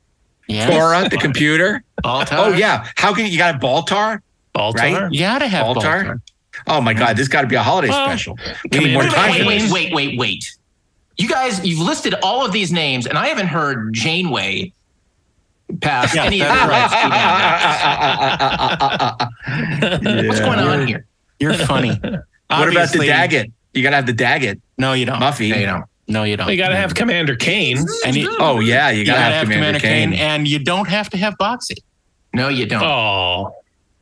[0.49, 0.69] Yeah.
[0.69, 1.83] Cora, the computer.
[2.05, 2.37] Baltar.
[2.39, 2.87] Oh yeah.
[2.97, 4.21] How can you, you got a Baltar?
[4.55, 4.75] Baltar.
[4.75, 5.13] Right?
[5.13, 6.05] You gotta have Baltar?
[6.05, 6.21] Baltar.
[6.67, 8.39] Oh my God, this got to be a holiday Well, special.
[8.71, 9.31] We need more time.
[9.47, 10.57] Wait, for wait, wait, wait, wait.
[11.17, 14.73] You guys, you've listed all of these names, and I haven't heard Janeway
[15.81, 16.83] pass Yeah, any of that's the right.
[20.11, 20.27] rest.
[20.29, 21.05] What's going on here?
[21.41, 21.99] You're funny.
[22.51, 23.53] What about the Obviously- Daggit?
[23.75, 24.59] You got to have the Daggit.
[24.79, 25.21] No, you don't.
[25.21, 25.51] Muffy.
[25.51, 25.85] No, you don't.
[26.09, 26.47] No, you don't.
[26.47, 27.77] We got to have Commander Kane.
[28.07, 30.15] And you, Oh yeah, you you got to gotta have, Commander, Kane.
[30.15, 31.77] and you don't have to have Boxy.
[32.33, 32.83] No, you don't.
[32.83, 33.55] Oh,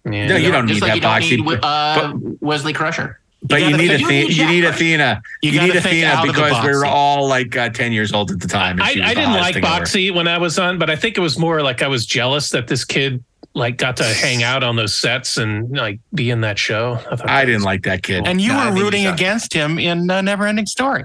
[0.04, 0.28] yeah.
[0.28, 1.54] No, you don't Just need like that you don't boxy.
[1.54, 3.18] need uh, Wesley Crusher.
[3.48, 4.12] But you, gotta need think- Athena.
[4.12, 5.22] you need You need Athena.
[5.42, 8.12] You You, need Athena out of the because we were all like uh, ten years
[8.12, 8.80] old at the time.
[8.80, 9.84] and I, I didn't like thing ever.
[9.84, 12.50] Boxy when I was on, but I think it was more like I was jealous
[12.50, 13.22] that this kid
[13.54, 16.94] like got to hang out on those sets and like be in that show.
[17.10, 18.26] I, thought I didn't was- like that kid.
[18.26, 21.04] And you No, were rooting against him in uh, Neverending Story.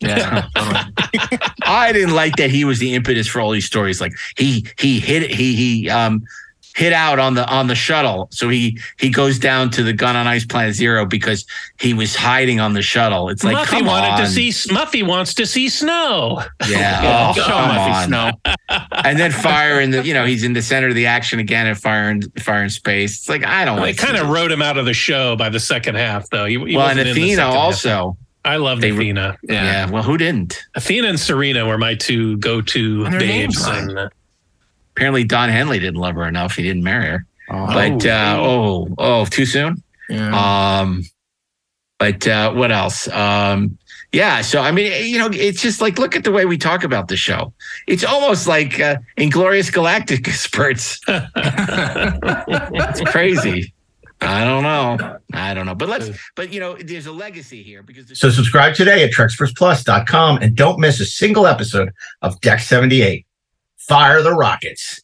[0.00, 0.46] Yeah.
[1.64, 4.00] I didn't like that he was the impetus for all these stories.
[4.00, 6.22] Like he he hit he he um
[6.76, 8.28] hit out on the on the shuttle.
[8.30, 11.44] So he he goes down to the gun on ice planet zero because
[11.80, 13.28] he was hiding on the shuttle.
[13.28, 14.20] It's like Muffy come wanted on.
[14.20, 16.42] to see Muffy wants to see snow.
[16.68, 17.00] Yeah.
[17.30, 18.06] Oh, Show come Muffy on.
[18.06, 18.30] Snow.
[19.04, 21.66] And then fire in the you know he's in the center of the action again
[21.66, 23.18] and fire in fire in space.
[23.18, 25.48] It's like I don't They like kind of wrote him out of the show by
[25.48, 26.44] the second half, though.
[26.44, 27.56] He, he well and wasn't in the Athena second half.
[27.56, 28.16] also.
[28.44, 29.36] I loved They were- Athena.
[29.42, 29.90] Yeah.
[29.90, 30.62] Well, who didn't?
[30.74, 33.66] Athena and Serena were my two go-to And names babes.
[33.66, 34.08] And, uh,
[34.96, 36.56] Apparently Don Henley didn't love her enough.
[36.56, 37.26] He didn't marry her.
[37.48, 39.82] But uh, oh oh too soon.
[40.08, 40.78] Yeah.
[40.80, 41.02] Um,
[41.98, 43.08] but uh, what else?
[43.08, 43.76] Um,
[44.12, 44.40] yeah.
[44.42, 47.08] So I mean, you know, it's just like look at the way we talk about
[47.08, 47.52] the show.
[47.86, 51.00] It's almost like uh, Inglorious Galactic spurts.
[51.08, 53.72] it's crazy.
[54.22, 55.18] I don't know.
[55.32, 55.74] I don't know.
[55.74, 56.10] But let's.
[56.36, 58.06] But you know, there's a legacy here because.
[58.06, 61.90] The- So subscribe today at TrekspertsPlus.com and don't miss a single episode
[62.22, 63.24] of Deck 78.
[63.88, 65.00] Fire the rockets.